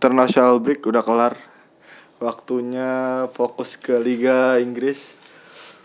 International 0.00 0.56
break 0.64 0.80
udah 0.80 1.04
kelar. 1.04 1.36
Waktunya 2.24 3.28
fokus 3.36 3.76
ke 3.76 4.00
Liga 4.00 4.56
Inggris. 4.56 5.20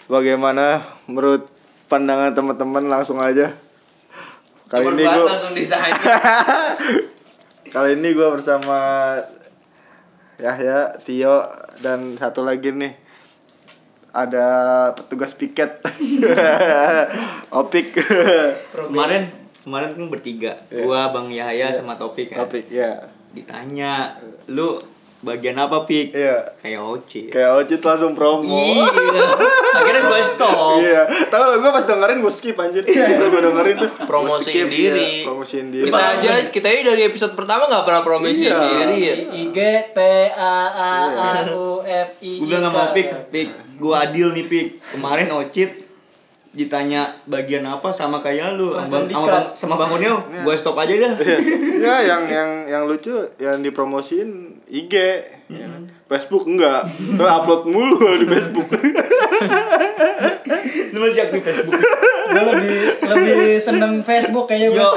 Bagaimana 0.08 0.80
menurut 1.12 1.52
pandangan 1.92 2.32
teman-teman 2.32 2.88
langsung 2.88 3.20
aja. 3.20 3.52
Kali 4.72 4.88
Cepet 4.88 4.96
ini 4.96 5.04
gue 5.04 5.26
langsung 5.28 5.52
ditanya. 5.52 6.00
kali 7.76 8.00
ini 8.00 8.16
gue 8.16 8.28
bersama 8.32 8.80
Yahya, 10.40 10.96
Tio 11.04 11.44
dan 11.84 12.16
satu 12.16 12.48
lagi 12.48 12.72
nih 12.72 12.96
ada 14.16 14.48
petugas 14.96 15.36
piket 15.36 15.84
Opik 17.60 18.00
kemarin 18.72 19.28
kemarin 19.60 19.92
kan 19.92 20.08
bertiga 20.08 20.56
gua 20.72 21.12
bang 21.12 21.28
Yahya 21.36 21.68
sama 21.76 22.00
Topik 22.00 22.32
kan 22.32 22.48
Opik 22.48 22.72
ya 22.72 22.96
ditanya 23.36 24.16
lu 24.48 24.80
bagian 25.22 25.58
apa 25.58 25.84
pik 25.84 26.14
Iya. 26.14 26.54
kayak 26.56 26.82
Oci 26.82 27.22
kayak 27.28 27.58
Ocit 27.58 27.82
langsung 27.82 28.14
promo 28.14 28.46
iya 28.46 28.86
akhirnya 29.76 30.02
gua 30.06 30.22
stop 30.22 30.78
Iya, 30.78 31.02
tahu 31.28 31.44
lo 31.44 31.56
gue 31.58 31.72
pas 31.72 31.82
dengerin 31.84 32.20
gue 32.20 32.30
skip 32.30 32.56
anjir. 32.56 32.84
Gue 32.84 32.96
gue 33.28 33.42
dengerin 33.42 33.76
tuh. 33.76 33.90
Gua 33.90 34.06
Promosiin 34.06 34.44
skip, 34.44 34.68
diri. 34.68 35.08
iya, 35.18 35.26
promosiin 35.26 35.68
diri. 35.70 35.88
Kita 35.88 36.02
aja 36.14 36.32
kita 36.46 36.68
aja 36.68 36.82
dari 36.86 37.02
episode 37.06 37.34
pertama 37.34 37.66
nggak 37.66 37.84
pernah 37.84 38.02
promosi 38.02 38.44
Iya. 38.44 38.60
diri 38.60 38.98
ya. 39.00 39.16
I 39.34 39.44
G 39.50 39.60
T 39.92 40.00
A 40.32 40.58
A 40.70 40.94
R 41.42 41.48
U 41.50 41.82
F 41.82 42.10
I 42.22 42.32
gua 42.38 42.46
bilang 42.46 42.64
sama 42.66 42.84
Pik 42.92 43.08
Pik 43.30 43.48
gua 43.78 43.96
adil 44.06 44.28
nih 44.32 44.46
Pik 44.46 44.68
kemarin 44.94 45.28
Ocit 45.32 45.85
ditanya 46.56 47.12
bagian 47.28 47.68
apa 47.68 47.92
sama 47.92 48.24
kayak 48.24 48.56
lu 48.56 48.72
Bang- 48.72 48.88
sama, 48.88 49.12
bang, 49.12 49.46
sama 49.52 49.76
Bang 49.76 49.92
gua 49.92 50.56
stop 50.56 50.80
aja 50.80 50.96
dah. 50.96 51.12
Iya, 51.20 51.38
ya, 51.86 51.96
yang 52.16 52.24
yang 52.32 52.50
yang 52.66 52.84
lucu 52.88 53.12
yang 53.38 53.60
dipromosiin 53.60 54.64
IG, 54.72 54.94
ya. 55.52 55.68
Facebook 56.08 56.48
enggak. 56.48 56.88
Lo 57.20 57.28
upload 57.28 57.68
mulu 57.70 58.00
di 58.18 58.26
Facebook. 58.26 58.72
lu 60.96 60.98
masih 61.04 61.28
aktif 61.28 61.42
Facebook 61.44 61.76
Gue 62.26 62.44
lebih 62.44 62.76
lebih 63.06 63.40
seneng 63.58 64.02
Facebook 64.02 64.46
kayaknya 64.50 64.74
ya 64.74 64.78
gue. 64.82 64.90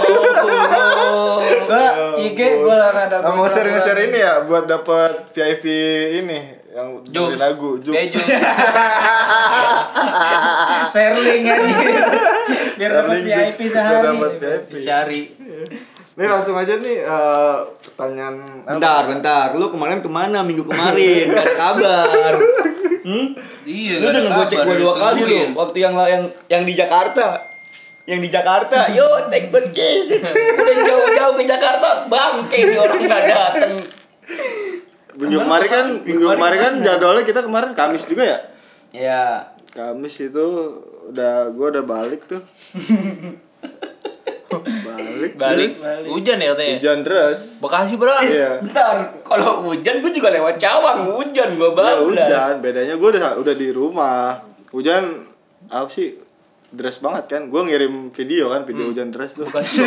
Gue 1.68 1.86
IG 2.24 2.38
gue 2.64 2.74
rada 2.74 3.16
mau 3.22 3.44
share-share 3.44 4.08
ini 4.08 4.18
ya 4.18 4.42
buat 4.48 4.64
dapat 4.64 5.32
VIP 5.36 5.64
ini 6.24 6.38
yang 6.72 7.02
Jokes. 7.10 7.38
lagu. 7.40 7.70
Jokes. 7.82 8.12
Sharing 10.88 11.42
aja 11.52 11.74
Biar 12.78 12.90
dapat 13.02 13.16
VIP 13.24 13.60
sehari 13.66 14.06
dapat 14.14 14.32
VIP. 14.38 14.70
Syari. 14.78 15.22
Nih 16.18 16.26
langsung 16.26 16.58
aja 16.58 16.74
nih 16.74 16.98
eh, 17.06 17.56
pertanyaan 17.78 18.42
apa? 18.66 18.74
bentar 18.74 19.02
bentar 19.06 19.46
lu 19.54 19.70
kemarin 19.70 20.02
ke 20.02 20.10
mana 20.10 20.42
minggu 20.42 20.66
kemarin 20.66 21.30
gak 21.30 21.46
ada 21.46 21.54
kabar 21.54 22.32
hmm? 23.04 23.26
Iya. 23.66 23.94
lu 24.02 24.06
udah 24.10 24.22
ngegocek 24.26 24.58
gua 24.64 24.76
dua 24.76 24.94
kali 24.96 25.20
lu 25.20 25.26
ditungguin. 25.26 25.50
waktu 25.54 25.78
yang 25.82 25.94
yang 26.06 26.24
yang 26.48 26.62
di 26.64 26.74
Jakarta 26.74 27.26
yang 28.08 28.20
di 28.24 28.30
Jakarta 28.32 28.88
yo 28.90 29.04
take 29.28 29.52
pergi 29.52 29.90
udah 30.62 30.76
jauh-jauh 30.86 31.34
ke 31.36 31.44
Jakarta 31.44 32.08
bangke 32.08 32.56
ini 32.56 32.76
orang 32.80 33.00
nggak 33.04 33.24
dateng 33.28 33.74
Minggu 35.18 35.42
kemarin 35.42 35.66
kan, 35.68 35.86
minggu 36.06 36.26
kemarin 36.30 36.58
kan 36.62 36.74
jadwalnya 36.78 37.26
kita 37.26 37.42
kemarin 37.42 37.74
Kamis 37.74 38.06
juga 38.06 38.22
ya. 38.22 38.38
ya 38.94 39.24
Kamis 39.74 40.14
itu 40.22 40.46
udah 41.10 41.50
gua 41.50 41.74
udah 41.74 41.84
balik 41.84 42.22
tuh. 42.30 42.38
balik. 45.34 45.68
Balik. 45.68 45.70
terus 45.70 46.08
Hujan 46.08 46.36
ya 46.36 46.48
katanya. 46.50 46.74
Hujan 46.74 46.98
deras. 47.02 47.38
Bekasi 47.58 47.94
bro. 47.94 48.14
Iya. 48.18 48.50
bentar 48.60 48.94
kalau 49.20 49.50
hujan 49.64 49.94
gua 49.98 50.10
juga 50.10 50.28
lewat 50.30 50.54
Cawang 50.56 50.98
hujan 51.06 51.48
gua 51.54 51.68
Ya, 51.68 51.74
bablas 51.74 51.98
hujan, 51.98 52.52
bedanya 52.58 52.94
gua 52.94 53.08
udah 53.10 53.22
udah 53.36 53.54
di 53.54 53.68
rumah. 53.68 54.40
Hujan 54.68 55.28
apa 55.66 55.88
sih? 55.88 56.16
Deras 56.68 57.00
banget 57.00 57.24
kan. 57.26 57.42
Gua 57.46 57.64
ngirim 57.64 58.08
video 58.10 58.48
kan, 58.48 58.62
video 58.62 58.86
hujan 58.86 59.08
deras 59.08 59.32
tuh. 59.32 59.44
Bekasi. 59.44 59.80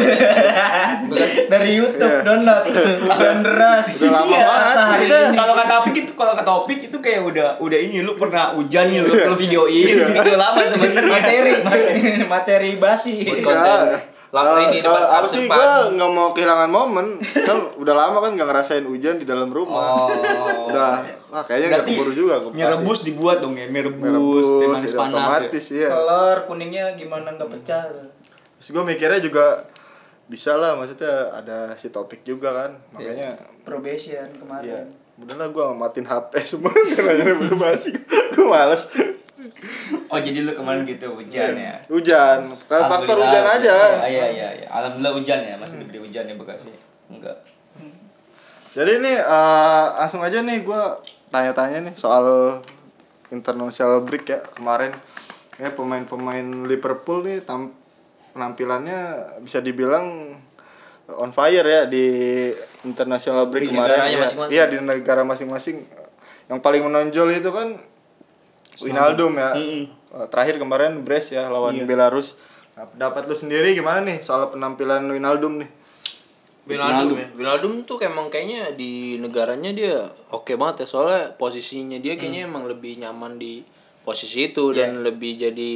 Bekasi. 1.09 1.45
Dari 1.45 1.71
Youtube 1.75 2.09
Iya. 2.11 2.25
download 2.25 2.63
Hujan 3.03 3.37
deras 3.41 3.87
Udah 4.01 4.11
lama 4.15 4.33
Iya, 4.33 4.45
banget. 4.47 5.29
kalau 5.31 5.53
kata 5.53 5.69
Topik 5.71 5.95
itu 5.95 6.11
kalau 6.15 6.33
kata 6.33 6.43
Topik 6.43 6.79
itu 6.83 6.97
kayak 6.97 7.21
udah 7.23 7.47
udah 7.59 7.79
ini 7.79 8.01
lu 8.01 8.13
pernah 8.15 8.49
hujan 8.51 8.89
nih 8.89 8.99
lu, 8.99 9.13
lu 9.13 9.35
videoin 9.35 9.85
video 10.11 10.35
lama 10.35 10.57
sebenarnya 10.59 11.05
materi 11.07 11.51
materi 11.59 12.01
materi 12.25 12.71
basi 12.75 13.15
Buat 13.23 13.39
konten. 13.41 13.79
Lang 14.31 14.45
Kalau- 14.45 14.63
ini 14.65 14.77
kalau 14.79 14.95
depan 14.97 15.11
apa 15.13 15.27
sih 15.27 15.43
gue 15.43 15.67
nggak 15.91 16.09
mau 16.09 16.27
kehilangan 16.31 16.69
momen. 16.69 17.07
Kan 17.19 17.57
udah 17.75 17.93
lama 17.93 18.17
kan 18.17 18.31
nggak 18.31 18.47
ngerasain 18.47 18.85
hujan 18.85 19.15
di 19.15 19.27
dalam 19.27 19.51
rumah. 19.51 19.91
Oh. 19.93 20.71
udah 20.71 21.03
ah 21.29 21.43
kayaknya 21.43 21.67
nggak 21.73 21.85
keburu 21.85 22.11
juga 22.11 22.39
ke 22.39 22.47
mie 22.49 22.63
rebus 22.65 23.03
dibuat 23.03 23.39
dong 23.39 23.55
ya 23.55 23.67
mie 23.67 23.83
rebus, 23.83 23.99
Mie 24.01 24.11
rebus, 24.13 24.47
teh 24.53 24.67
manis 24.67 24.83
udah 24.85 24.99
panas 25.01 25.11
ya. 25.11 25.19
otomatis 25.21 25.65
ya. 25.69 25.89
telur 25.89 26.37
kuningnya 26.45 26.85
gimana 26.95 27.27
nggak 27.29 27.49
pecah? 27.49 27.83
Terus 28.55 28.67
gue 28.69 28.83
mikirnya 28.85 29.19
juga 29.19 29.45
bisa 30.25 30.55
lah 30.55 30.75
maksudnya 30.75 31.11
ada 31.33 31.75
si 31.75 31.87
topik 31.87 32.23
juga 32.23 32.51
kan. 32.53 32.71
Makanya 32.91 33.35
probation 33.61 34.15
ya 34.15 34.25
kemarin 34.33 34.87
udah 35.17 35.35
lah 35.37 35.47
gue 35.49 35.65
matiin 35.75 36.07
HP 36.07 36.31
semua 36.41 36.71
karena 36.89 37.13
nyari 37.13 37.33
basa 37.37 37.55
basi 37.55 37.91
gue 38.31 38.41
males 38.43 38.83
Oh 40.07 40.19
jadi 40.19 40.43
lu 40.43 40.53
kemarin 40.53 40.83
gitu 40.83 41.11
hujan 41.11 41.53
ya? 41.53 41.75
hujan 41.87 42.45
karena 42.69 42.85
faktor 42.85 43.17
hujan 43.17 43.45
aja 43.45 43.75
Iya 44.01 44.07
iya 44.07 44.27
iya. 44.29 44.49
iya. 44.61 44.67
Alhamdulillah 44.69 45.13
hujan 45.15 45.39
ya 45.41 45.55
masih 45.55 45.81
diberi 45.81 45.99
hujan 45.99 46.25
ya 46.25 46.35
Bekasi. 46.35 46.71
Enggak. 47.07 47.37
jadi 48.71 49.03
nih 49.03 49.17
eh, 49.19 49.85
langsung 49.97 50.21
aja 50.21 50.39
nih 50.39 50.63
gue 50.63 50.81
tanya-tanya 51.27 51.83
nih 51.83 51.95
soal 51.95 52.59
international 53.29 54.03
break 54.03 54.23
ya 54.25 54.39
kemarin 54.55 54.91
ya 55.57 55.69
pemain-pemain 55.71 56.47
Liverpool 56.63 57.21
nih 57.21 57.43
tam 57.43 57.75
penampilannya 58.31 58.99
bisa 59.43 59.59
dibilang 59.59 60.35
on 61.11 61.31
fire 61.31 61.67
ya 61.67 61.83
di 61.83 62.07
international 62.81 63.51
break 63.51 63.67
Di 63.67 63.75
kemarin 63.75 64.07
ya. 64.07 64.27
iya 64.47 64.63
di 64.65 64.79
negara 64.79 65.27
masing-masing 65.27 65.83
yang 66.47 66.59
paling 66.59 66.83
menonjol 66.83 67.27
itu 67.27 67.51
kan 67.51 67.75
Wijnaldum 68.77 69.33
ya. 69.33 69.51
Eh, 69.53 69.87
terakhir 70.27 70.55
kemarin 70.55 71.01
Brest 71.01 71.31
ya 71.31 71.47
lawan 71.47 71.75
Iya. 71.75 71.85
Belarus. 71.85 72.39
Nah, 72.71 72.87
pendapat 72.87 73.25
lu 73.25 73.35
sendiri 73.35 73.71
gimana 73.71 73.99
nih 74.01 74.19
soal 74.19 74.47
penampilan 74.47 75.03
Wijnaldum 75.05 75.59
nih? 75.59 75.69
Wijnaldum 76.63 77.17
ya. 77.17 77.27
Wijnaldum 77.33 77.73
tuh 77.83 77.97
emang 77.99 78.27
kayaknya 78.27 78.71
di 78.71 79.17
negaranya 79.17 79.71
dia 79.71 79.97
oke 80.29 80.55
banget 80.55 80.83
ya. 80.83 80.87
Soalnya 80.87 81.21
posisinya 81.33 81.97
dia 81.97 82.15
kayaknya 82.15 82.45
emang 82.45 82.63
lebih 82.65 82.95
nyaman 82.97 83.35
di 83.35 83.65
posisi 84.01 84.47
itu 84.47 84.71
dan 84.71 85.01
lebih 85.01 85.35
jadi 85.37 85.73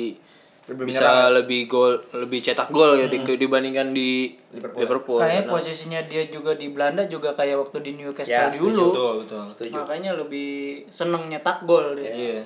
Lebih 0.65 0.89
bisa 0.89 1.29
lebih 1.29 1.69
gol 1.69 1.93
lebih 2.15 2.41
cetak 2.41 2.73
gol 2.73 2.97
ya 2.97 3.05
di- 3.05 3.21
dibandingkan 3.21 3.93
di 3.93 4.33
Liverpool. 4.51 5.13
kayaknya 5.15 5.45
Nah, 5.45 5.53
posisinya 5.53 6.01
dia 6.01 6.25
juga 6.25 6.57
di 6.57 6.73
Belanda 6.73 7.05
juga 7.05 7.29
kayak 7.31 7.69
waktu 7.69 7.85
di 7.85 7.91
Ya, 7.91 7.97
Newcastle 8.01 8.49
setuju. 8.49 8.61
dulu. 8.65 8.87
Betul 9.21 9.41
betul. 9.45 9.65
makanya 9.69 10.11
lebih 10.15 10.49
seneng 10.89 11.29
nyetak 11.29 11.61
gol 11.63 11.93
dia. 11.93 12.09
Iya. 12.09 12.41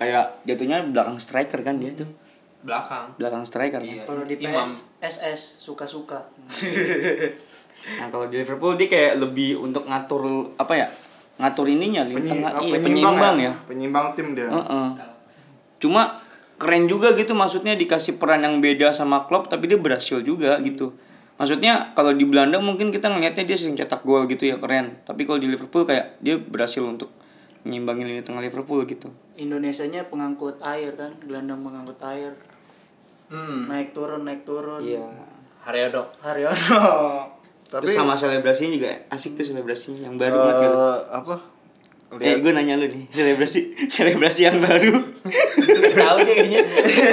Kayak 0.00 0.32
jatuhnya 0.42 0.80
belakang 0.82 1.20
striker 1.20 1.60
kan 1.60 1.76
dia 1.76 1.92
tuh. 1.92 2.08
Belakang. 2.64 3.12
Belakang 3.20 3.44
striker. 3.44 3.84
Iya. 3.84 4.08
kalau 4.08 4.24
di 4.24 4.40
Imam. 4.40 4.64
PS 4.64 4.96
SS 5.00 5.40
suka-suka 5.60 6.24
Nah 8.00 8.06
kalau 8.08 8.28
di 8.28 8.36
Liverpool 8.36 8.76
dia 8.76 8.88
kayak 8.88 9.20
lebih 9.20 9.56
untuk 9.56 9.84
ngatur 9.84 10.52
apa 10.56 10.72
ya? 10.74 10.88
Ngatur 11.36 11.68
ininya 11.68 12.04
lini 12.04 12.16
Penyi- 12.16 12.32
tengah 12.36 12.50
apa, 12.52 12.64
iya 12.64 12.76
penyimbang 12.78 13.36
ya. 13.40 13.52
penyimbang 13.64 14.06
tim 14.12 14.32
dia 14.32 14.44
Heeh. 14.44 14.88
Cuma 15.80 16.20
keren 16.60 16.84
juga 16.84 17.16
gitu 17.16 17.32
maksudnya 17.32 17.72
dikasih 17.72 18.20
peran 18.20 18.44
yang 18.44 18.60
beda 18.60 18.92
sama 18.92 19.24
Klopp 19.24 19.48
tapi 19.48 19.64
dia 19.64 19.80
berhasil 19.80 20.20
juga 20.20 20.60
gitu. 20.60 20.92
Maksudnya 21.40 21.96
kalau 21.96 22.12
di 22.12 22.28
Belanda 22.28 22.60
mungkin 22.60 22.92
kita 22.92 23.08
ngelihatnya 23.08 23.48
dia 23.48 23.56
sering 23.56 23.72
cetak 23.72 24.04
gol 24.04 24.28
gitu 24.28 24.44
ya 24.44 24.60
keren. 24.60 25.00
Tapi 25.08 25.24
kalau 25.24 25.40
di 25.40 25.48
Liverpool 25.48 25.88
kayak 25.88 26.20
dia 26.20 26.36
berhasil 26.36 26.84
untuk 26.84 27.08
nyimbangin 27.64 28.04
lini 28.04 28.20
tengah 28.20 28.44
Liverpool 28.44 28.84
gitu. 28.84 29.08
Indonesianya 29.40 30.04
pengangkut 30.06 30.60
air 30.60 30.92
kan 30.92 31.08
gelandang 31.20 31.60
pengangkut 31.60 31.96
air 32.04 32.32
Hmm. 33.26 33.66
naik 33.66 33.94
turun 33.94 34.22
naik 34.22 34.42
turun 34.42 34.82
Iya. 34.82 35.06
Haryono. 35.62 36.02
Haryono 36.18 36.82
Tapi 37.64 37.86
Terus 37.86 37.94
sama 37.94 38.12
selebrasinya 38.12 38.74
juga 38.74 38.90
asik 39.08 39.38
tuh 39.38 39.46
selebrasinya 39.46 40.02
yang 40.04 40.18
baru 40.18 40.34
banget 40.36 40.56
kan. 40.60 40.70
eh, 40.72 40.98
apa? 41.14 41.34
Eh, 42.10 42.42
gue 42.42 42.50
nanya 42.50 42.74
lu 42.74 42.90
nih, 42.90 43.06
selebrasi 43.06 43.86
selebrasi 43.86 44.40
yang 44.42 44.58
baru. 44.58 44.98
Tahu 45.94 46.16
dia 46.20 46.34
kayaknya. 46.34 46.62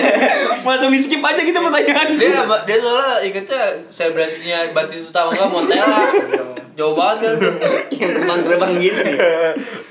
Langsung 0.66 0.90
di 0.90 0.98
skip 0.98 1.22
aja 1.22 1.38
gitu 1.38 1.54
pertanyaan. 1.54 2.18
dia 2.18 2.42
dia 2.42 2.78
soalnya 2.82 3.22
ikutnya 3.22 3.62
selebrasinya 3.86 4.74
Batista 4.74 5.30
enggak 5.30 5.46
Montella. 5.46 6.02
Jauh 6.74 6.98
banget 6.98 7.38
kan 7.38 7.54
yang 7.94 8.10
terbang-terbang 8.12 8.74
gitu. 8.82 9.02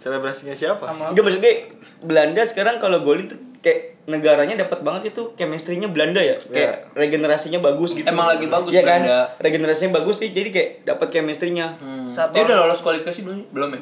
Selebrasinya 0.00 0.56
siapa? 0.56 0.88
Enggak 1.12 1.24
maksudnya 1.28 1.52
Belanda 2.00 2.42
sekarang 2.48 2.80
kalau 2.80 3.04
golin 3.04 3.28
tuh 3.28 3.36
kayak 3.60 4.00
negaranya 4.08 4.56
dapat 4.56 4.80
banget 4.80 5.12
itu 5.12 5.36
chemistry-nya 5.36 5.92
Belanda 5.92 6.24
ya. 6.24 6.34
Kayak 6.40 6.88
regenerasinya 6.96 7.60
bagus 7.60 7.92
gitu. 7.92 8.08
Emang 8.08 8.32
lagi 8.32 8.48
bagus 8.48 8.72
Iya 8.72 8.82
kan? 8.82 9.04
Belanda. 9.04 9.20
Regenerasinya 9.36 9.92
bagus 10.00 10.16
nih 10.24 10.30
jadi 10.32 10.48
kayak 10.48 10.70
dapat 10.88 11.08
chemistry-nya. 11.12 11.76
Hmm. 11.76 12.08
Satu 12.08 12.32
Dia 12.32 12.48
udah 12.48 12.56
lolos 12.64 12.80
kualifikasi 12.80 13.20
belum? 13.22 13.38
Belum 13.52 13.68
ya? 13.76 13.78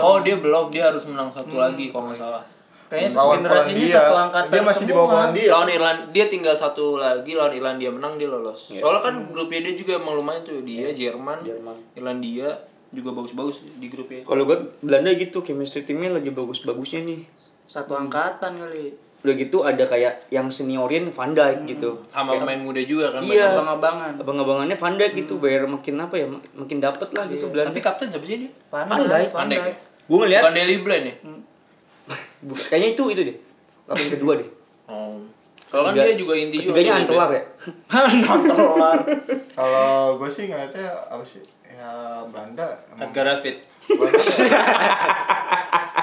Oh, 0.00 0.18
dia 0.24 0.40
belum. 0.40 0.72
Dia 0.72 0.88
harus 0.88 1.04
menang 1.04 1.28
satu 1.28 1.60
lagi 1.60 1.92
kalau 1.92 2.08
nggak 2.08 2.18
salah. 2.18 2.42
kayaknya 2.88 3.20
Lawan 3.20 3.44
generasinya 3.44 3.76
Polandia. 3.84 4.00
satu 4.00 4.14
angkatan 4.16 4.48
Dia 4.48 4.62
masih 4.64 4.84
di 4.88 4.94
bawah. 4.96 5.08
Polandia. 5.12 5.48
Lawan 5.52 5.68
Irland 5.68 6.00
dia 6.08 6.24
tinggal 6.32 6.54
satu 6.56 6.96
lagi 6.96 7.32
lawan 7.36 7.52
Irlandia 7.52 7.90
menang 7.92 8.16
dia 8.16 8.28
lolos. 8.32 8.72
Soalnya 8.72 9.04
kan 9.04 9.14
grupnya 9.28 9.60
dia 9.68 9.74
juga 9.76 10.00
emang 10.00 10.16
lumayan 10.16 10.40
tuh. 10.40 10.64
Dia 10.64 10.88
Jerman, 10.96 11.44
Jerman. 11.44 11.76
Irlandia 11.92 12.48
juga 12.90 13.12
bagus-bagus 13.12 13.66
di 13.74 13.86
grupnya. 13.86 14.22
Kalau 14.22 14.42
gue 14.42 14.56
Belanda 14.80 15.12
gitu 15.12 15.40
chemistry 15.40 15.82
timnya 15.82 16.08
lagi 16.10 16.30
bagus-bagusnya 16.30 17.02
nih. 17.02 17.20
satu 17.64 17.92
angkatan 17.92 18.56
kali 18.58 18.96
Udah 19.18 19.34
gitu 19.34 19.60
ada 19.60 19.82
kayak 19.82 20.30
yang 20.30 20.46
seniorin 20.46 21.10
Van 21.10 21.30
Dijk 21.30 21.66
gitu. 21.68 22.00
Sama 22.06 22.32
Kayak- 22.32 22.46
pemain 22.46 22.60
muda 22.62 22.80
juga 22.80 23.10
kan. 23.10 23.20
Iya. 23.20 23.50
abang-abangan 23.52 24.14
abang-abangannya 24.16 24.72
Van 24.74 24.94
Dijk 24.94 25.12
gitu 25.16 25.36
biar 25.36 25.66
makin 25.66 25.98
apa 25.98 26.14
ya 26.14 26.24
mak- 26.24 26.48
makin 26.54 26.78
dapet 26.78 27.08
lah 27.10 27.26
gitu 27.26 27.44
Belanda. 27.46 27.68
Tapi 27.68 27.82
kapten 27.82 28.06
siapa 28.06 28.24
sih 28.24 28.38
dia? 28.40 28.50
Van 28.68 28.86
Van 28.86 29.02
Dijk. 29.02 29.28
Van 29.28 29.36
Van 29.36 29.48
Dijk. 29.48 29.60
Dijk 29.60 29.76
gue 30.08 30.16
ngeliat 30.16 30.40
Bukan 30.40 30.54
Deli 30.54 30.76
Blind 30.78 31.04
ya? 31.04 31.14
bukan- 32.46 32.66
kayaknya 32.66 32.88
itu 32.90 33.02
itu 33.10 33.20
deh. 33.26 33.36
Kapten 33.84 34.08
kedua 34.14 34.32
deh. 34.34 34.48
Oh. 34.86 35.18
Kalau 35.68 35.84
kan 35.84 35.92
dia 35.92 36.16
juga 36.16 36.32
inti 36.32 36.56
juga. 36.58 36.72
Ketiganya 36.72 36.88
Deli 36.94 37.02
Antelar 37.04 37.30
ya. 37.30 37.42
Telar. 38.48 38.98
Kalau 39.52 39.88
gue 40.16 40.30
sih 40.30 40.44
ngeliatnya 40.46 40.86
apa 41.04 41.20
sih? 41.22 41.42
Ya 41.78 42.26
Belanda 42.26 42.66
Edgar 42.98 43.24
David. 43.38 43.56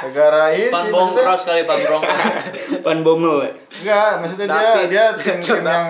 negara 0.06 0.54
ini 0.54 0.70
sih, 0.70 0.92
Bong 0.94 1.12
Cross 1.18 1.44
kali 1.50 1.62
Van 1.66 1.82
Bong. 1.82 2.04
Van 2.86 3.00
Bommel. 3.04 3.36
ya. 3.44 3.52
Enggak, 3.82 4.12
maksudnya 4.22 4.48
dia 4.48 4.72
dia 4.88 5.06
tim, 5.18 5.38
tim 5.46 5.66
yang 5.66 5.86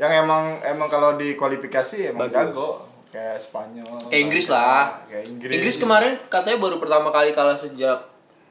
yang 0.00 0.12
emang 0.24 0.56
emang 0.64 0.88
kalau 0.88 1.14
di 1.20 1.36
kualifikasi 1.36 2.10
emang 2.10 2.32
jago 2.32 2.88
kayak 3.10 3.36
Spanyol. 3.36 4.08
Kayak 4.08 4.22
Inggris 4.26 4.46
lah. 4.48 4.90
Kayak 5.06 5.24
Inggris. 5.28 5.54
Inggris 5.60 5.76
kemarin 5.78 6.12
katanya 6.30 6.58
baru 6.58 6.76
pertama 6.80 7.12
kali 7.12 7.34
kalah 7.36 7.58
sejak 7.58 7.98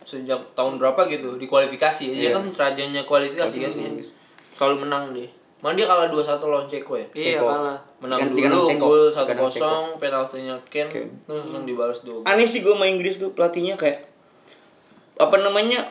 sejak 0.04 0.40
tahun 0.54 0.78
berapa 0.78 1.10
gitu 1.10 1.36
di 1.42 1.46
kualifikasi. 1.50 2.06
Dia 2.14 2.32
kan 2.36 2.46
rajanya 2.48 3.02
kualifikasi 3.04 3.58
kan. 3.66 3.72
Selalu 4.54 4.76
menang 4.88 5.16
dia. 5.16 5.28
Mana 5.60 5.76
dia 5.76 5.84
kalah 5.84 6.08
2-1 6.08 6.40
lawan 6.42 6.66
Ceko 6.66 6.94
ya? 6.96 7.08
iya 7.12 7.36
Ceko. 7.36 7.46
kalah 7.46 7.78
Menang 8.00 8.16
Kan- 8.18 8.30
dulu, 8.30 8.38
Dikandang 8.40 8.64
1-0, 9.12 10.00
penaltinya 10.00 10.56
Ken, 10.66 10.88
terus 10.88 11.12
langsung 11.28 11.64
dibalas 11.64 12.00
dua. 12.02 12.16
gol. 12.16 12.24
Aneh 12.26 12.46
sih 12.46 12.60
gue 12.60 12.72
main 12.72 12.92
Inggris 12.92 13.16
tuh 13.16 13.30
pelatihnya 13.30 13.76
kayak 13.76 14.08
apa 15.16 15.36
namanya 15.38 15.84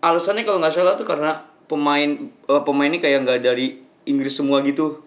alasannya 0.00 0.42
kalau 0.42 0.58
nggak 0.58 0.74
salah 0.74 0.94
tuh 0.94 1.04
karena 1.04 1.38
pemain 1.64 2.10
eh, 2.26 2.62
pemainnya 2.62 2.98
kayak 2.98 3.22
nggak 3.22 3.38
dari 3.40 3.78
Inggris 4.04 4.34
semua 4.34 4.58
gitu 4.60 5.06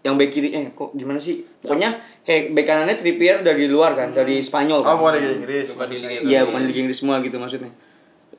yang 0.00 0.16
back 0.16 0.28
kiri 0.30 0.48
eh 0.50 0.68
kok 0.70 0.92
gimana 0.92 1.16
sih 1.16 1.40
pokoknya 1.58 1.96
kayak 2.22 2.52
back 2.52 2.66
kanannya 2.66 2.96
Trippier 2.96 3.40
dari 3.40 3.64
luar 3.64 3.92
kan 3.94 4.12
dari 4.12 4.40
Spanyol 4.40 4.80
Oh, 4.80 4.84
kan 4.86 4.96
bukan 4.98 5.12
di 5.14 5.28
Inggris. 5.38 5.72
Bukan 5.72 5.88
di 5.88 5.96
Liga 5.98 6.12
iya 6.12 6.20
Inggris. 6.20 6.44
bukan 6.46 6.60
Liga 6.62 6.78
Inggris 6.78 6.98
semua 6.98 7.16
gitu 7.18 7.36
maksudnya 7.36 7.72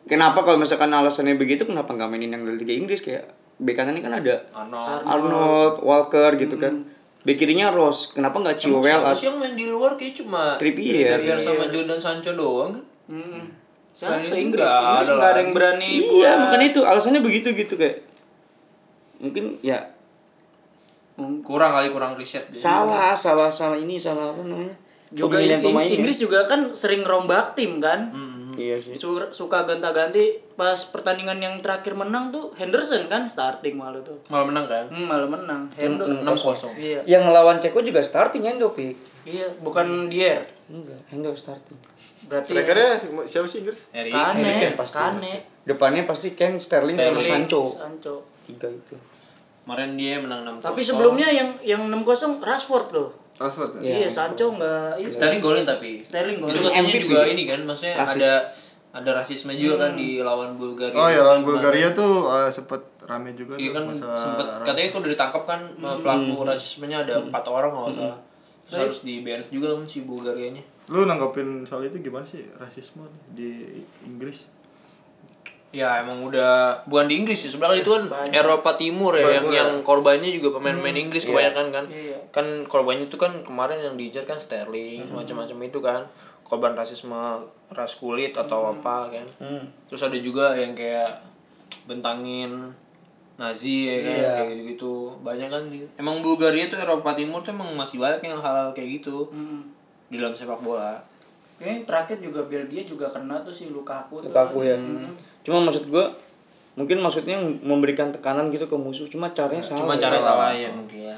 kenapa 0.06 0.40
kalau 0.40 0.58
misalkan 0.58 0.90
alasannya 0.92 1.34
begitu 1.34 1.62
kenapa 1.64 1.90
nggak 1.90 2.06
mainin 2.08 2.30
yang 2.30 2.42
dari 2.44 2.58
Liga 2.58 2.74
Inggris 2.76 3.02
kayak 3.02 3.26
back 3.62 3.76
kanannya 3.78 4.02
kan 4.02 4.14
ada 4.16 4.36
Arnold. 4.52 5.02
Arnold 5.06 5.76
Walker 5.80 6.30
gitu 6.36 6.58
kan 6.58 6.82
back 7.22 7.38
kirinya 7.38 7.70
Ross 7.70 8.12
kenapa 8.12 8.38
nggak 8.38 8.58
Chilwell 8.58 8.98
Siapa 8.98 9.08
atau 9.08 9.16
sih 9.16 9.28
yang 9.28 9.38
main 9.38 9.54
di 9.54 9.66
luar 9.66 9.94
kayak 9.94 10.14
cuma 10.16 10.58
Trippier 10.58 11.16
Trippier 11.16 11.38
sama 11.38 11.66
Jordan 11.68 11.96
Sancho 11.96 12.34
doang 12.34 12.74
kan? 12.74 12.84
Hmm. 13.08 13.44
siapa 13.92 14.24
Inggris 14.24 14.66
Inggris 14.66 14.66
ada 14.66 15.12
nggak 15.12 15.30
ada 15.30 15.40
yang 15.40 15.52
berani 15.52 15.92
Iya, 16.00 16.08
buat 16.32 16.38
makanya 16.44 16.66
itu 16.68 16.82
alasannya 16.82 17.22
begitu 17.22 17.52
gitu 17.52 17.76
kayak 17.76 18.02
mungkin 19.18 19.62
ya 19.62 19.78
Kurang 21.44 21.72
kali 21.72 21.88
kurang 21.88 22.18
riset. 22.18 22.50
dia. 22.50 22.58
salah, 22.58 23.14
salah, 23.14 23.46
salah 23.48 23.78
ini 23.78 23.94
salah 23.96 24.34
apa 24.34 24.42
namanya? 24.42 24.74
juga 25.12 25.38
Pemilihan 25.38 25.60
In- 25.60 25.66
pemainnya. 25.68 25.94
Inggris 25.94 26.18
juga 26.18 26.40
kan 26.44 26.72
sering 26.72 27.04
rombak 27.04 27.54
tim 27.54 27.78
kan 27.78 28.10
Iya 28.54 28.76
sih. 28.76 28.96
Su- 28.96 29.32
suka 29.32 29.64
ganta-ganti 29.64 30.24
pas 30.54 30.78
pertandingan 30.86 31.38
yang 31.38 31.56
terakhir 31.58 31.94
menang 31.94 32.30
tuh 32.30 32.52
Henderson 32.54 33.06
kan 33.06 33.24
starting 33.24 33.74
malu 33.74 34.00
tuh 34.02 34.18
Malah 34.28 34.46
menang 34.46 34.66
kan? 34.66 34.86
hmm, 34.86 35.06
malah 35.06 35.26
menang 35.26 35.62
Hendo 35.74 36.06
6-0. 36.06 36.76
iya 36.78 37.00
Yang 37.08 37.22
ngelawan 37.26 37.58
Ceko 37.58 37.80
juga 37.80 38.00
starting 38.00 38.44
Hendo 38.44 38.70
Pik. 38.70 38.96
iya 39.24 39.46
bukan 39.58 40.08
Dier 40.08 40.46
Enggak, 40.68 41.02
Hendo 41.08 41.32
starting. 41.32 41.78
berarti 42.26 42.50
Strikernya 42.50 42.92
siapa 43.26 43.46
sih 43.46 43.60
Inggris? 43.60 43.82
Kane 43.90 44.10
Kane 44.10 44.52
pasti. 44.74 44.98
Kane 44.98 45.34
Depannya 45.62 46.04
pasti 46.04 46.34
Ken, 46.34 46.58
Sterling, 46.58 46.96
sama 46.96 47.20
Sterling. 47.20 47.46
Sancho. 47.46 47.62
Sancho 47.64 48.16
Tiga 48.44 48.66
itu. 48.68 48.98
Kemarin 49.62 49.94
dia 49.94 50.18
menang 50.18 50.42
6 50.58 50.66
tapi 50.66 50.82
sebelumnya 50.82 51.30
yang 51.30 51.54
yang 51.62 51.86
6-0 51.88 52.42
Rashford 52.42 52.90
loh 52.92 53.10
Rashford 53.40 53.72
ya? 53.78 53.82
Iya. 53.82 53.96
iya 54.06 54.10
Sancho 54.10 54.54
nggak 54.54 55.02
iya 55.02 55.10
Sterling 55.10 55.42
golin 55.42 55.64
tapi. 55.66 56.04
Sterling 56.04 56.38
golin. 56.42 56.54
Itu 56.54 56.62
katanya 56.68 56.84
MVP. 56.88 57.04
juga 57.08 57.22
ini 57.26 57.44
kan, 57.48 57.60
maksudnya 57.66 57.96
Rasis. 58.02 58.18
ada 58.20 58.32
ada 58.92 59.10
rasisme 59.16 59.56
juga 59.56 59.88
kan 59.88 59.92
di 59.96 60.20
lawan 60.20 60.60
Bulgaria. 60.60 61.00
Oh 61.00 61.08
ya 61.08 61.24
lawan 61.24 61.48
Bulgaria 61.48 61.96
tuh 61.96 62.28
eh, 62.28 62.52
sempet 62.52 62.84
rame 63.08 63.32
juga 63.36 63.56
Iya 63.56 63.72
tuh 63.72 63.76
kan 63.76 63.84
sempet 63.96 64.46
katanya 64.68 64.88
kalau 64.92 65.02
udah 65.08 65.12
ditangkap 65.16 65.44
kan 65.48 65.62
pelaku 65.80 66.34
rasismenya 66.44 66.98
ada 67.08 67.14
empat 67.24 67.44
orang 67.48 67.72
kalau 67.72 67.88
nggak 67.88 67.96
salah. 67.96 68.20
Terus 68.68 68.80
harus 68.84 69.00
di 69.08 69.24
banned 69.24 69.48
juga 69.48 69.76
kan 69.76 69.88
si 69.88 70.04
Bulgarianya. 70.04 70.64
Lu 70.92 71.08
nanggapin 71.08 71.64
soal 71.64 71.88
itu 71.88 72.04
gimana 72.04 72.28
sih 72.28 72.44
rasisme 72.60 73.08
di 73.32 73.80
Inggris? 74.04 74.52
Ya 75.72 76.04
emang 76.04 76.28
udah 76.28 76.84
bukan 76.84 77.08
di 77.08 77.16
Inggris 77.24 77.48
sih 77.48 77.52
sebenarnya 77.56 77.80
itu 77.80 77.96
kan 77.96 78.12
Eropa 78.36 78.76
Timur 78.76 79.16
ya 79.16 79.40
yang 79.40 79.48
yang 79.48 79.72
korbannya 79.88 80.28
juga 80.28 80.60
pemain-pemain 80.60 81.00
Inggris 81.00 81.24
kebanyakan 81.24 81.68
kan. 81.72 81.86
Iya. 81.88 82.20
Kan 82.32 82.64
korbannya 82.66 83.06
itu 83.06 83.16
kan 83.16 83.44
kemarin 83.44 83.78
yang 83.78 83.96
diincar 83.96 84.24
kan 84.24 84.36
Sterling 84.36 85.04
macam-macam 85.08 85.58
itu 85.62 85.80
kan 85.80 86.02
korban 86.42 86.74
rasisme 86.74 87.16
ras 87.70 87.94
kulit 87.96 88.32
atau 88.34 88.72
apa 88.72 89.08
kan. 89.08 89.28
Terus 89.88 90.02
ada 90.02 90.16
juga 90.16 90.56
yang 90.56 90.72
kayak 90.72 91.20
bentangin 91.86 92.72
Nazi 93.36 93.90
ya 93.90 93.98
kan 93.98 94.14
Iya. 94.14 94.30
kayak 94.38 94.50
gitu-gitu. 94.54 94.94
Banyak 95.20 95.50
kan 95.50 95.64
emang 95.98 96.22
Bulgaria 96.22 96.70
tuh 96.70 96.78
Eropa 96.78 97.12
Timur 97.12 97.42
tuh 97.42 97.52
emang 97.52 97.74
masih 97.74 97.98
banyak 97.98 98.22
yang 98.22 98.38
hal 98.38 98.70
kayak 98.72 99.02
gitu 99.02 99.26
Hmm. 99.28 99.66
di 100.08 100.16
dalam 100.16 100.32
sepak 100.32 100.62
bola. 100.62 101.02
Kayaknya 101.58 101.82
terakhir 101.84 102.18
juga 102.22 102.42
Belgia 102.46 102.84
juga 102.84 103.10
kena 103.10 103.42
tuh 103.42 103.50
si 103.50 103.70
Lukaku 103.70 104.22
tuh. 104.22 104.30
Lukaku 104.30 104.62
ya. 104.62 104.78
Cuma 105.42 105.58
maksud 105.62 105.90
gua 105.90 106.06
mungkin 106.72 107.02
maksudnya 107.02 107.36
memberikan 107.62 108.08
tekanan 108.10 108.48
gitu 108.48 108.64
ke 108.64 108.78
musuh 108.78 109.04
cuma 109.06 109.28
caranya 109.32 109.60
salah. 109.60 109.84
Cuma 109.84 109.96
cara 109.98 110.16
salah 110.16 110.52
ya 110.54 110.70
mungkin. 110.70 111.12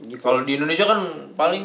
Gitu. 0.00 0.18
Kalau 0.18 0.40
di 0.40 0.54
Indonesia 0.54 0.84
kan 0.84 1.00
paling 1.32 1.64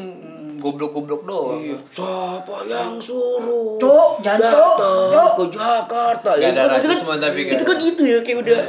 goblok-goblok 0.55 1.23
doang. 1.23 1.63
Siapa 1.87 2.51
yang 2.63 2.99
suruh? 2.99 3.79
Cok, 3.79 4.11
jangan 4.19 4.51
cok, 4.51 4.75
cok. 5.09 5.31
ke 5.33 5.45
Jakarta. 5.49 6.29
Gak 6.33 6.43
itu 6.43 6.51
ada 6.51 6.61
kan- 6.65 6.75
itu 6.75 6.87
rasisme 6.89 7.09
kan, 7.09 7.19
tapi 7.21 7.39
kan. 7.41 7.53
itu 7.55 7.63
kan 7.63 7.77
itu 7.79 8.03
ya 8.05 8.19
kayak 8.19 8.37
udah 8.41 8.59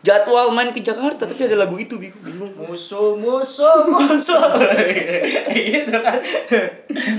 jadwal 0.00 0.50
main 0.50 0.68
ke 0.68 0.80
Jakarta 0.80 1.22
tapi 1.22 1.38
ada 1.40 1.56
lagu 1.56 1.76
itu 1.76 1.94
bingung. 1.96 2.18
bingung. 2.20 2.50
Musuh, 2.60 3.14
musuh, 3.14 3.78
musuh. 3.86 4.42
Kayak 4.58 5.64
gitu 5.72 5.96
kan. 5.96 6.18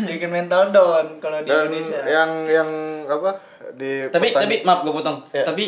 Bikin 0.04 0.28
mental 0.30 0.70
down 0.70 1.08
kalau 1.18 1.40
di 1.40 1.48
Dan 1.48 1.66
Indonesia. 1.66 2.04
yang 2.04 2.30
yang 2.46 2.70
apa 3.06 3.32
di 3.74 4.06
Tapi 4.06 4.28
pertand- 4.30 4.44
tapi 4.44 4.56
maaf 4.62 4.80
gue 4.82 4.92
potong. 4.92 5.18
Ya. 5.32 5.44
Tapi 5.44 5.66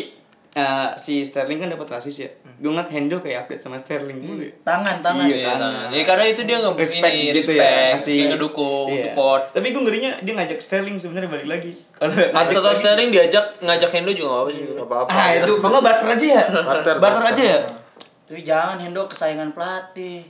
eh, 0.52 0.88
si 0.96 1.22
Sterling 1.22 1.56
kan 1.58 1.70
dapat 1.70 1.88
rasis 1.90 2.16
ya. 2.18 2.30
Gue 2.60 2.68
ngeliat 2.68 2.86
Hendo 2.86 3.16
kayak 3.16 3.38
update 3.42 3.56
sama 3.58 3.74
Sterling. 3.74 4.20
Tangan, 4.60 5.00
tangan. 5.00 5.24
Iya, 5.24 5.32
Iya, 5.34 5.46
tangan. 5.48 5.72
nah. 5.72 5.88
Ya, 5.88 6.02
karena 6.04 6.24
itu 6.26 6.44
dia 6.44 6.56
nge 6.58 6.70
respect 6.74 7.08
ini, 7.10 7.32
gitu 7.32 7.38
respect, 7.40 7.56
ya 7.58 7.90
kasih 7.90 8.20
ngedukung 8.28 8.86
Iya. 8.86 9.00
support 9.02 9.42
tapi 9.50 9.66
gue 9.70 9.80
ngerinya 9.80 10.10
dia 10.20 10.32
ngajak 10.34 10.58
Sterling 10.58 10.94
sebenarnya 10.94 11.30
balik 11.30 11.48
lagi 11.48 11.72
kalau 11.90 12.12
atau 12.12 12.60
kalau 12.60 12.76
Sterling 12.76 13.08
diajak 13.08 13.40
ngajak 13.58 13.90
Hendo 13.90 14.12
juga 14.12 14.28
gak 14.30 14.40
apa 14.40 14.50
sih 14.50 14.64
Nggak 14.68 14.84
apa-apa. 14.84 15.08
ah 15.10 15.28
itu 15.34 15.52
kalau 15.56 15.78
barter 15.80 16.08
aja 16.10 16.26
ya 16.30 16.44
Barter, 16.62 16.94
barter 16.98 17.24
aja 17.26 17.44
ya 17.46 17.60
Tapi 18.22 18.40
jangan 18.42 18.76
Hendo 18.78 19.02
kesayangan 19.04 19.50
pelatih. 19.50 20.20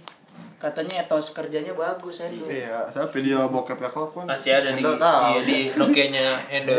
katanya 0.57 0.95
etos 1.01 1.33
kerjanya 1.33 1.73
bagus 1.73 2.21
Endo 2.21 2.47
Iya, 2.47 2.87
saya 2.87 3.09
video 3.09 3.49
bokep 3.49 3.75
ya 3.77 3.89
klub 3.89 4.13
kan. 4.13 4.25
masih 4.29 4.55
ada 4.55 4.71
nih 4.71 4.79
Endo 4.79 4.95
tahu. 4.95 5.31
iya, 5.33 5.41
di 5.43 5.59
Nokia-nya 5.73 6.25
Endo 6.49 6.77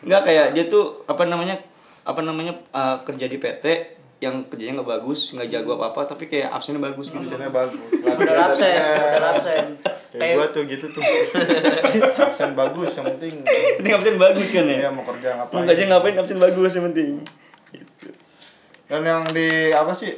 Enggak 0.00 0.22
kayak 0.22 0.46
dia 0.52 0.64
tuh 0.66 1.02
apa 1.04 1.24
namanya 1.24 1.58
apa 2.02 2.20
namanya 2.20 2.54
uh, 2.70 3.00
kerja 3.00 3.26
di 3.26 3.36
PT 3.36 3.64
yang 4.24 4.40
kerjanya 4.48 4.80
nggak 4.80 4.90
bagus 4.96 5.36
nggak 5.36 5.48
jago 5.48 5.76
apa 5.76 5.92
apa 5.92 6.00
tapi 6.08 6.24
kayak 6.24 6.48
absennya 6.48 6.80
bagus 6.80 7.08
gitu 7.08 7.20
Absennya 7.20 7.50
bagus. 7.50 7.80
udah 8.24 8.44
absen 8.48 8.72
udah 9.20 9.30
absen 9.32 9.66
Kayak 10.14 10.34
gua 10.38 10.46
tuh 10.48 10.62
gitu 10.64 10.86
tuh. 10.88 11.02
Absen 12.22 12.54
bagus 12.54 12.94
yang 12.94 13.10
penting. 13.10 13.34
penting 13.42 13.92
absen 13.92 14.14
bagus 14.14 14.46
kan 14.48 14.62
ya 14.62 14.86
Iya 14.86 14.90
mau 14.94 15.02
kerja 15.02 15.28
mau 15.34 15.50
ngapain. 15.50 15.66
kerja 15.66 15.84
ngapain 15.90 16.14
absen 16.16 16.38
bagus 16.38 16.70
yang 16.72 16.86
penting 16.88 17.18
Dan 18.86 19.02
yang 19.02 19.26
di 19.28 19.48
apa 19.72 19.90
sih? 19.90 20.14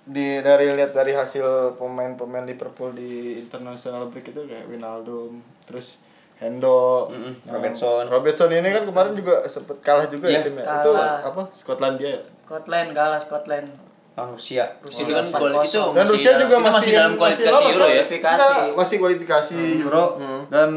Di 0.00 0.38
dari 0.38 0.70
lihat 0.70 0.92
dari 0.92 1.12
hasil 1.12 1.74
pemain-pemain 1.74 2.44
Liverpool 2.44 2.92
di 2.92 3.10
international 3.38 4.06
break 4.06 4.30
itu 4.30 4.42
kayak 4.44 4.66
Wijnaldum, 4.66 5.38
terus 5.64 5.98
Hendo, 6.40 7.04
Mm-mm, 7.06 7.36
Robertson. 7.46 8.04
Robertson 8.06 8.48
ini 8.50 8.64
kan 8.66 8.82
kemarin 8.82 9.12
juga 9.12 9.44
sempet 9.44 9.76
kalah 9.78 10.06
juga 10.06 10.24
ya 10.24 10.34
Iya, 10.34 10.40
timnya. 10.42 10.64
kalah. 10.64 10.80
Itu 10.80 10.90
apa? 11.22 11.42
Skotlandia 11.52 12.08
ya? 12.10 12.20
Scotland 12.42 12.88
kalah 12.90 13.20
Scotland 13.20 13.66
orang 14.12 14.32
Rusia 14.34 14.64
Rusia 14.80 15.02
itu 15.02 15.12
kan 15.14 15.24
kuali- 15.24 15.56
itu. 15.62 15.80
Dan 15.86 16.02
masih 16.02 16.10
Rusia 16.10 16.32
juga 16.34 16.50
itu 16.50 16.60
masih 16.62 16.74
masih 16.74 16.92
dalam 16.94 17.12
kualifikasi 17.14 17.54
lolos, 17.54 17.70
Euro 17.70 17.84
ya 17.84 17.92
Kualifikasi. 17.94 18.40
Enggak, 18.42 18.74
masih 18.74 18.96
kualifikasi 18.98 19.58
Euro 19.78 20.04
dan 20.48 20.70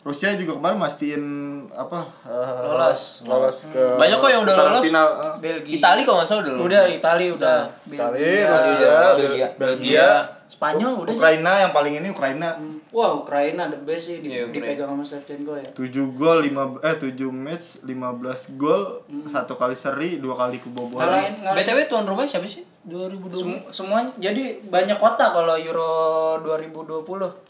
Rusia 0.00 0.28
juga 0.32 0.52
kemarin 0.54 0.78
mastiin 0.78 1.24
apa 1.70 2.00
eh, 2.24 2.60
Lolos. 2.64 3.02
lolos 3.22 3.56
ke 3.68 3.84
Banyak 3.94 4.16
kok 4.16 4.30
yang 4.30 4.42
udah 4.42 4.54
lolos. 4.58 4.82
final 4.82 5.06
eh. 5.06 5.34
Belgia 5.38 5.74
Itali 5.76 6.00
kalau 6.02 6.16
nggak 6.18 6.28
salah 6.28 6.42
udah 6.42 6.52
lolos. 6.54 6.66
udah 6.66 6.82
Itali 6.88 7.26
udah 7.30 7.56
Itali, 7.86 8.16
Belgia. 8.16 8.48
Rusia, 8.48 8.96
Belgia. 9.14 9.46
Belgia, 9.54 10.08
Spanyol 10.48 10.92
udah 10.98 11.08
sih 11.08 11.18
Ukraina 11.18 11.52
yang 11.60 11.72
paling 11.72 11.94
ini 11.94 12.08
Ukraina. 12.08 12.50
Wah 12.90 13.12
Ukraina 13.14 13.66
the 13.66 13.78
best 13.78 14.08
sih 14.08 14.18
di, 14.18 14.28
Ukraina. 14.30 14.48
dipegang 14.50 14.88
sama 14.88 15.02
Shevchenko 15.02 15.52
ya 15.54 15.68
7 15.70 15.88
gol 16.10 16.38
5 16.40 16.52
eh 16.80 16.94
7 16.96 17.12
match 17.28 17.66
15 17.82 18.56
gol, 18.56 18.82
satu 19.26 19.54
kali 19.54 19.72
seri, 19.72 20.16
dua 20.16 20.34
kali 20.34 20.56
kebobolan. 20.56 21.04
ngalahin 21.04 21.34
ngalahin 21.36 21.64
BTW 21.64 21.78
tuan 21.84 22.04
rumah 22.04 22.24
siapa 22.24 22.44
sih? 22.44 22.64
2020. 22.82 23.36
Sem- 23.36 23.64
semua 23.70 24.00
jadi 24.16 24.40
banyak 24.64 24.96
kota 24.96 25.28
kalau 25.28 25.52
Euro 25.54 25.92
2020 26.40 27.04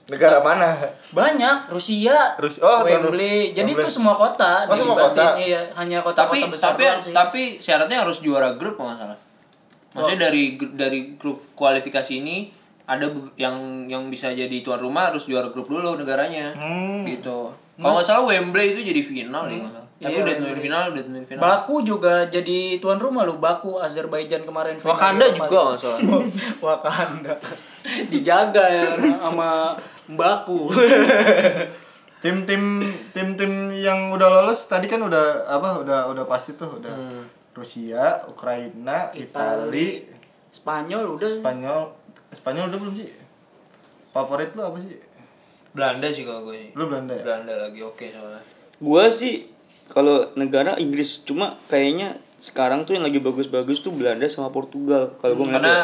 Negara 0.08 0.40
mana? 0.40 0.74
banyak 1.08 1.56
Rusia, 1.68 2.34
Rus- 2.36 2.58
oh, 2.58 2.82
Wembley 2.82 3.52
jadi 3.52 3.62
Wembley. 3.64 3.78
itu 3.80 3.90
semua 3.92 4.14
kota 4.14 4.66
Oh, 4.66 4.74
semua 4.74 4.98
kota? 5.00 5.38
iya 5.38 5.62
hanya 5.72 6.02
kota-kota 6.02 6.34
tapi 6.34 6.50
besar 6.50 6.72
tapi 6.72 6.82
doang 6.84 6.98
sih 7.00 7.12
tapi 7.12 7.42
syaratnya 7.56 8.02
harus 8.02 8.18
juara 8.18 8.52
grup 8.52 8.74
kalau 8.74 8.90
nggak 8.90 9.00
salah. 9.00 9.18
Maksudnya 9.88 10.28
dari 10.28 10.42
gr- 10.54 10.74
dari 10.74 11.00
grup 11.14 11.38
kualifikasi 11.54 12.12
ini 12.16 12.50
ada 12.88 13.06
yang 13.36 13.84
yang 13.84 14.08
bisa 14.08 14.32
jadi 14.32 14.64
tuan 14.64 14.80
rumah 14.80 15.12
harus 15.12 15.28
juara 15.28 15.52
grup 15.52 15.68
dulu 15.68 16.00
negaranya. 16.00 16.56
Hmm. 16.56 17.04
Gitu. 17.04 17.52
Kalau 17.78 17.94
nggak 17.94 18.08
salah 18.08 18.24
Wembley 18.26 18.74
itu 18.74 18.80
jadi 18.80 19.00
final 19.04 19.44
nggak 19.44 19.68
salah. 19.68 19.86
Tapi 19.98 20.14
Iya, 20.14 20.22
udah 20.22 20.34
tentuin 20.38 20.62
final, 20.62 20.82
udah 20.94 21.02
tentuin 21.02 21.26
final. 21.26 21.42
Baku 21.42 21.76
juga 21.82 22.14
jadi 22.30 22.78
tuan 22.78 23.02
rumah 23.02 23.26
lu 23.26 23.42
Baku 23.42 23.82
Azerbaijan 23.82 24.46
kemarin 24.46 24.78
final 24.78 24.94
Wakanda 24.94 25.26
juga 25.34 25.58
nggak 25.74 25.78
salah. 25.78 26.00
Wakanda 26.64 27.34
dijaga 28.08 28.64
ya 28.68 28.88
sama 28.98 29.74
Baku 30.12 30.68
Tim-tim 32.24 32.82
tim-tim 33.14 33.70
yang 33.78 34.10
udah 34.10 34.26
lolos 34.42 34.66
tadi 34.66 34.90
kan 34.90 34.98
udah 34.98 35.46
apa 35.46 35.86
udah 35.86 36.10
udah 36.10 36.24
pasti 36.26 36.58
tuh 36.58 36.82
udah 36.82 36.90
Rusia, 37.54 38.26
Ukraina, 38.26 39.10
Itali, 39.14 40.02
Spanyol 40.50 41.14
udah 41.14 41.30
Spanyol. 41.30 41.82
Spanyol 42.30 42.68
udah 42.68 42.78
belum 42.78 42.94
sih? 42.94 43.08
Favorit 44.10 44.50
lu 44.52 44.62
apa 44.62 44.78
sih? 44.78 44.96
Belanda 45.72 46.08
sih 46.08 46.24
kalau 46.24 46.44
gue 46.44 46.56
sih. 46.58 46.70
Lu 46.74 46.88
Belanda 46.88 47.12
ya? 47.14 47.22
Belanda 47.24 47.52
lagi 47.56 47.80
oke 47.80 48.04
soalnya. 48.08 48.42
gua 48.78 49.10
sih 49.10 49.50
kalau 49.90 50.22
negara 50.34 50.78
Inggris 50.78 51.26
cuma 51.26 51.58
kayaknya 51.66 52.14
sekarang 52.38 52.86
tuh 52.86 52.94
yang 52.94 53.02
lagi 53.02 53.18
bagus-bagus 53.18 53.82
tuh 53.82 53.90
Belanda 53.90 54.28
sama 54.30 54.54
Portugal 54.54 55.18
kalau 55.18 55.34
gua 55.34 55.46
ngeliat 55.50 55.58
ya. 55.58 55.66
karena 55.66 55.76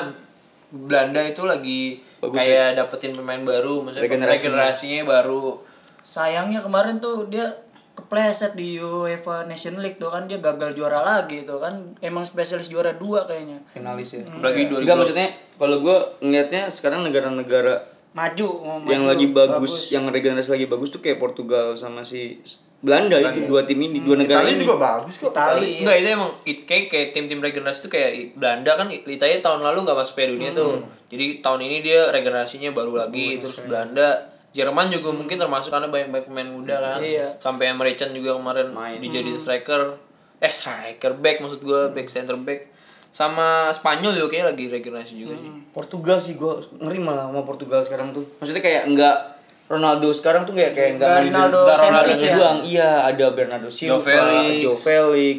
Belanda 0.75 1.21
itu 1.23 1.43
lagi 1.43 1.81
Bagus 2.19 2.39
kayak 2.39 2.75
dapetin 2.75 3.15
pemain 3.15 3.43
baru, 3.43 3.83
maksudnya 3.83 4.07
Regenerasi. 4.07 4.47
regenerasinya 4.51 5.03
baru. 5.07 5.59
sayangnya 6.05 6.61
kemarin 6.61 7.01
tuh 7.01 7.27
dia 7.27 7.49
kepleset 7.95 8.59
di 8.59 8.77
UEFA 8.83 9.47
Nation 9.47 9.79
League 9.79 10.03
tuh 10.03 10.11
kan 10.11 10.27
dia 10.27 10.43
gagal 10.43 10.75
juara 10.75 11.01
lagi 11.01 11.47
tuh 11.47 11.63
kan. 11.63 11.95
Emang 12.03 12.27
spesialis 12.27 12.69
juara 12.69 12.95
dua 12.95 13.25
kayaknya. 13.31 13.63
Finalis 13.71 14.19
ya. 14.19 14.27
Apalagi 14.27 14.67
2000. 14.69 14.83
Enggak 14.83 14.97
maksudnya 14.99 15.29
kalau 15.57 15.77
gua 15.79 15.97
ngelihatnya 16.19 16.63
sekarang 16.75 17.07
negara-negara 17.07 17.95
maju 18.15 18.49
mau 18.63 18.79
yang 18.87 19.03
maju, 19.07 19.11
lagi 19.11 19.27
bagus, 19.35 19.91
yang 19.91 20.07
regenerasi 20.07 20.51
lagi 20.55 20.67
bagus 20.71 20.95
tuh 20.95 21.03
kayak 21.03 21.19
Portugal 21.19 21.75
sama 21.75 22.07
si 22.07 22.39
Belanda 22.85 23.17
itu 23.17 23.49
dua 23.49 23.65
tim 23.65 23.81
ini 23.81 24.05
dua 24.05 24.15
negara 24.21 24.45
Itali 24.45 24.55
ini. 24.55 24.63
juga 24.63 24.77
bagus 24.77 25.17
kok. 25.17 25.33
Itali 25.33 25.83
Enggak 25.83 25.97
itu 25.99 26.09
emang 26.13 26.31
it, 26.45 26.59
kayak 26.69 26.85
kayak 26.93 27.09
tim-tim 27.17 27.41
regenerasi 27.41 27.79
itu 27.87 27.91
kayak 27.91 28.37
Belanda 28.37 28.71
kan 28.77 28.87
Italia 28.93 29.41
tahun 29.41 29.65
lalu 29.65 29.79
nggak 29.89 29.99
masuk 29.99 30.15
Piala 30.21 30.31
Dunia 30.37 30.51
tuh. 30.53 30.85
Jadi 31.09 31.41
tahun 31.41 31.61
ini 31.65 31.77
dia 31.81 32.13
regenerasinya 32.13 32.71
baru 32.77 32.93
lagi 33.07 33.41
terus 33.41 33.65
Belanda 33.65 34.34
Jerman 34.55 34.87
juga 34.87 35.11
mungkin 35.11 35.35
termasuk 35.35 35.75
karena 35.75 35.91
banyak 35.91 36.15
banyak 36.15 36.27
pemain 36.31 36.47
muda 36.47 36.77
kan. 36.79 37.03
Iya. 37.03 37.27
Sampai 37.43 37.75
Emre 37.75 37.91
Can 37.93 38.15
juga 38.15 38.39
kemarin 38.39 38.71
dijadiin 39.03 39.35
striker. 39.35 39.99
Eh 40.39 40.47
striker 40.49 41.19
back 41.19 41.43
maksud 41.43 41.61
gua 41.61 41.91
back 41.91 42.07
center 42.07 42.39
back. 42.39 42.71
Sama 43.11 43.71
Spanyol 43.71 44.15
juga 44.15 44.31
kayak 44.31 44.55
lagi 44.55 44.65
regenerasi 44.71 45.15
juga 45.19 45.35
sih. 45.35 45.51
Portugal 45.71 46.19
sih 46.19 46.35
gua 46.35 46.63
ngeri 46.79 46.99
malah 46.99 47.27
sama 47.27 47.43
Portugal 47.43 47.83
sekarang 47.83 48.11
tuh 48.11 48.23
maksudnya 48.39 48.63
kayak 48.63 48.87
enggak 48.87 49.17
Ronaldo 49.65 50.13
sekarang 50.13 50.45
tuh 50.45 50.53
kayak 50.53 50.77
kayak 50.77 50.91
enggak 51.01 51.31
Ronaldo 51.31 51.67
Ronaldo 51.67 52.13
ya? 52.13 52.37
doang. 52.37 52.59
iya 52.63 52.91
ada 53.01 53.27
Bernardo 53.33 53.71
Silva 53.73 54.03
Felix. 54.03 54.61
Joe 54.61 54.77
Felix 54.77 55.39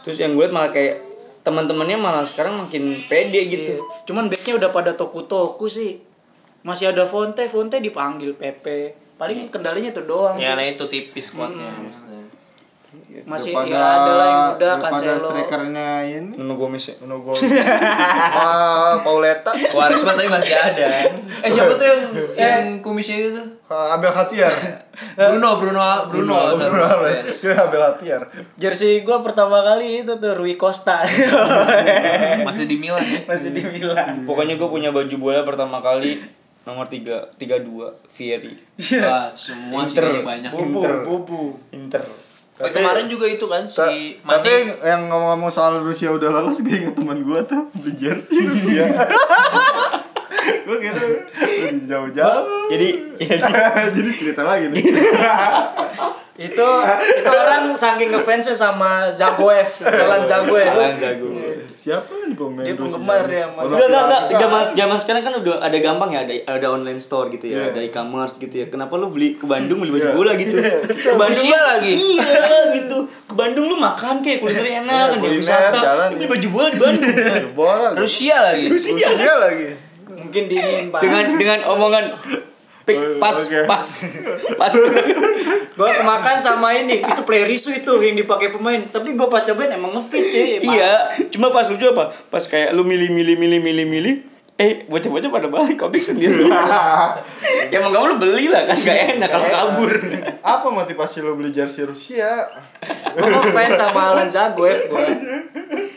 terus 0.00 0.16
yang 0.16 0.38
gue 0.38 0.46
liat 0.46 0.54
malah 0.54 0.70
kayak 0.70 1.02
teman-temannya 1.42 1.98
malah 1.98 2.22
sekarang 2.26 2.58
makin 2.58 2.94
pede 3.06 3.46
gitu 3.46 3.74
Iya. 3.78 3.82
Cuman 4.06 4.26
backnya 4.26 4.54
udah 4.58 4.70
pada 4.70 4.94
toku-toku 4.94 5.66
sih. 5.66 6.02
Masih 6.66 6.90
ada 6.90 7.06
Fonte, 7.06 7.46
Fonte 7.46 7.78
dipanggil 7.78 8.34
Pepe. 8.34 8.92
Paling 9.14 9.46
kendalanya 9.46 9.88
itu 9.88 10.02
doang 10.02 10.34
Ya 10.36 10.50
sih. 10.50 10.54
nah 10.54 10.64
itu 10.66 10.84
tipis 10.84 11.30
squadnya. 11.30 11.70
maksudnya. 11.72 12.26
Masih 13.24 13.50
Daripada- 13.50 13.72
ya 13.72 13.80
ada 13.96 14.12
lah 14.12 14.26
yang 14.26 14.42
muda 14.52 14.68
Cancelo. 14.78 15.16
strikernya 15.24 15.88
ini 16.04 16.30
Nuno 16.36 16.54
Gomez 16.54 16.84
ya 16.84 16.94
Nuno 17.00 17.16
Gol. 17.18 17.32
Ah, 18.36 19.00
Pauleta, 19.00 19.50
Quaresma 19.72 20.12
tapi 20.12 20.28
masih 20.28 20.52
ada. 20.52 20.84
Eh 21.40 21.48
siapa 21.48 21.72
tuh 21.74 21.86
yang 21.86 22.00
yang 22.42 22.64
kumisnya 22.78 23.16
itu 23.16 23.30
tuh? 23.32 23.46
Ah, 23.66 23.96
Abel 23.96 24.10
Hatiar. 24.10 24.52
Bruno, 25.16 25.56
Bruno, 25.56 25.80
Bruno, 26.06 26.36
Bruno. 26.52 26.86
Yes. 27.08 27.40
Dia 27.42 27.56
Abel 27.58 27.80
Hatiar. 27.80 28.20
Jersey 28.54 29.00
gua 29.00 29.20
pertama 29.20 29.64
kali 29.64 30.02
itu 30.02 30.12
tuh 30.12 30.32
Rui 30.34 30.54
Costa. 30.54 31.00
Masih 32.42 32.64
di 32.64 32.76
Milan 32.76 33.00
ya. 33.02 33.20
Masih 33.24 33.50
di 33.50 33.62
Milan. 33.62 34.24
pokoknya 34.24 34.54
gue 34.54 34.68
punya 34.68 34.90
baju 34.90 35.16
bola 35.16 35.40
pertama 35.42 35.80
kali 35.80 36.20
nomor 36.66 36.84
tiga 36.84 37.22
tiga 37.34 37.56
dua 37.58 37.88
Fieri 38.04 38.58
Wah, 38.98 39.30
semua 39.30 39.82
sih 39.82 39.94
Inter. 39.94 40.02
kayaknya 40.04 40.24
banyak. 40.24 40.50
Bubu, 40.50 40.66
Inter. 40.76 40.96
bubu. 41.00 41.42
Inter 41.70 42.02
Kayak 42.52 42.72
kemarin 42.74 43.06
juga 43.06 43.28
itu 43.28 43.44
kan 43.44 43.62
Ta- 43.62 43.86
si 43.86 44.16
tapi 44.18 44.48
Mane. 44.48 44.80
yang 44.82 45.02
ngomong-ngomong 45.06 45.48
soal 45.48 45.76
Rusia 45.78 46.08
udah 46.08 46.32
lolos 46.32 46.58
gue 46.58 46.72
inget 46.74 46.92
teman 46.92 47.20
gue 47.20 47.40
tuh 47.44 47.68
beli 47.70 47.92
jersey 47.94 48.42
Rusia 48.42 48.88
gue 50.66 50.76
gitu 50.80 51.06
jauh-jauh 51.84 52.44
jadi 52.66 52.88
jadi 53.14 53.52
jadi 53.94 54.10
cerita 54.10 54.42
lagi 54.42 54.72
nih 54.72 54.82
Itu 56.36 56.68
itu 57.16 57.32
orang 57.32 57.72
saking 57.72 58.12
ngefansnya 58.12 58.52
sama 58.52 59.08
Zagoev, 59.08 59.68
Jalan 59.80 60.20
Zagoev. 60.22 60.68
Alan 60.68 60.94
Zago 60.94 61.28
siapa 61.72 62.08
nih 62.24 62.34
pemain 62.34 62.64
Dia 62.64 62.74
penggemar 62.74 63.24
ya, 63.26 63.46
Mas. 63.48 63.68
Orang 63.68 63.76
Enggak, 63.76 63.88
enggak, 63.88 64.02
enggak. 64.02 64.22
Piala 64.26 64.40
Zaman 64.40 64.62
zaman 64.72 64.96
sekarang 64.96 65.22
kan 65.22 65.34
udah 65.38 65.54
ada 65.60 65.78
gampang 65.78 66.10
ya, 66.10 66.20
ada 66.24 66.34
ada 66.50 66.66
online 66.68 66.96
store 66.96 67.28
gitu 67.30 67.46
ya, 67.46 67.56
Iya. 67.56 67.64
ada 67.72 67.80
e-commerce 67.80 68.36
gitu 68.36 68.54
ya. 68.54 68.66
Kenapa 68.66 68.96
lu 68.96 69.08
beli 69.08 69.36
ke 69.36 69.44
Bandung 69.44 69.80
beli 69.80 69.92
baju 69.92 70.08
Iya. 70.08 70.12
bola 70.12 70.32
gitu? 70.34 70.56
Ke 70.56 71.12
Bandung 71.14 71.36
Rusia 71.36 71.58
lagi. 71.62 71.92
Iya 71.92 72.58
gitu. 72.74 72.98
Ke 73.24 73.34
Bandung 73.34 73.66
lu 73.68 73.76
makan 73.76 74.20
kayak 74.20 74.38
kuliner 74.40 74.66
enak 74.84 74.88
Iya, 74.88 75.04
kan 75.06 75.18
dia 75.20 75.30
wisata. 75.32 75.78
jalan. 75.78 76.08
Ini 76.16 76.24
baju 76.26 76.46
bola 76.48 76.68
di 76.68 76.78
Bandung. 76.80 77.04
Bola 77.54 77.88
Rusia 77.94 78.36
lagi. 78.42 78.64
Rusia 78.66 79.08
lagi 79.38 79.66
Mungkin 80.06 80.42
dingin, 80.48 80.84
Pak. 80.88 81.00
dengan 81.00 81.24
dengan 81.36 81.58
omongan 81.66 82.04
pik 82.86 82.96
Oh, 82.96 83.18
pas 83.18 83.34
oke. 83.34 83.66
pas 83.66 83.86
pas 84.62 84.72
Gua 85.76 85.92
kemakan 85.92 86.40
sama 86.40 86.72
ini, 86.72 87.04
itu 87.04 87.20
play 87.28 87.44
risu 87.44 87.68
itu 87.68 87.92
yang 88.00 88.16
dipakai 88.16 88.48
pemain. 88.48 88.80
Tapi 88.80 89.12
gua 89.12 89.28
pas 89.28 89.44
cobain 89.44 89.68
emang 89.68 89.92
ngefit 89.92 90.24
sih. 90.24 90.46
Pak. 90.56 90.72
iya 90.72 90.92
cuma 91.28 91.52
pas 91.52 91.68
lucu 91.68 91.84
apa 91.84 92.14
pas 92.32 92.40
kayak 92.40 92.72
lu 92.72 92.80
milih 92.80 93.12
milih 93.12 93.36
milih 93.36 93.60
milih 93.60 93.84
milih 93.84 94.14
eh 94.56 94.88
bocah-bocah 94.88 95.28
pada 95.28 95.52
balik 95.52 95.76
komik 95.76 96.00
sendiri 96.00 96.48
ya 97.72 97.76
emang 97.76 97.92
kamu 97.92 98.06
lu 98.08 98.16
beli 98.16 98.48
lah 98.48 98.64
kan 98.64 98.72
gak 98.72 99.20
enak 99.20 99.28
kalau 99.28 99.44
kabur 99.52 99.92
apa 100.40 100.66
motivasi 100.72 101.20
lo 101.20 101.36
beli 101.36 101.52
jersey 101.52 101.84
Rusia 101.84 102.48
Gua 103.12 103.28
ngefans 103.28 103.76
sama 103.76 104.16
Alan 104.16 104.32
Zagoev 104.32 104.88
gua. 104.88 105.04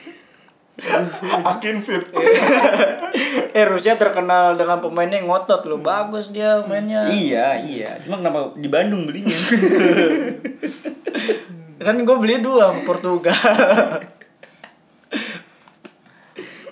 Akin 1.43 1.83
Fit. 1.83 2.03
eh 3.57 3.65
Rusia 3.67 3.99
terkenal 3.99 4.55
dengan 4.55 4.79
pemainnya 4.79 5.19
yang 5.19 5.27
ngotot 5.27 5.67
loh. 5.67 5.79
Bagus 5.81 6.31
dia 6.31 6.63
mainnya. 6.65 7.07
Iya, 7.09 7.59
iya. 7.63 7.99
Cuma 8.05 8.23
kenapa 8.23 8.53
di 8.55 8.67
Bandung 8.71 9.05
belinya? 9.07 9.35
Kan 11.85 12.03
gue 12.03 12.17
beli 12.19 12.43
dua 12.43 12.75
Portugal. 12.83 13.35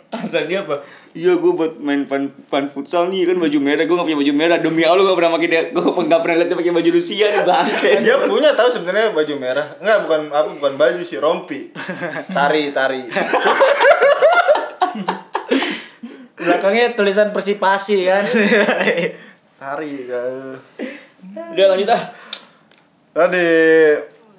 Alasan 0.08 0.48
dia 0.48 0.64
apa? 0.64 0.80
Iya 1.12 1.36
gue 1.36 1.52
buat 1.52 1.84
main 1.84 2.06
fun, 2.08 2.30
fun 2.30 2.70
futsal 2.72 3.10
nih 3.12 3.26
kan 3.28 3.36
baju 3.42 3.60
merah 3.60 3.84
gue 3.84 3.96
gak 3.98 4.08
punya 4.08 4.20
baju 4.22 4.34
merah 4.38 4.58
demi 4.62 4.86
Allah 4.86 5.04
gue 5.04 5.18
pernah 5.18 5.34
pakai 5.36 5.50
dia 5.50 5.62
gue 5.74 5.84
gak 5.84 6.22
pernah 6.24 6.36
lihat 6.40 6.48
dia 6.54 6.58
pakai 6.62 6.74
baju 6.78 6.90
Rusia 6.94 7.26
nih 7.28 7.42
bangke 7.44 7.92
Dia 8.06 8.16
punya 8.24 8.52
tahu 8.54 8.70
sebenarnya 8.72 9.12
baju 9.18 9.34
merah. 9.36 9.68
Enggak, 9.82 9.98
bukan 10.08 10.22
apa 10.32 10.50
bukan 10.56 10.74
baju 10.78 11.02
sih, 11.04 11.18
rompi. 11.20 11.74
Tari, 12.32 12.72
tari. 12.72 13.02
Belakangnya 16.70 16.92
tulisan 16.94 17.32
persipasi 17.32 18.04
kan. 18.04 18.24
Tari. 19.58 19.94
eh. 20.04 20.56
udah 21.48 21.66
lanjut 21.70 21.88
ah 21.88 22.04
Tadi 23.10 23.48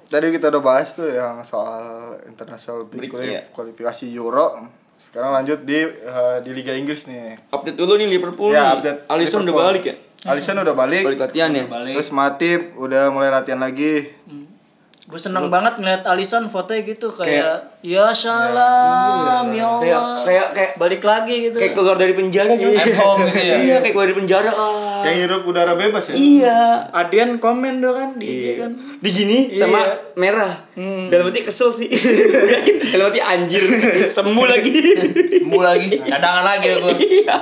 tadi 0.05 0.25
kita 0.29 0.47
udah 0.47 0.61
bahas 0.61 0.93
tuh 0.93 1.09
yang 1.09 1.41
soal 1.41 1.81
international 2.23 2.85
Break, 2.85 3.09
kuali- 3.09 3.29
iya. 3.29 3.41
kualifikasi 3.49 4.05
Euro. 4.13 4.61
Sekarang 4.95 5.33
lanjut 5.33 5.63
di 5.63 5.81
eh, 5.81 6.37
di 6.39 6.51
Liga 6.51 6.71
Inggris 6.71 7.03
nih. 7.03 7.33
update 7.49 7.73
dulu 7.75 7.97
nih 7.97 8.07
Liverpool 8.07 8.49
Ya, 8.49 8.69
nih. 8.69 8.73
update 8.77 8.99
Alisson 9.07 9.41
udah 9.41 9.55
balik 9.57 9.83
ya 9.83 9.95
Alisson 10.25 10.55
udah 10.55 10.75
balik. 10.77 11.03
balik 11.03 11.19
latihan 11.19 11.49
ya 11.49 11.65
balik 11.65 11.93
Terus 11.95 12.11
Matip 12.11 12.61
udah 12.75 13.09
mulai 13.09 13.29
latihan 13.29 13.57
lagi. 13.57 14.05
Gue 15.09 15.17
seneng 15.17 15.49
banget 15.49 15.81
ngeliat 15.81 16.05
Alisson 16.05 16.53
fotonya 16.53 16.85
gitu 16.85 17.09
kayak 17.09 17.81
ya 17.81 18.13
salam 18.13 19.49
ya 19.49 19.65
kayak 19.81 19.97
Allah. 19.97 20.21
kayak 20.21 20.47
kayak 20.53 20.71
balik 20.77 21.01
lagi 21.01 21.49
gitu. 21.49 21.57
kayak 21.57 21.73
keluar 21.73 21.97
dari 21.97 22.13
penjara 22.13 22.53
gitu. 22.53 22.69
Gitu 22.69 22.93
ya? 23.41 23.57
iya 23.57 23.75
kayak 23.81 23.97
keluar 23.97 24.05
dari 24.05 24.17
penjara. 24.21 24.53
Ah. 24.53 25.01
Kayak 25.01 25.17
hirup 25.25 25.41
udara 25.49 25.73
bebas 25.73 26.13
ya. 26.13 26.13
iya. 26.13 26.61
Adian 26.93 27.41
komen 27.41 27.81
tuh 27.81 27.97
kan 27.97 28.21
di 28.21 28.29
IG 28.29 28.47
kan. 28.61 28.71
Di 29.01 29.09
gini 29.09 29.49
sama 29.57 29.81
Iya. 29.81 30.13
merah 30.13 30.53
dalam 31.09 31.33
arti 31.33 31.41
kesel 31.41 31.73
sih. 31.73 31.89
Dalam 32.93 33.09
arti 33.09 33.21
anjir. 33.25 33.65
Sembuh 34.13 34.45
lagi. 34.45 34.77
Sembuh 35.41 35.63
lagi. 35.65 35.89
Cadangan 36.05 36.45
lagi 36.45 36.67
aku. 36.69 36.89
Iya. 37.09 37.37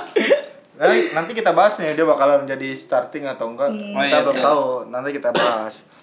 Nah, 0.78 0.94
nanti 0.94 1.34
kita 1.34 1.52
bahas 1.52 1.76
nih 1.82 1.98
dia 1.98 2.06
bakalan 2.06 2.46
jadi 2.48 2.70
starting 2.78 3.26
atau 3.28 3.52
enggak. 3.52 3.74
Oh, 3.74 4.00
kita 4.00 4.08
iya, 4.08 4.24
belum 4.24 4.38
tahu. 4.40 4.64
Nanti 4.94 5.10
kita 5.12 5.34
bahas. 5.34 5.97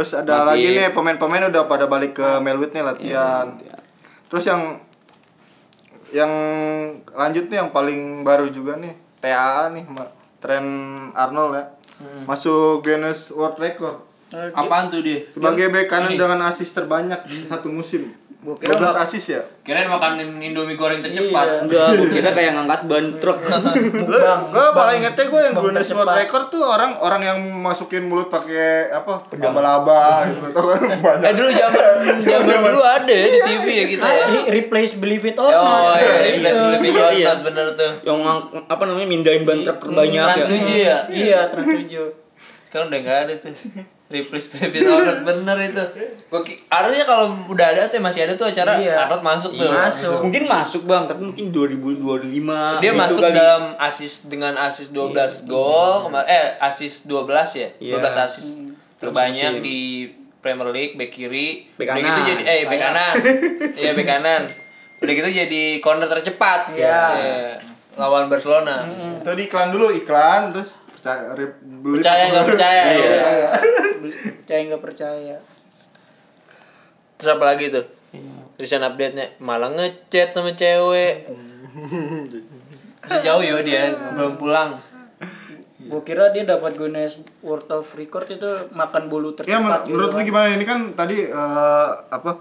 Terus 0.00 0.16
ada 0.16 0.48
Matip. 0.48 0.48
lagi 0.48 0.66
nih 0.80 0.88
pemain-pemain 0.96 1.52
udah 1.52 1.68
pada 1.68 1.84
balik 1.84 2.16
ke 2.16 2.28
Melwood 2.40 2.72
nih 2.72 2.80
latihan. 2.80 3.52
Terus 4.32 4.48
yang 4.48 4.80
yang 6.08 6.32
lanjut 7.12 7.52
nih 7.52 7.60
yang 7.60 7.68
paling 7.68 8.24
baru 8.24 8.48
juga 8.48 8.80
nih 8.80 8.96
TAA 9.20 9.76
nih 9.76 9.84
Trent 10.40 10.72
Arnold 11.12 11.52
ya. 11.52 11.64
Masuk 12.24 12.80
Guinness 12.80 13.28
World 13.36 13.60
Record 13.60 14.08
apaan 14.32 14.88
tuh 14.88 15.02
dia 15.02 15.20
sebagai 15.28 15.68
bek 15.68 15.90
kanan 15.90 16.14
Ini. 16.14 16.22
dengan 16.22 16.40
asis 16.48 16.70
terbanyak 16.72 17.20
di 17.28 17.44
satu 17.44 17.68
musim. 17.68 18.08
Gua 18.40 18.56
kira 18.56 18.72
12 18.72 18.80
nggak- 18.80 19.04
asis 19.04 19.24
ya. 19.30 19.42
kirain 19.60 19.84
makanin 19.84 20.32
indomie 20.34 20.72
goreng 20.72 20.96
Iya. 20.98 21.12
tercepat. 21.12 21.46
Enggak 21.60 21.86
gue 21.92 22.08
kira 22.16 22.30
kayak 22.30 22.52
ngangkat 22.54 22.80
ban 22.84 23.06
truk. 23.16 23.36
Mukbang. 24.00 24.40
gue 24.48 24.66
malah 24.72 24.94
ingetnya 24.94 25.24
gue 25.26 25.40
yang 25.42 25.54
Guinness 25.54 25.90
World. 25.90 26.08
Record 26.10 26.44
tuh 26.48 26.64
orang 26.64 26.96
orang 26.96 27.20
yang 27.22 27.36
masukin 27.54 28.02
mulut 28.02 28.26
pakai 28.26 28.88
apa? 28.90 29.28
Laba-laba 29.34 30.00
gitu 30.26 30.56
kan? 30.56 30.80
Banyak. 31.04 31.20
Eh 31.22 31.34
dulu 31.34 31.50
zaman 31.50 31.84
zaman 32.18 32.58
dulu 32.64 32.80
ada 32.82 33.12
ya 33.12 33.26
di 33.26 33.40
TV 33.44 33.64
ya 33.68 33.84
kita 33.90 34.06
ya. 34.08 34.24
Replace 34.48 34.92
believe 34.96 35.24
it 35.26 35.36
or 35.36 35.44
oh 35.46 35.60
not. 35.60 36.00
iya 36.00 36.12
replace 36.26 36.56
Iya. 36.56 36.68
beli 36.72 36.88
Iya, 36.90 37.06
iya. 37.12 37.30
bener 37.38 37.66
tuh. 37.72 37.92
Yang 38.02 38.18
apa 38.66 38.82
namanya 38.82 39.04
mindahin 39.06 39.44
ban 39.44 39.60
truk 39.60 39.78
terbanyak 39.82 40.16
Trans 40.26 40.40
ya. 40.40 40.48
Tujuh 40.48 40.76
ya? 40.78 40.96
Iya 41.06 41.40
trans 41.46 41.68
tujuh. 41.76 42.06
Sekarang 42.64 42.88
udah 42.88 42.98
nggak 42.98 43.18
ada 43.20 43.34
tuh 43.38 43.52
replace 44.10 44.50
benefit 44.50 44.82
Arnold 44.82 45.22
bener 45.22 45.56
itu 45.62 45.84
Gua 46.26 46.42
harusnya 46.68 47.02
kalau 47.04 47.30
udah 47.46 47.66
ada 47.68 47.86
tuh 47.86 47.98
masih 47.98 48.22
ada 48.22 48.34
tuh 48.34 48.44
acara 48.44 48.74
Iya. 48.74 48.98
Arnold 49.00 49.22
masuk 49.24 49.54
tuh 49.54 49.66
Masuk. 49.66 50.18
mungkin 50.20 50.44
masuk 50.44 50.82
bang 50.84 51.06
tapi 51.06 51.22
mungkin 51.24 51.46
2025 51.48 52.26
dia 52.76 52.90
gitu 52.90 52.98
masuk 52.98 53.20
kali. 53.20 53.34
dalam 53.34 53.62
asis 53.76 54.12
dengan 54.26 54.54
asis 54.56 54.90
12 54.90 55.46
gol 55.46 56.06
kema- 56.06 56.26
eh 56.26 56.58
asis 56.60 57.06
12 57.06 57.22
ya 57.56 57.68
Iya. 57.78 57.94
12 57.96 58.18
asis 58.20 58.46
terbanyak 58.96 59.52
musim. 59.52 59.62
di 59.62 59.78
Premier 60.36 60.68
League 60.68 60.94
back 60.94 61.10
kiri 61.10 61.62
Bek 61.74 61.84
Udah 61.84 61.94
kanan. 61.94 62.06
gitu 62.08 62.20
jadi 62.28 62.42
eh 62.44 62.60
bek 62.62 62.70
Kayak- 62.72 62.84
kanan 62.84 63.14
iya 63.80 63.90
bek 63.92 64.06
kanan 64.06 64.42
udah 64.98 65.12
gitu 65.14 65.28
jadi 65.30 65.62
corner 65.78 66.06
tercepat 66.06 66.60
Iya. 66.72 67.00
Iya. 67.16 67.38
lawan 67.92 68.26
Barcelona 68.26 68.86
itu 69.16 69.30
di 69.30 69.44
iklan 69.44 69.70
dulu 69.70 69.92
iklan 69.92 70.50
terus 70.50 70.72
percaya 71.00 71.32
re- 71.32 71.56
beli 71.62 71.96
percaya 71.96 72.22
nggak 72.28 72.46
percaya? 72.46 72.82
Iya. 72.86 73.08
Iya. 73.08 73.50
percaya. 74.36 74.60
Nggak 74.62 74.82
percaya? 74.82 75.36
Terus 77.16 77.30
apa 77.30 77.44
lagi 77.46 77.64
tuh? 77.68 77.86
Recent 78.56 78.84
update 78.84 79.14
nya 79.14 79.26
malah 79.38 79.70
ngechat 79.70 80.30
sama 80.30 80.52
cewek. 80.52 81.24
Masih 83.00 83.20
jauh 83.22 83.40
ya 83.40 83.56
dia 83.60 83.82
belum 84.12 84.36
pulang. 84.36 84.76
Gue 85.80 86.04
kira 86.04 86.28
dia 86.30 86.44
dapat 86.44 86.76
Guinness 86.76 87.24
World 87.40 87.66
of 87.72 87.88
Record 87.96 88.28
itu 88.28 88.46
makan 88.70 89.08
bulu 89.08 89.32
ya 89.40 89.56
men- 89.58 89.72
tercepat 89.72 89.80
gitu 89.82 89.96
menurut 89.96 90.12
lu 90.12 90.18
kan. 90.20 90.26
gimana? 90.28 90.46
Ini 90.52 90.64
kan 90.64 90.80
tadi 90.92 91.16
eh, 91.24 91.88
apa? 92.12 92.36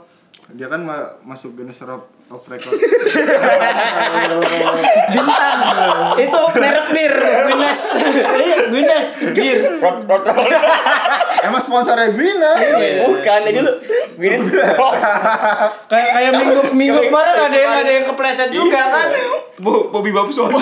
Dia 0.52 0.68
kan 0.68 0.84
ma- 0.84 1.16
masuk 1.24 1.56
Guinness 1.56 1.80
World 1.80 2.04
of 2.30 2.46
Record. 2.46 2.78
Bintang. 5.10 5.60
Itu 6.22 6.40
merek 6.62 6.88
bir 6.94 7.14
Guinness. 7.50 7.82
Iya 8.38 8.58
Guinness. 8.70 9.08
Bir. 9.34 9.58
Emang 11.42 11.62
sponsornya 11.62 12.14
Guinness? 12.14 12.60
Bukan 13.10 13.40
tadi 13.50 13.60
lu 13.66 13.74
gini 14.20 14.36
kayak 15.90 16.10
kayak 16.12 16.32
minggu 16.36 16.62
minggu 16.76 17.00
kemarin 17.08 17.36
ada 17.50 17.58
yang 17.58 17.74
ada 17.82 17.92
yang 17.92 18.06
kepleset 18.12 18.54
juga 18.54 18.78
kan? 18.78 19.08
Bu, 19.58 19.90
Bobby 19.90 20.14
Babson. 20.14 20.54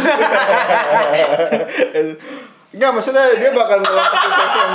Enggak 2.77 2.91
maksudnya 2.93 3.25
dia 3.41 3.49
bakal 3.51 3.81
ngulang 3.81 4.09
kesuksesan. 4.13 4.69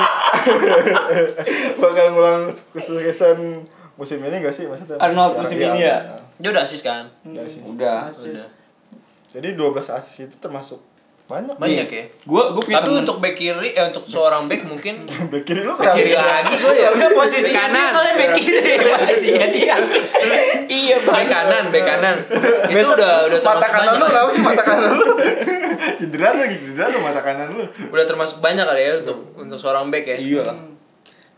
Bakal 1.78 2.04
ngulang 2.12 2.42
kesuksesan 2.74 3.38
musim 3.94 4.18
ini 4.24 4.42
gak 4.42 4.50
sih 4.50 4.66
maksudnya? 4.66 4.98
Arnold 4.98 5.38
musim 5.38 5.62
iya, 5.62 5.68
ini 5.70 5.80
ya 5.86 6.21
dia 6.36 6.48
udah 6.48 6.62
asis 6.62 6.80
kan? 6.80 7.04
Enggak 7.22 7.46
sih. 7.46 7.60
udah. 7.60 8.08
Udah 8.08 8.48
Jadi 9.28 9.48
12 9.52 9.64
asis 9.90 10.14
itu 10.22 10.36
termasuk 10.36 10.80
banyak. 11.24 11.56
banyak 11.56 11.88
ya? 11.88 12.04
Gua 12.22 12.52
gua 12.52 12.60
punya 12.60 12.76
tapi 12.76 12.88
temen- 12.90 13.00
untuk 13.00 13.16
back 13.18 13.32
kiri 13.32 13.70
eh 13.70 13.80
untuk 13.82 14.04
seorang 14.04 14.44
back 14.44 14.62
mungkin 14.62 15.00
Bek 15.32 15.42
kiri 15.42 15.62
lu 15.62 15.72
back 15.72 15.94
kiri 15.94 16.12
lagi 16.12 16.52
gue 16.54 16.72
ya. 16.74 16.88
Udah 16.92 17.08
Back 17.08 17.16
dia 17.16 17.56
kanan. 17.56 17.88
soalnya 17.88 18.14
back 18.14 18.32
kiri. 18.34 18.72
Posisinya 18.92 19.46
dia. 19.48 19.76
iya 20.66 20.96
back 21.00 21.26
kanan 21.26 21.64
back 21.68 21.84
kanan. 21.86 22.16
itu 22.68 22.84
udah 22.90 23.12
udah 23.24 23.38
mata 23.38 23.40
termasuk 23.40 23.70
kanan 23.70 23.92
lu 23.94 23.98
banyak 23.98 24.10
kenapa 24.10 24.30
sih? 24.30 24.42
Mata 24.42 24.62
kanan 24.62 24.90
lu? 24.92 25.06
cedera 25.94 26.28
lagi, 26.34 26.56
cedera 26.58 26.86
lu 26.86 26.98
mata 27.00 27.20
kanan 27.20 27.48
lu. 27.50 27.64
udah 27.88 28.04
termasuk 28.04 28.38
banyak 28.38 28.62
kali 28.62 28.82
ya 28.82 28.92
untuk 28.98 29.18
untuk 29.34 29.56
seorang 29.56 29.88
back 29.88 30.04
ya? 30.04 30.16
Iya 30.18 30.40
lah. 30.44 30.56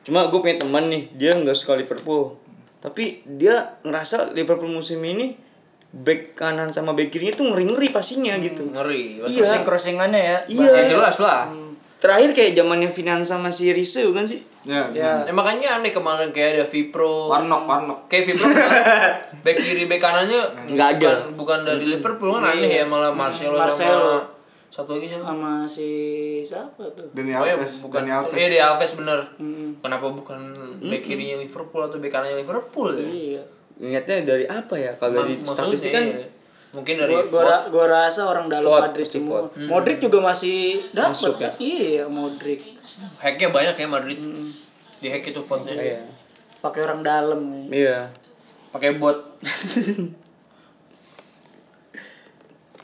Cuma 0.02 0.26
gue 0.26 0.36
punya 0.36 0.58
teman 0.58 0.84
nih 0.86 1.02
dia 1.14 1.30
nggak 1.32 1.54
suka 1.54 1.78
Liverpool 1.78 2.34
tapi 2.84 3.24
dia 3.24 3.54
ngerasa 3.80 4.30
Liverpool 4.30 4.68
musim 4.68 5.00
ini 5.00 5.32
back 5.90 6.34
kanan 6.34 6.68
sama 6.68 6.92
back 6.92 7.08
kirinya 7.08 7.32
tuh 7.32 7.48
ngeri 7.48 7.64
ngeri 7.64 7.88
pastinya 7.88 8.36
gitu 8.36 8.68
ngeri 8.68 9.22
Iya. 9.22 9.40
crossing 9.40 9.64
crossingannya 9.64 10.20
ya 10.20 10.38
Iya. 10.46 10.70
ya 10.70 10.84
jelas 10.92 11.16
lah 11.18 11.48
terakhir 11.96 12.30
kayak 12.30 12.52
zamannya 12.54 12.90
Finansa 12.90 13.34
sama 13.34 13.48
si 13.48 13.70
Rice 13.70 14.04
bukan 14.04 14.22
sih 14.22 14.42
Ya. 14.64 14.84
ya 14.90 15.22
Ya, 15.22 15.32
makanya 15.32 15.76
aneh 15.76 15.92
kemarin 15.92 16.28
kayak 16.28 16.56
ada 16.56 16.64
Vipro 16.66 17.28
Warnok, 17.28 17.62
warnok. 17.64 17.98
kayak 18.08 18.24
Vipro 18.26 18.48
kan, 18.48 18.68
back 19.44 19.56
kiri 19.56 19.84
back 19.84 20.00
kanannya 20.00 20.40
Nggak 20.68 20.88
ada. 20.94 21.08
bukan, 21.08 21.36
bukan 21.36 21.58
dari 21.62 21.84
Liverpool 21.86 22.32
kan 22.34 22.48
aneh 22.50 22.72
ya 22.74 22.84
malah 22.84 23.12
Marcelo, 23.12 23.54
Marcelo. 23.54 23.92
sama 23.92 24.33
satu 24.74 24.98
lagi 24.98 25.06
siapa 25.06 25.22
sama 25.30 25.62
si 25.70 25.88
siapa 26.42 26.82
tuh 26.98 27.06
Dani 27.14 27.30
Oh 27.30 27.46
ya, 27.46 27.54
Alves, 27.54 27.78
bukan 27.78 28.02
Dani 28.02 28.10
Alves. 28.10 28.34
Iya, 28.34 28.48
di 28.50 28.58
Alves 28.58 28.92
bener. 28.98 29.18
Kenapa 29.78 30.06
bukan 30.10 30.40
back 30.82 31.02
kirinya 31.06 31.38
Liverpool 31.38 31.86
atau 31.86 32.02
back 32.02 32.10
kanannya 32.10 32.42
Liverpool 32.42 32.90
ya? 32.98 33.06
iya 33.06 33.42
Niatnya 33.78 34.26
dari 34.26 34.44
apa 34.50 34.74
ya 34.74 34.90
kalau 34.98 35.22
dari 35.22 35.38
statistik 35.46 35.94
kan 35.94 36.02
iya. 36.02 36.26
mungkin 36.74 36.94
dari 36.98 37.14
gua, 37.14 37.46
gua, 37.46 37.58
gua 37.70 37.86
rasa 37.86 38.26
orang 38.26 38.50
dalam 38.50 38.66
Vote, 38.66 38.82
Madrid 38.90 39.06
semua 39.06 39.46
vote. 39.46 39.62
Modric 39.70 39.98
juga 40.02 40.18
masih 40.26 40.82
dapat 40.90 41.14
Masuk 41.14 41.34
ya? 41.38 41.46
kan 41.46 41.52
iya 41.62 42.02
Modric 42.10 42.60
hacknya 43.22 43.48
banyak 43.54 43.74
ya 43.78 43.86
Madrid. 43.86 44.18
Di 44.98 45.06
hack 45.06 45.22
itu 45.30 45.38
vote-nya. 45.38 45.78
iya 45.78 46.00
pakai 46.58 46.80
orang 46.82 47.06
dalam 47.06 47.40
iya 47.70 48.10
Pakai 48.74 48.98
bot. 48.98 49.38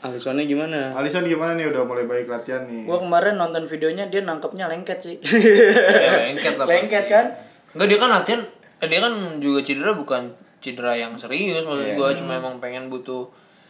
Alissonnya 0.01 0.43
gimana 0.43 0.89
Alisson 0.91 1.23
gimana 1.23 1.53
nih 1.53 1.67
udah 1.67 1.83
mulai 1.83 2.03
baik 2.03 2.25
latihan 2.25 2.65
nih. 2.65 2.83
gua 2.83 2.97
kemarin 2.97 3.35
nonton 3.35 3.63
videonya 3.63 4.05
dia 4.05 4.21
nangkepnya 4.21 4.65
lengket 4.65 4.97
sih 4.99 5.15
ya, 5.21 6.11
lengket 6.25 6.53
lah 6.55 6.65
lengket 6.65 7.05
pasti. 7.05 7.13
kan 7.13 7.25
Enggak 7.71 7.87
dia 7.87 7.97
kan 7.97 8.09
latihan 8.11 8.41
eh, 8.77 8.87
dia 8.87 8.99
kan 8.99 9.13
juga 9.37 9.59
cedera 9.61 9.91
bukan 9.93 10.21
cedera 10.57 10.93
yang 10.95 11.13
serius 11.15 11.63
maksud 11.63 11.85
Iya. 11.85 11.93
gua 11.93 12.09
cuma 12.11 12.33
emang 12.35 12.57
pengen 12.57 12.87
butuh 12.87 13.29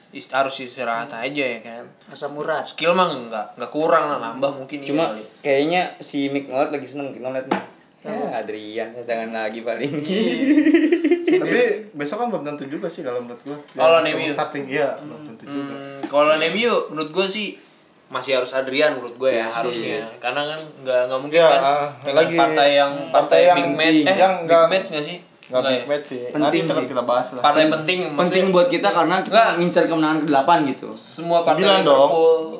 ist- 0.10 0.32
harus 0.32 0.56
istirahat 0.58 1.08
aja 1.10 1.44
ya 1.46 1.60
kan 1.60 1.84
asam 2.08 2.32
urat 2.34 2.63
skill 2.63 2.91
mah 2.91 3.08
enggak 3.08 3.52
enggak 3.54 3.70
kurang 3.70 4.08
lah 4.08 4.20
nambah 4.22 4.52
mungkin 4.54 4.84
Cuma 4.84 5.12
kayaknya 5.39 5.96
si 5.98 6.28
Mick 6.28 6.48
Ngeliat 6.48 6.67
lagi 6.70 6.84
seneng 6.86 7.12
ngeliat 7.12 7.44
nih. 7.46 7.62
Ya, 8.02 8.42
Adrian 8.42 8.90
jangan 9.06 9.30
lagi 9.30 9.62
paling. 9.62 9.94
Iya. 10.02 11.38
Tapi 11.42 11.62
besok 11.94 12.18
kan 12.18 12.28
belum 12.34 12.44
tentu 12.44 12.66
juga 12.66 12.90
sih 12.90 13.06
kalau 13.06 13.22
menurut 13.22 13.42
gua. 13.46 13.58
Kalau 13.78 14.02
Nemiu 14.02 14.34
starting 14.34 14.66
iya, 14.66 14.98
hmm. 14.98 15.06
belum 15.06 15.22
tentu 15.32 15.44
juga. 15.46 15.74
Hmm, 15.78 16.00
kalau 16.10 16.34
Nemu 16.42 16.74
menurut 16.92 17.12
gua 17.14 17.30
sih 17.30 17.62
masih 18.12 18.44
harus 18.44 18.52
Adrian 18.52 19.00
menurut 19.00 19.16
gue 19.16 19.32
ya, 19.32 19.48
ya 19.48 19.48
harusnya 19.48 20.04
karena 20.20 20.52
kan 20.52 20.60
nggak 20.84 21.00
nggak 21.08 21.20
mungkin 21.24 21.40
ya, 21.40 21.48
kan 21.48 21.62
uh, 21.64 21.88
dengan 22.04 22.18
lagi 22.20 22.36
partai 22.36 22.70
yang 22.76 22.94
partai, 23.08 23.16
partai 23.16 23.40
yang 23.40 23.56
big 23.56 23.72
match 23.72 24.00
eh 24.04 24.18
yang 24.20 24.36
big 24.44 24.68
match 24.68 24.88
nggak 24.92 25.06
sih 25.08 25.18
Gak 25.52 25.68
big 25.68 25.84
ya? 25.84 25.84
match 25.84 26.06
sih. 26.08 26.22
Penting 26.32 26.64
Nanti 26.64 26.80
sih. 26.80 26.88
kita 26.88 27.04
bahas 27.04 27.28
lah. 27.36 27.44
Partai 27.44 27.68
penting. 27.68 28.00
Penting 28.16 28.56
buat 28.56 28.72
kita 28.72 28.88
karena 28.88 29.20
kita 29.20 29.60
ngincar 29.60 29.84
kemenangan 29.84 30.24
ke-8 30.24 30.50
gitu. 30.72 30.88
Semua 30.96 31.44
partai 31.44 31.60
sembilan 31.60 31.80
dong. 31.84 32.10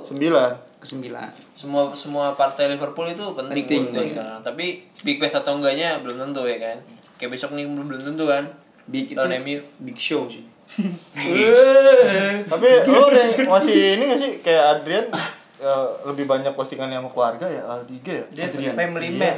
sembilan 0.04 0.52
kesembilan 0.82 1.30
semua 1.54 1.94
semua 1.94 2.34
partai 2.34 2.74
Liverpool 2.74 3.06
itu 3.06 3.22
penting, 3.38 3.64
penting 3.64 3.82
buat 3.86 3.94
gue 3.94 4.04
iya. 4.04 4.12
sekarang. 4.18 4.40
Tapi 4.42 4.66
big 5.06 5.18
match 5.22 5.38
atau 5.38 5.62
enggaknya 5.62 6.02
belum 6.02 6.18
tentu 6.18 6.42
ya 6.50 6.58
kan? 6.58 6.78
Kayak 7.22 7.38
besok 7.38 7.54
nih 7.54 7.70
belum 7.70 8.02
tentu 8.02 8.26
kan? 8.26 8.50
Big 8.90 9.14
lawan 9.14 9.38
MU 9.46 9.62
big 9.86 9.98
show 10.02 10.26
sih. 10.26 10.42
Tapi 12.52 12.68
lo 12.90 13.14
udah 13.14 13.24
masih 13.46 14.02
ini 14.02 14.04
gak 14.10 14.20
sih? 14.20 14.32
Kayak 14.42 14.64
Adrian 14.82 15.06
ya, 15.62 15.74
lebih 16.10 16.26
banyak 16.26 16.58
postingan 16.58 16.90
yang 16.90 17.06
keluarga 17.12 17.46
ya 17.46 17.62
Aldiga 17.70 18.26
ya? 18.26 18.26
Adrian. 18.50 18.74
family 18.74 19.14
iya. 19.14 19.38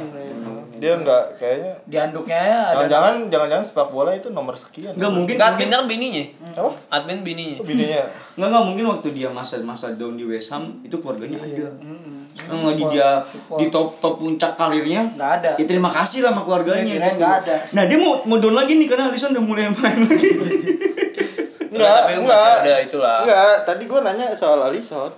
Dia 0.84 0.92
enggak 0.94 1.24
kayaknya 1.40 1.72
di 1.88 1.96
anduknya 1.96 2.36
ya 2.36 2.60
ada 2.68 2.84
jangan-jangan 2.84 3.14
jangan-jangan 3.32 3.64
sepak 3.64 3.88
bola 3.88 4.12
itu 4.12 4.28
nomor 4.28 4.52
sekian. 4.52 4.92
Enggak 4.92 5.12
mungkin. 5.16 5.34
Enggak, 5.40 5.48
admin 5.56 5.70
kan 5.72 5.84
bininya 5.88 6.24
Apa? 6.52 6.70
admin 6.92 7.18
bininya 7.24 7.56
Itu 7.56 7.64
bininya. 7.64 8.02
Enggak 8.36 8.48
enggak 8.52 8.64
mungkin 8.68 8.84
waktu 8.92 9.08
dia 9.10 9.28
masa-masa 9.32 9.96
down 9.96 10.14
di 10.14 10.28
West 10.28 10.52
Ham 10.52 10.84
itu 10.84 10.92
keluarganya 11.00 11.40
ada. 11.40 11.72
Mm-mm. 11.80 12.28
Yang 12.34 12.60
lagi 12.68 12.84
dia 12.92 13.08
di 13.56 13.66
top 13.72 13.96
top 13.96 14.20
puncak 14.20 14.52
karirnya 14.54 15.06
nggak 15.08 15.30
ada 15.40 15.50
Ya 15.56 15.64
terima 15.64 15.88
kasih 15.88 16.20
lah 16.20 16.36
sama 16.36 16.44
keluarganya 16.44 16.84
Ya, 16.84 17.08
gitu. 17.08 17.16
nggak 17.16 17.34
ada. 17.40 17.56
Nah 17.72 17.82
dia 17.88 17.96
mau 17.96 18.20
mau 18.28 18.36
down 18.36 18.52
lagi 18.52 18.76
nih 18.76 18.84
karena 18.84 19.08
Alisson 19.08 19.32
udah 19.32 19.44
mulai 19.44 19.72
main 19.72 19.98
lagi. 20.04 20.30
Masih 21.74 22.22
enggak. 22.22 22.54
ada 22.62 22.74
itulah. 22.78 23.18
Enggak, 23.26 23.56
tadi 23.66 23.82
gua 23.86 24.00
nanya 24.02 24.30
soal 24.30 24.62
Alisson. 24.62 25.10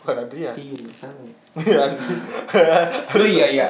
Bukan 0.00 0.24
Adrian. 0.24 0.54
Iya 0.56 0.88
salah. 0.96 1.41
Iya. 1.54 1.84
Lu 3.12 3.24
iya 3.24 3.46
iya. 3.46 3.66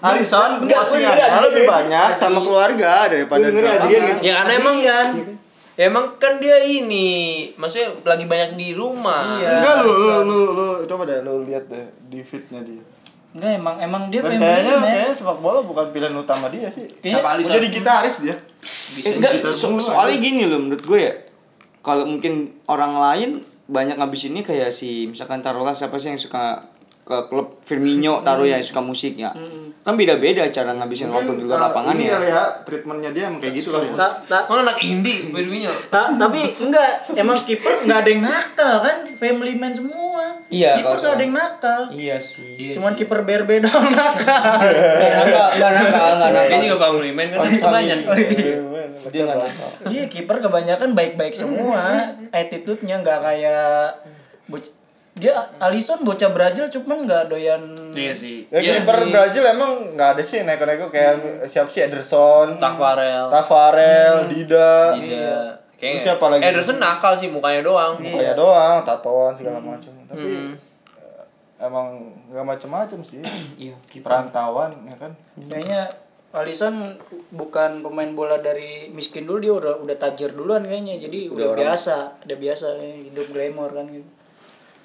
Alisson 0.00 0.62
Enggak, 0.62 0.78
gua 0.78 0.86
postingannya 0.86 1.40
lebih 1.42 1.64
banyak 1.64 2.08
sama 2.12 2.38
keluarga 2.40 3.06
daripada 3.06 3.42
Gua 3.42 3.50
dengerin 3.50 3.66
di 3.66 3.76
Adrian, 3.76 3.82
lapangan. 3.82 4.06
guys. 4.08 4.20
ya 4.22 4.32
karena 4.36 4.52
emang 4.54 4.76
ya 4.78 4.98
emang 5.78 6.04
kan 6.16 6.32
dia 6.38 6.56
ini 6.60 7.08
maksudnya 7.54 7.90
lagi 8.02 8.24
banyak 8.24 8.50
di 8.54 8.68
rumah 8.72 9.36
Iya. 9.36 9.50
Enggak 9.58 9.74
lu 9.78 9.90
lu 9.92 10.14
lu 10.22 10.38
lu 10.52 10.66
coba 10.84 11.02
deh 11.04 11.18
lu 11.20 11.42
lihat 11.42 11.66
deh 11.66 11.84
di 12.04 12.20
feednya 12.20 12.62
dia. 12.62 12.82
Enggak 13.32 13.52
emang 13.54 13.76
emang 13.78 14.02
dia 14.06 14.20
Dan 14.20 14.30
family 14.32 14.42
kayaknya 14.42 14.74
man 14.74 14.88
kayaknya 14.88 15.12
sepak 15.12 15.38
bola 15.38 15.60
bukan 15.60 15.84
pilihan 15.90 16.14
utama 16.14 16.46
dia 16.48 16.68
sih. 16.68 16.86
Kayaknya- 16.94 17.12
Siapa 17.12 17.26
Mau 17.26 17.34
Alisson 17.34 17.52
jadi 17.52 17.68
gitaris 17.68 18.16
dia. 18.18 18.36
bisa 18.62 19.04
Eh, 19.04 19.14
enggak, 19.16 19.32
so- 19.52 19.76
soalnya 19.76 20.16
gini 20.16 20.46
loh 20.46 20.58
menurut 20.58 20.80
gue 20.80 21.00
ya. 21.02 21.12
Kalau 21.82 22.02
mungkin 22.04 22.32
orang 22.64 22.94
lain 22.96 23.30
banyak 23.66 23.98
ngabisinnya 23.98 24.46
kayak 24.46 24.70
si 24.70 25.10
misalkan 25.10 25.42
taruhlah 25.42 25.74
siapa 25.74 25.98
sih 25.98 26.14
yang 26.14 26.20
suka 26.20 26.70
ke 27.06 27.30
klub 27.30 27.62
Firmino 27.62 28.18
taruh 28.26 28.42
ya 28.42 28.58
yang 28.58 28.66
suka 28.66 28.82
musik 28.82 29.14
ya. 29.14 29.30
Kan 29.86 29.94
beda-beda 29.94 30.42
cara 30.50 30.74
ngabisin 30.74 31.06
waktu 31.06 31.38
di 31.38 31.46
luar 31.46 31.56
uh, 31.56 31.64
lapangan 31.70 31.94
ini 31.94 32.10
ya. 32.10 32.18
ya 32.18 32.42
treatmentnya 32.66 33.14
dia 33.14 33.30
emang 33.30 33.38
kayak 33.38 33.54
gitu 33.54 33.70
kali 33.70 33.86
ya. 33.86 33.94
anak 34.58 34.76
indie 34.82 35.30
Firmino. 35.30 35.70
Ta- 35.86 36.10
tapi 36.10 36.42
enggak 36.58 37.06
emang 37.14 37.38
kiper 37.38 37.86
enggak 37.86 37.98
ada 38.02 38.10
yang 38.10 38.22
nakal 38.26 38.74
kan? 38.82 38.96
Family 39.14 39.54
man 39.54 39.70
semua. 39.70 40.42
Iya, 40.50 40.82
kiper 40.82 40.98
enggak 40.98 41.14
ada 41.14 41.22
yang 41.22 41.34
nakal. 41.34 41.80
Iya 41.94 42.16
sih. 42.18 42.52
Iya 42.58 42.72
cuman 42.74 42.92
kiper 42.98 43.20
doang 43.62 43.86
nakal. 43.86 44.42
Enggak 44.66 45.12
nakal, 45.14 45.46
enggak 45.54 45.70
nakal, 45.72 46.10
enggak 46.10 46.30
nakal. 46.34 46.50
dia 46.50 46.66
juga 46.66 46.78
family 46.82 47.10
man 47.14 47.26
kan 47.30 47.38
itu 47.46 47.62
banyak 47.62 47.98
Dia 49.06 49.22
enggak 49.22 49.38
nakal. 49.38 49.70
iya 49.86 50.02
kiper 50.10 50.36
kebanyakan 50.42 50.90
baik-baik 50.98 51.38
semua. 51.38 52.10
Attitude-nya 52.34 52.98
enggak 52.98 53.22
kayak 53.22 54.02
boc- 54.50 54.74
dia 55.16 55.32
Alisson 55.58 56.00
bocah 56.00 56.28
Brazil 56.28 56.68
cuman 56.68 57.02
enggak 57.02 57.26
doyan 57.26 57.60
iya 57.90 58.12
sih 58.12 58.44
Ya 58.46 58.60
Iya. 58.60 58.72
kiper 58.78 59.00
Brazil 59.06 59.42
emang 59.42 59.72
nggak 59.92 60.08
ada 60.12 60.22
sih 60.22 60.42
neko-neko 60.42 60.86
kayak 60.86 61.16
siapa 61.42 61.66
sih 61.66 61.82
Ederson, 61.82 62.56
Tafarel 62.56 63.26
Tafarel, 63.26 64.28
Dida, 64.28 64.92
Tidak. 64.94 65.48
Kayaknya 65.74 65.92
Terus 65.94 66.04
siapa 66.06 66.24
lagi? 66.26 66.40
Ederson 66.42 66.78
nakal 66.78 67.12
sih 67.12 67.28
mukanya 67.28 67.60
doang. 67.60 67.96
Mukanya 67.98 68.32
doang, 68.32 68.80
tatoan 68.80 69.32
segala 69.32 69.56
macam. 69.58 69.92
Tapi 70.02 70.24
Hmm. 70.24 70.52
eh, 70.96 71.24
emang 71.58 72.00
nggak 72.26 72.46
macam-macam 72.46 72.98
sih. 73.02 73.20
Iya, 73.62 73.76
Perantauan 74.00 74.72
ya 74.84 74.96
kan. 74.98 75.12
kayaknya 75.38 75.84
Alisson 76.32 76.96
bukan 77.30 77.80
pemain 77.80 78.08
bola 78.10 78.36
dari 78.38 78.88
miskin 78.90 79.24
dulu 79.24 79.36
dia 79.38 79.52
udah 79.54 79.74
udah 79.78 79.96
tajir 79.96 80.32
duluan 80.32 80.60
kayaknya 80.62 80.96
jadi 80.98 81.28
udah, 81.28 81.44
orang- 81.46 81.60
biasa 81.62 81.96
udah 82.24 82.36
biasa 82.36 82.66
hidup 83.02 83.26
glamour 83.30 83.68
kan 83.70 83.84
gitu 83.86 84.08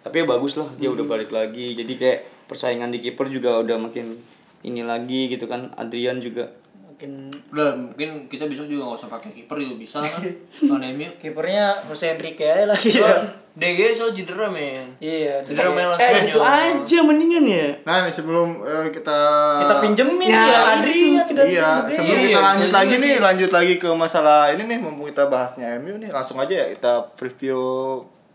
Tapi 0.01 0.15
ya 0.17 0.25
bagus 0.25 0.53
lah 0.55 0.69
dia 0.75 0.89
udah 0.89 1.05
balik 1.05 1.29
lagi. 1.29 1.73
Jadi 1.73 1.93
kayak 1.93 2.19
persaingan 2.45 2.89
di 2.89 2.99
kiper 2.99 3.25
juga 3.25 3.57
udah 3.57 3.77
makin 3.77 4.17
ini 4.61 4.81
lagi 4.81 5.27
gitu 5.27 5.45
kan. 5.45 5.69
Adrian 5.73 6.17
juga 6.17 6.49
makin 6.83 7.33
Udah 7.49 7.73
mungkin 7.73 8.25
kita 8.25 8.45
besok 8.45 8.65
juga 8.65 8.85
nggak 8.85 8.97
usah 8.97 9.09
pakai 9.09 9.29
kiper 9.31 9.57
juga 9.57 9.75
bisa 9.75 9.97
kan. 9.99 10.21
Lawan 10.69 10.85
MU. 10.91 11.09
kipernya 11.17 11.81
Jose 11.85 12.11
Enrique 12.11 12.41
aja 12.43 12.65
lagi 12.67 12.89
ya. 12.97 13.13
DG 13.51 13.91
soal 13.91 14.15
cedera 14.15 14.47
men. 14.47 14.95
Iya, 14.97 15.43
Cedera 15.43 15.67
main 15.69 15.83
lawan 15.83 15.99
Eh 15.99 16.23
itu 16.23 16.39
aja 16.39 16.97
mendingan 17.03 17.43
ya. 17.43 17.67
Nah, 17.83 18.07
nih, 18.07 18.13
sebelum 18.15 18.63
eh, 18.63 18.87
kita 18.89 19.19
kita 19.59 19.75
pinjemin 19.83 20.23
Ya, 20.23 20.47
ya, 20.47 20.59
Adrian 20.71 21.19
kan 21.27 21.43
Iya, 21.43 21.69
sebelum 21.83 22.15
Iya, 22.15 22.27
kita 22.31 22.39
lanjut 22.39 22.63
betul 22.63 22.77
lagi 22.79 22.87
juga 22.87 23.03
nih, 23.03 23.11
sih. 23.11 23.19
lanjut 23.19 23.49
lagi 23.51 23.73
ke 23.75 23.89
masalah 23.91 24.55
ini 24.55 24.63
nih, 24.63 24.79
mumpung 24.79 25.03
kita 25.11 25.27
bahasnya 25.27 25.67
MU 25.77 25.99
nih, 25.99 26.07
langsung 26.09 26.39
aja 26.39 26.53
ya 26.55 26.65
kita 26.71 27.11
preview 27.13 27.59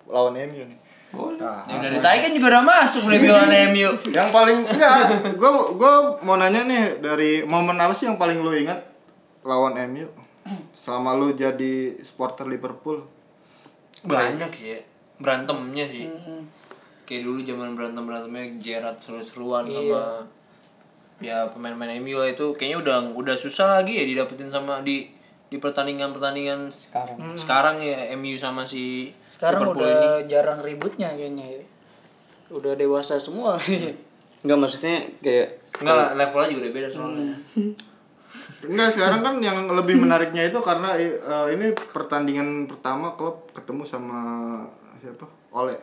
lawan 0.04 0.36
MU 0.36 0.62
nih. 0.68 0.78
Nah, 1.36 1.64
Ya 1.68 1.74
udah 1.80 1.90
ditanya 1.96 2.18
kan 2.26 2.30
juga 2.32 2.46
udah 2.56 2.64
masuk 2.64 3.02
review 3.08 3.32
lawan 3.32 3.52
MU. 3.72 3.90
yang 4.12 4.28
paling 4.30 4.58
enggak, 4.64 4.96
gue 5.34 5.50
gue 5.76 5.94
mau 6.22 6.36
nanya 6.36 6.62
nih 6.64 7.00
dari 7.00 7.42
momen 7.44 7.76
apa 7.80 7.92
sih 7.92 8.08
yang 8.08 8.20
paling 8.20 8.40
lu 8.40 8.52
ingat 8.52 8.80
lawan 9.42 9.76
MU 9.92 10.06
selama 10.76 11.16
lu 11.18 11.34
jadi 11.34 11.98
supporter 12.02 12.46
Liverpool? 12.46 13.02
Banyak 14.06 14.50
sih 14.52 14.76
ya. 14.76 14.80
Berantemnya 15.18 15.88
sih. 15.88 16.06
Kayak 17.06 17.22
dulu 17.22 17.38
zaman 17.42 17.74
berantem 17.78 18.02
berantemnya 18.02 18.44
Gerrard 18.60 18.98
seru-seruan 18.98 19.66
sama 19.66 20.26
ya 21.16 21.48
pemain-pemain 21.48 21.96
MU 22.04 22.20
lah 22.20 22.28
itu 22.28 22.52
kayaknya 22.52 22.78
udah 22.84 22.96
udah 23.16 23.36
susah 23.40 23.80
lagi 23.80 23.96
ya 23.96 24.04
didapetin 24.04 24.52
sama 24.52 24.84
di 24.84 25.08
di 25.46 25.56
pertandingan 25.62 26.10
pertandingan 26.10 26.74
Sekarang. 26.74 27.16
sekarang 27.38 27.76
ya 27.78 28.10
MU 28.18 28.34
sama 28.34 28.66
si 28.66 29.14
sekarang 29.30 29.62
Liverpool 29.70 29.86
udah 29.86 29.94
ini 29.94 30.10
jarang 30.26 30.58
ributnya 30.58 31.14
kayaknya 31.14 31.46
ya. 31.46 31.62
udah 32.50 32.74
dewasa 32.74 33.14
semua 33.18 33.54
Enggak 34.44 34.58
maksudnya 34.62 35.02
kayak 35.22 35.58
enggak 35.82 35.94
lah 35.94 36.08
levelnya 36.14 36.48
juga 36.50 36.60
udah 36.66 36.72
beda 36.74 36.88
soalnya 36.90 37.34
Enggak, 38.66 38.90
sekarang 38.92 39.20
kan 39.22 39.34
yang 39.38 39.64
lebih 39.70 39.96
menariknya 39.96 40.50
itu 40.50 40.58
karena 40.60 40.98
eh, 40.98 41.46
ini 41.54 41.72
pertandingan 41.72 42.66
pertama 42.66 43.14
klub 43.14 43.48
ketemu 43.54 43.86
sama 43.86 44.20
siapa? 44.98 45.24
Ole. 45.54 45.76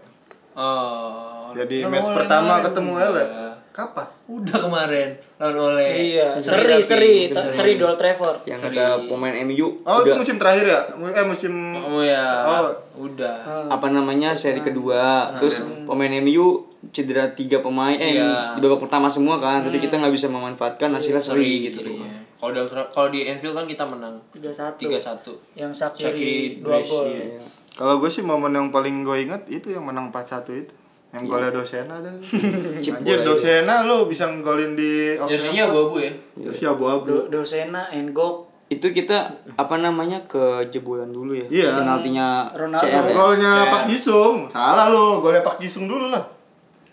oh 0.53 1.49
Jadi 1.55 1.87
match 1.87 2.11
pertama 2.11 2.59
ketemu 2.61 2.91
Ole. 2.99 3.25
Kapan? 3.73 4.05
udah 4.23 4.53
kemarin 4.55 5.09
lawan 5.35 5.73
Ole. 5.73 5.83
Iya 6.13 6.37
seri 6.37 6.77
seri 6.79 7.27
ta- 7.27 7.49
seri. 7.49 7.73
Old 7.75 7.97
Trafford. 7.97 8.45
Yang 8.45 8.69
ada 8.69 9.01
pemain 9.01 9.33
MU 9.43 9.81
Oh, 9.81 9.99
itu 9.99 10.07
udah. 10.07 10.15
musim 10.15 10.37
terakhir 10.37 10.65
ya? 10.69 10.79
Eh 10.93 11.25
musim 11.25 11.51
oh 11.73 11.99
ya 11.99 12.45
Oh. 12.45 12.69
udah. 13.01 13.67
Apa 13.67 13.89
namanya? 13.89 14.31
Seri 14.33 14.61
kedua. 14.61 15.33
Terus 15.35 15.65
pemain 15.83 16.13
MU 16.15 16.63
cedera 16.89 17.25
tiga 17.27 17.59
pemain. 17.59 17.95
Eh 17.95 18.13
Iya. 18.15 18.53
di 18.53 18.61
babak 18.61 18.77
pertama 18.79 19.07
semua 19.07 19.35
kan 19.37 19.59
tapi 19.59 19.77
kita 19.77 19.97
nggak 19.97 20.13
bisa 20.13 20.29
memanfaatkan 20.29 20.93
hasilnya 20.93 21.19
seri 21.19 21.67
gitu. 21.67 21.81
Iya. 21.81 22.21
kalau 22.35 22.53
di 22.53 22.61
kalau 22.91 23.07
di 23.07 23.19
Anfield 23.25 23.55
kan 23.55 23.65
kita 23.65 23.83
menang. 23.83 24.19
3-1 24.31 24.75
tiga 24.77 24.99
satu. 24.99 25.33
Yang 25.53 25.71
Shaqiri 25.79 26.03
Sakiri 26.05 26.35
dua 26.59 26.77
brace, 26.77 26.89
gol. 26.89 27.05
Iya. 27.09 27.41
Kalau 27.73 27.97
gue 27.97 28.05
sih 28.07 28.21
momen 28.21 28.51
yang 28.51 28.69
paling 28.69 29.01
gue 29.01 29.17
ingat 29.23 29.47
itu 29.47 29.71
yang 29.71 29.81
menang 29.81 30.07
4-1 30.07 30.53
itu. 30.53 30.73
Yang 31.13 31.23
golnya 31.27 31.51
Dosena 31.51 31.95
dah. 31.97 32.13
Anjir 32.97 33.19
Dosena 33.21 33.75
lu 33.83 34.05
bisa 34.05 34.25
ngegolin 34.25 34.73
di 34.73 35.13
jersinya 35.23 35.69
abu-abu 35.69 36.01
ya 36.01 36.11
ya 36.35 36.69
abu-abu. 36.69 37.05
Do- 37.05 37.27
Dosena 37.29 37.85
Engok 37.87 38.49
itu 38.65 38.89
kita 38.89 39.29
apa 39.53 39.75
namanya 39.77 40.17
ke 40.25 40.41
jebolan 40.67 41.05
dulu 41.07 41.37
ya 41.37 41.45
Iya. 41.45 41.77
penaltinya 41.77 42.49
Ronaldo. 42.49 42.81
CR 42.81 43.05
ya 43.05 43.13
Golnya 43.13 43.53
CR. 43.59 43.69
Pak 43.69 43.83
Jisung. 43.85 44.35
Salah 44.49 44.89
lu, 44.89 45.21
golnya 45.21 45.39
Pak 45.39 45.61
Jisung 45.61 45.85
dulu 45.85 46.09
lah. 46.09 46.23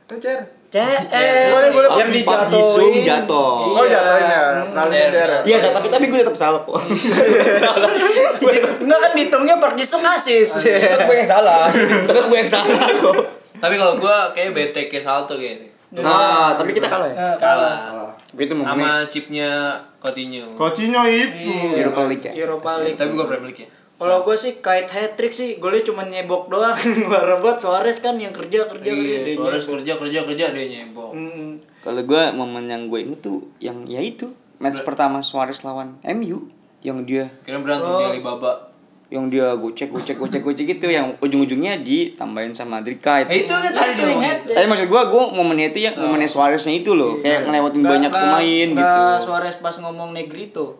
Kan 0.04 0.20
CR. 0.20 0.44
Boleh, 0.70 1.70
boleh. 1.72 1.88
yang 1.96 2.06
Pak 2.06 2.46
Jisung 2.46 2.92
dijatuhin 2.92 3.02
jatuh. 3.02 3.52
Oh 3.72 3.83
jatuhin 3.83 4.28
ya, 4.28 4.42
penalti 4.68 4.94
Iya. 4.94 5.09
daerah. 5.09 5.38
Iya, 5.42 5.56
tapi 5.72 5.88
tapi 5.88 6.04
gue 6.06 6.20
tetap 6.20 6.37
salah 6.37 6.61
kok. 6.61 6.76
salah. 7.64 7.88
Gue 8.37 8.52
tetap 8.52 8.76
Enggak 8.76 8.98
kan 9.00 9.11
dihitungnya 9.11 9.56
Park 9.56 9.74
Jisung 9.74 10.04
asis. 10.04 10.61
tetap 10.61 11.09
gue 11.09 11.16
yang 11.16 11.24
salah. 11.26 11.72
Tetap 12.06 12.28
gue 12.28 12.37
yang 12.37 12.46
salah 12.46 12.85
kok. 12.92 13.39
Tapi 13.61 13.75
kalau 13.77 13.94
gua 13.96 14.33
kayak 14.33 14.51
BTK 14.51 14.92
salto 14.99 15.37
gitu. 15.37 15.68
Nah, 15.90 16.55
tapi 16.55 16.70
kita 16.70 16.87
kalah 16.87 17.07
ya. 17.07 17.14
Nah, 17.14 17.37
Kalah. 17.37 18.14
Tapi 18.14 18.46
itu 18.46 18.55
Sama 18.55 19.03
chipnya 19.05 19.51
Coutinho. 19.99 20.46
Coutinho 20.55 21.03
itu. 21.05 21.51
Europa 21.77 22.07
League 22.07 22.25
ya. 22.25 22.33
Europa 22.37 22.70
League. 22.79 22.94
Tapi 22.94 23.11
gua 23.12 23.27
Premier 23.27 23.51
League 23.51 23.62
ya. 23.62 23.70
Kalau 24.01 24.25
gue 24.25 24.33
sih 24.33 24.64
kait 24.64 24.88
hat 24.88 25.12
trick 25.12 25.29
sih, 25.29 25.61
golnya 25.61 25.85
cuma 25.85 26.01
nyebok 26.03 26.49
doang. 26.49 26.73
Gua 27.05 27.20
rebut 27.20 27.61
Suarez 27.61 28.01
kan 28.01 28.16
yang 28.16 28.33
kerja 28.33 28.64
kerja 28.64 28.81
kerja 28.81 28.96
Iya, 28.96 29.18
dia 29.29 29.37
Suarez 29.37 29.61
nyebok. 29.61 29.73
kerja 29.77 29.92
kerja 30.01 30.18
kerja 30.25 30.44
dia 30.57 30.66
nyebok. 30.73 31.11
Mm. 31.12 31.51
Kalau 31.85 32.01
gue 32.01 32.23
momen 32.33 32.64
yang 32.64 32.88
gue 32.88 32.96
inget 32.99 33.20
tuh 33.20 33.44
yang 33.59 33.85
ya 33.85 34.01
itu 34.01 34.33
match 34.57 34.81
pertama 34.81 35.20
Suarez 35.20 35.61
lawan 35.61 36.01
MU 36.03 36.49
yang 36.81 37.05
dia 37.05 37.29
Kira 37.44 37.61
berantem 37.61 37.92
Oh. 37.92 38.01
di 38.01 38.16
Alibaba. 38.16 38.69
Yang 39.11 39.27
dia 39.27 39.59
gocek 39.59 39.90
gocek 39.90 40.14
gocek 40.16 40.38
gocek 40.40 40.64
gitu 40.70 40.87
yang 40.87 41.11
ujung-ujungnya 41.18 41.83
ditambahin 41.83 42.55
sama 42.55 42.79
Madrid 42.79 43.03
kite. 43.03 43.27
Eh 43.27 43.42
itu 43.42 43.51
kan 43.51 43.75
tadi 43.75 43.99
Itu 43.99 44.07
dong. 44.07 44.23
Tapi 44.23 44.66
maksud 44.70 44.87
gua 44.87 45.11
gua 45.11 45.27
momennya 45.29 45.75
itu 45.75 45.83
yang 45.83 45.99
momennya 45.99 46.31
Suareznya 46.31 46.79
itu 46.79 46.94
loh, 46.94 47.18
kayak 47.18 47.42
ngelewatin 47.44 47.83
banyak 47.83 48.07
pemain 48.09 48.68
gitu. 48.70 49.03
Suarez 49.20 49.59
pas 49.59 49.75
ngomong 49.77 50.14
Negrito 50.14 50.79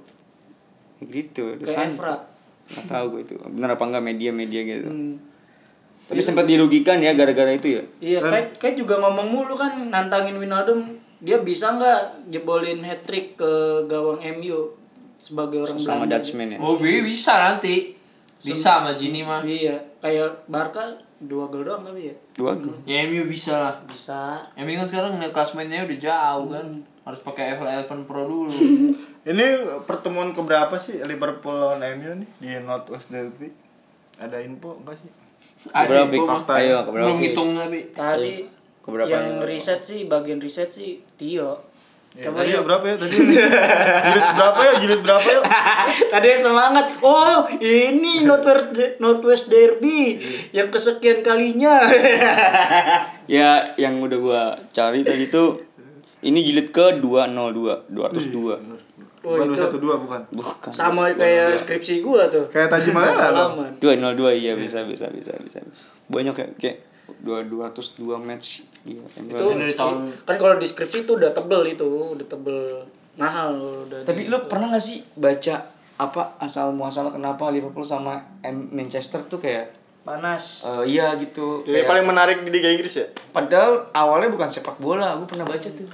Gitu, 1.01 1.57
desain. 1.57 1.91
Evra. 1.91 2.13
Nggak 2.71 2.87
tahu 2.87 3.05
gue 3.11 3.21
itu. 3.25 3.35
Bener 3.51 3.73
apa 3.73 3.83
enggak 3.83 4.05
media-media 4.05 4.61
gitu. 4.63 4.89
Hmm. 4.93 5.17
Tapi 6.07 6.21
sempat 6.21 6.45
dirugikan 6.45 7.01
ya 7.01 7.17
gara-gara 7.17 7.51
itu 7.51 7.81
ya. 7.81 7.83
Iya, 7.99 8.19
kayak 8.21 8.47
kayak 8.59 8.77
juga 8.77 8.99
ngomong 8.99 9.27
mulu 9.27 9.55
kan 9.55 9.79
nantangin 9.89 10.37
Winaldum 10.37 10.83
dia 11.19 11.39
bisa 11.39 11.73
nggak 11.73 12.29
jebolin 12.29 12.83
hat 12.83 13.07
trick 13.07 13.35
ke 13.35 13.53
gawang 13.87 14.21
MU 14.39 14.75
sebagai 15.17 15.63
orang 15.63 15.79
Sama 15.79 16.05
Belanda. 16.05 16.19
Dutchman 16.19 16.49
ya. 16.55 16.59
Oh 16.59 16.77
bi- 16.77 17.01
bisa 17.01 17.33
nanti. 17.39 18.00
Bisa 18.41 18.81
sama 18.81 18.91
Gini 18.97 19.21
mah. 19.21 19.45
Iya, 19.45 19.77
kayak 20.01 20.49
Barca 20.49 20.97
dua 21.21 21.45
gol 21.53 21.65
doang 21.69 21.85
tapi 21.85 22.09
ya. 22.09 22.17
Dua 22.33 22.57
gol. 22.57 22.73
Ya 22.89 23.05
MU 23.05 23.29
bisa 23.29 23.61
lah. 23.61 23.75
Bisa. 23.85 24.41
MU 24.57 24.73
kan 24.81 24.89
sekarang 24.89 25.21
ngeliat 25.21 25.37
klasmennya 25.37 25.85
udah 25.85 25.99
jauh 26.01 26.47
kan. 26.49 26.67
Harus 27.05 27.21
pakai 27.21 27.57
Evel 27.57 27.69
Eleven 27.69 28.01
Pro 28.09 28.25
dulu. 28.25 28.49
Ini 29.31 29.47
pertemuan 29.85 30.33
keberapa 30.33 30.73
sih 30.81 31.05
Liverpool 31.05 31.53
lawan 31.53 31.85
MU 32.01 32.25
nih 32.25 32.31
di 32.41 32.49
Northwest 32.65 33.13
Derby? 33.13 33.53
Ada 34.17 34.41
info 34.41 34.81
enggak 34.81 34.97
sih? 34.97 35.13
Keberapa, 35.69 36.09
info. 36.09 36.53
Ayo, 36.57 36.77
Belum 36.89 37.21
Pik? 37.21 37.37
ngitung 37.37 37.51
tapi. 37.53 37.81
Tadi 37.93 38.61
yang 39.07 39.39
ya? 39.39 39.47
riset 39.47 39.85
sih 39.85 40.09
bagian 40.09 40.41
riset 40.41 40.73
sih 40.73 41.05
Tio. 41.15 41.70
Ya, 42.11 42.27
Coba 42.27 42.43
tadi 42.43 42.51
ya 42.51 42.61
berapa 42.67 42.85
ya 42.91 42.97
tadi? 42.99 43.15
jilid 43.23 44.31
berapa 44.35 44.61
ya? 44.67 44.73
Jilid 44.83 45.01
berapa 45.07 45.23
ya? 45.31 45.41
Tadi 46.19 46.27
semangat. 46.35 46.91
Oh, 47.07 47.47
ini 47.63 48.27
Northwest 48.27 48.99
Northwest 48.99 49.47
Derby 49.47 50.19
yang 50.51 50.75
kesekian 50.75 51.23
kalinya. 51.23 51.79
Ya, 53.31 53.63
yang 53.79 54.03
udah 54.03 54.19
gua 54.19 54.43
cari 54.75 55.07
tadi 55.07 55.31
tuh 55.31 55.63
ini 56.27 56.43
jilid 56.43 56.75
ke 56.75 56.99
202, 56.99 57.95
202. 57.95 58.59
Oh, 59.23 59.39
bukan 59.39 59.55
itu 59.55 59.79
212 59.79 60.03
bukan. 60.03 60.21
Bukan. 60.35 60.71
sama 60.75 61.15
kayak 61.15 61.55
skripsi 61.55 62.03
gua 62.03 62.27
tuh. 62.27 62.51
Kayak 62.51 62.75
Malela 62.91 63.31
dong. 63.31 63.55
Halaman. 63.55 63.71
202 63.79 64.35
iya 64.35 64.59
bisa 64.59 64.83
bisa 64.83 65.07
bisa 65.15 65.31
bisa. 65.39 65.63
Banyak 66.11 66.35
kayak 66.35 66.53
kayak 66.59 66.79
202 67.23 68.19
match 68.19 68.67
iya. 68.83 69.01
Itu 69.03 69.45
Ini 69.47 69.61
dari 69.61 69.75
tahun- 69.75 70.13
kan 70.23 70.37
kalau 70.37 70.55
di 70.55 70.65
skripsi 70.65 71.05
itu 71.05 71.13
udah 71.15 71.31
tebel 71.31 71.63
itu, 71.67 71.85
udah 72.11 72.27
tebel 72.27 72.81
mahal 73.15 73.53
udah. 73.85 74.01
Tapi 74.03 74.27
lu 74.27 74.39
pernah 74.47 74.71
gak 74.71 74.81
sih 74.81 75.05
baca 75.15 75.67
apa 75.97 76.23
asal 76.39 76.71
muasal 76.71 77.11
kenapa 77.11 77.49
Liverpool 77.49 77.83
sama 77.83 78.17
M- 78.41 78.71
Manchester 78.71 79.21
tuh 79.23 79.37
kayak 79.37 79.69
panas. 80.01 80.65
eh, 80.65 80.97
iya 80.97 81.13
gitu. 81.15 81.61
Ini 81.63 81.77
Kayak- 81.77 81.89
paling 81.89 82.07
menarik 82.07 82.37
di 82.41 82.51
Liga 82.51 82.69
Inggris 82.69 82.95
ya? 82.95 83.07
Padahal 83.31 83.85
awalnya 83.93 84.29
bukan 84.29 84.49
sepak 84.49 84.77
bola, 84.77 85.13
gue 85.15 85.27
pernah 85.27 85.45
baca 85.45 85.69
tuh. 85.69 85.85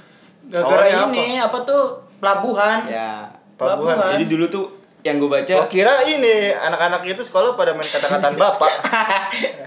Gara-gara 0.47 0.87
Awalnya 0.87 1.11
ini 1.11 1.35
apa? 1.37 1.59
tuh 1.61 1.83
pelabuhan. 2.17 2.87
Ya. 2.87 3.27
Pelabuhan. 3.53 3.93
Pelabuhan. 3.93 4.15
Jadi 4.15 4.25
dulu 4.27 4.45
tuh 4.47 4.65
yang 5.03 5.17
gue 5.17 5.29
baca 5.29 5.51
Gua 5.53 5.67
kira 5.67 6.03
ini 6.05 6.51
anak-anak 6.53 7.03
itu 7.05 7.19
sekolah 7.21 7.53
pada 7.53 7.71
main 7.71 7.83
kata-kataan 7.85 8.35
bapak. 8.37 8.71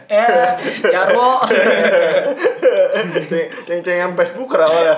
eh, 0.06 0.48
Jarwo. 0.94 1.36
Ceng-cengan 3.64 4.12
Facebook 4.14 4.50
awalnya. 4.52 4.96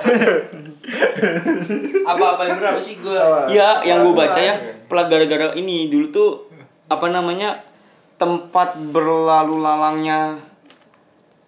Apa-apa 2.05 2.43
yang 2.45 2.59
berapa 2.59 2.79
sih 2.79 2.99
gua? 2.99 3.47
Iya, 3.47 3.83
yang 3.83 4.03
gue 4.03 4.15
baca 4.15 4.37
ya, 4.37 4.55
pelah 4.87 5.07
gara-gara 5.07 5.55
ini 5.55 5.89
dulu 5.89 6.07
tuh 6.09 6.31
apa 6.87 7.09
namanya 7.09 7.63
tempat 8.17 8.77
berlalu 8.91 9.59
lalangnya 9.59 10.37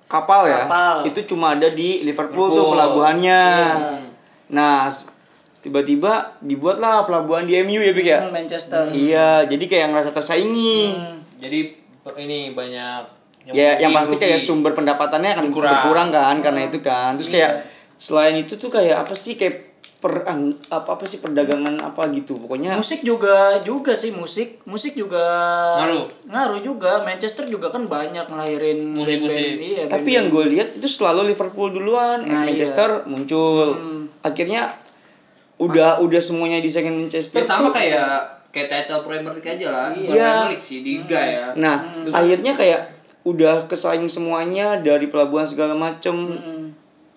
kapal 0.05 0.45
ya, 0.45 0.65
Kapal. 0.65 0.97
itu 1.05 1.21
cuma 1.27 1.53
ada 1.53 1.67
di 1.67 2.03
Liverpool 2.03 2.47
tuh 2.47 2.55
Liverpool. 2.55 2.73
pelabuhannya. 2.73 3.43
Nah, 4.49 4.87
s- 4.87 5.11
tiba-tiba 5.59 6.13
dibuatlah 6.39 7.03
pelabuhan 7.03 7.45
di 7.45 7.59
MU 7.59 7.81
ya, 7.81 7.91
Pik 7.91 8.07
ya. 8.07 8.19
Manchester. 8.29 8.87
Iya, 8.89 9.43
jadi 9.45 9.65
kayak 9.65 9.87
ngerasa 9.91 10.11
tersaingi. 10.11 10.95
Jadi 11.39 11.59
ini 12.17 12.53
banyak 12.53 13.03
ya, 13.47 13.77
yang 13.79 13.91
rugi- 13.91 13.99
pasti 13.99 14.15
kayak 14.17 14.39
sumber 14.39 14.73
pendapatannya 14.73 15.31
akan 15.33 15.45
berkurang, 15.47 15.75
Berkurang. 15.79 16.09
kan 16.09 16.37
karena 16.41 16.61
itu 16.63 16.79
kan. 16.79 17.15
Terus 17.15 17.29
kayak 17.29 17.51
Iya. 17.51 17.63
selain 17.97 18.37
itu 18.37 18.55
tuh 18.55 18.69
kayak 18.69 19.03
apa 19.03 19.13
sih 19.13 19.35
kayak 19.35 19.75
per 19.97 20.21
apa 20.21 20.91
apa 20.91 21.05
sih 21.05 21.17
perdagangan 21.19 21.81
apa 21.83 22.09
gitu. 22.11 22.37
Pokoknya 22.39 22.77
Musik 22.77 23.01
juga 23.01 23.57
juga 23.59 23.93
sih 23.95 24.13
musik, 24.13 24.61
musik 24.65 24.93
juga 24.93 25.25
Ngaruh. 25.79 26.05
ngaruh 26.27 26.61
juga. 26.61 27.01
Manchester 27.03 27.45
juga 27.47 27.69
kan 27.69 27.85
banyak 27.85 28.21
ngelahirin 28.23 28.93
Musik-musik. 28.93 29.33
band-band, 29.33 29.65
Iya, 29.67 29.83
Tapi 29.89 30.09
yang 30.11 30.27
gue 30.29 30.45
lihat 30.47 30.69
itu 30.75 30.85
selalu 30.87 31.33
Liverpool 31.33 31.73
duluan, 31.73 32.21
Nah, 32.21 32.45
Manchester 32.45 33.05
muncul. 33.07 33.73
Akhirnya 34.21 34.77
udah 35.57 35.97
udah 35.99 36.21
semuanya 36.21 36.59
di 36.59 36.69
second 36.69 36.99
Manchester. 36.99 37.41
Ya 37.41 37.47
sama 37.47 37.69
tuh- 37.69 37.79
kayak 37.79 38.13
kayak 38.51 38.69
title 38.69 39.01
Premier 39.03 39.33
League 39.33 39.51
aja 39.51 39.67
lah. 39.69 39.89
Iya. 39.91 40.05
Premier 40.07 40.51
League 40.51 40.63
sih 40.63 40.79
di 40.81 41.01
Liga 41.01 41.17
ya. 41.19 41.47
Nah, 41.55 41.77
akhirnya 42.11 42.53
kayak 42.53 42.81
udah 43.25 43.65
kesaing 43.65 44.07
semuanya 44.07 44.79
dari 44.79 45.09
pelabuhan 45.09 45.49
segala 45.49 45.73
macem. 45.73 46.15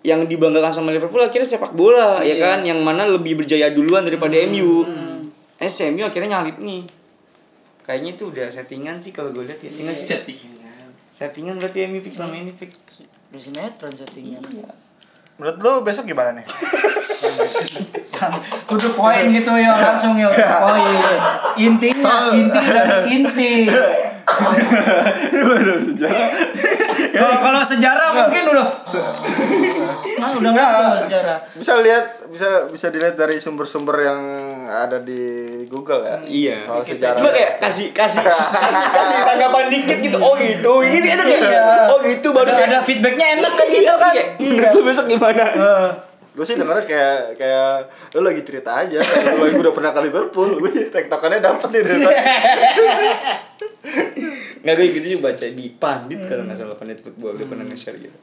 Yang 0.06 0.32
dibanggakan 0.32 0.72
sama 0.72 0.96
Liverpool 0.96 1.20
akhirnya 1.20 1.44
sepak 1.44 1.76
bola 1.76 2.24
ya 2.24 2.40
kan, 2.40 2.64
yang 2.64 2.80
mana 2.80 3.04
lebih 3.04 3.44
berjaya 3.44 3.68
duluan 3.76 4.08
daripada 4.08 4.40
MU. 4.48 4.88
Eh, 5.60 5.68
si 5.68 5.84
MU 5.92 6.08
akhirnya 6.08 6.40
nyalip 6.40 6.64
nih. 6.64 6.88
Kayaknya 7.84 8.12
itu 8.16 8.24
udah 8.32 8.48
settingan 8.48 9.00
sih 9.04 9.12
kalau 9.12 9.36
gue 9.36 9.44
lihat 9.48 9.60
ya. 9.60 9.72
Iya 9.72 9.92
sih? 9.92 10.08
Settingan. 10.08 10.88
Settingan 11.12 11.56
berarti 11.60 11.88
MU 11.92 12.00
fix 12.00 12.14
selama 12.20 12.36
ini 12.40 12.52
fix. 12.56 12.72
di 13.28 13.40
sinetron 13.44 13.92
settingnya. 13.92 14.40
Iya. 14.48 14.72
Menurut 15.36 15.58
lu 15.60 15.74
besok 15.84 16.08
gimana 16.08 16.32
nih? 16.32 16.48
To 18.68 18.76
the 18.80 18.92
point 18.96 19.30
gitu 19.36 19.54
ya 19.60 19.76
langsung 19.76 20.16
ya. 20.16 20.32
Iya. 20.38 21.12
Intinya 21.58 22.32
inti 22.32 22.64
dari 22.64 22.98
inti. 23.12 23.52
Kalau 27.18 27.38
kalau 27.42 27.62
sejarah 27.64 28.10
mungkin 28.14 28.44
udah 28.52 28.68
Nah, 30.18 30.30
udah 30.42 30.50
nggak 30.52 30.70
sejarah. 31.08 31.38
Bisa 31.56 31.74
lihat 31.82 32.04
bisa 32.30 32.68
bisa 32.68 32.88
dilihat 32.90 33.16
dari 33.16 33.38
sumber-sumber 33.38 33.96
yang 34.02 34.20
ada 34.68 35.00
di 35.02 35.22
Google 35.70 36.04
ya. 36.04 36.18
Iya. 36.26 36.58
Soal 36.66 36.84
sejarah. 36.84 37.20
Cuma 37.22 37.32
kayak 37.32 37.52
kasih 37.62 37.94
kasih 37.94 38.22
kasih 38.26 38.84
kasih 38.92 39.16
tanggapan 39.24 39.66
dikit 39.72 39.98
gitu. 40.02 40.18
Oh 40.20 40.34
gitu. 40.36 40.74
Ini 40.84 41.08
enak 41.18 41.26
kayak 41.26 41.42
Iya. 41.48 41.66
Oh 41.94 41.98
gitu 42.04 42.28
baru 42.34 42.50
Ada, 42.52 42.64
ada 42.66 42.80
feedbacknya 42.84 43.26
enak 43.40 43.54
kan 43.54 43.68
gitu 43.70 43.94
kan. 43.96 44.14
Iya. 44.42 44.70
Lu 44.74 44.82
besok 44.84 45.06
gimana? 45.08 45.46
Gue 46.38 46.46
sih 46.46 46.54
dengarnya 46.54 46.86
kayak 46.86 47.34
kayak 47.34 47.90
lu 48.14 48.22
lagi 48.22 48.46
cerita 48.46 48.86
aja 48.86 49.02
lu 49.02 49.42
lagi 49.50 49.58
udah 49.58 49.74
pernah 49.74 49.90
ke 49.90 50.06
Liverpool 50.06 50.62
gue 50.62 50.94
tektokannya 50.94 51.42
dapet 51.42 51.70
nih 51.74 51.82
dari. 51.82 52.06
Nggak 54.62 54.74
gue 54.78 54.88
gitu 55.02 55.08
juga 55.18 55.34
baca 55.34 55.46
di 55.50 55.66
pandit 55.74 56.20
kalau 56.30 56.46
nggak 56.46 56.58
salah 56.62 56.78
pandit 56.78 57.02
football 57.02 57.34
dia 57.34 57.50
pernah 57.50 57.66
nge-share 57.66 57.98
gitu. 57.98 58.20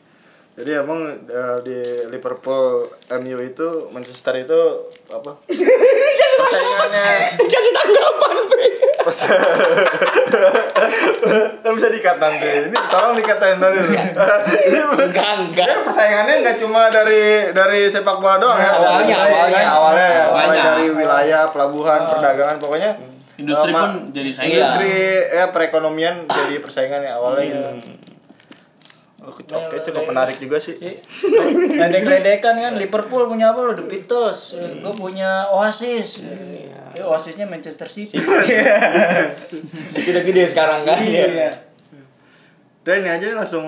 Jadi 0.54 0.80
emang 0.80 1.00
eh, 1.26 1.58
di 1.60 1.78
Liverpool 2.08 2.86
MU 3.16 3.38
itu 3.40 3.68
Manchester 3.90 4.34
itu 4.36 4.60
apa 5.08 5.34
persaingannya 6.38 7.06
Kasih 7.36 7.72
tanggapan 7.72 8.36
kan 11.60 11.72
bisa 11.72 11.88
dikat 11.88 12.16
nanti 12.16 12.48
ini 12.64 12.76
tolong 12.88 13.14
dikatain 13.14 13.58
tadi 13.58 13.76
ini 13.78 13.98
Enggak 14.96 15.30
enggak. 15.36 15.66
Ya, 15.66 15.76
persaingannya 15.84 16.34
nggak 16.40 16.56
cuma 16.56 16.88
dari 16.88 17.52
dari 17.52 17.84
sepak 17.84 18.16
bola 18.16 18.40
doang 18.40 18.56
ya. 18.56 18.70
Awalnya, 18.72 19.12
awalnya. 19.14 19.62
awalnya 19.68 20.06
ya, 20.06 20.24
mulai 20.26 20.44
Awalnya. 20.46 20.64
dari 20.64 20.86
wilayah, 20.88 21.42
pelabuhan, 21.46 22.00
perdagangan, 22.06 22.56
pokoknya 22.56 22.90
Industri 23.34 23.70
ma- 23.74 23.82
pun 23.84 24.14
jadi 24.14 24.30
saingan. 24.30 24.48
Industri 24.48 24.94
ya 25.28 25.44
perekonomian 25.50 26.14
jadi 26.24 26.54
persaingan 26.58 27.00
ya 27.02 27.12
awalnya 27.14 27.44
gitu. 27.44 27.60
Oke, 29.24 29.76
cukup 29.80 30.04
menarik 30.08 30.36
juga 30.36 30.60
sih. 30.60 30.76
Ledek-ledekan 31.74 32.54
kan 32.60 32.72
Liverpool 32.76 33.24
punya 33.26 33.50
apa? 33.50 33.60
Lo 33.64 33.72
The 33.72 33.88
Beatles, 33.88 34.54
gue 34.58 34.94
punya 34.94 35.48
Oasis. 35.48 36.28
Ya, 36.94 37.02
Oasisnya 37.08 37.48
Manchester 37.48 37.88
City. 37.94 38.20
Udah 38.20 40.22
gede 40.22 40.44
sekarang 40.46 40.86
kan. 40.86 41.00
Iya. 41.02 41.50
Dan 42.84 43.00
ini 43.00 43.08
aja 43.08 43.32
langsung 43.32 43.64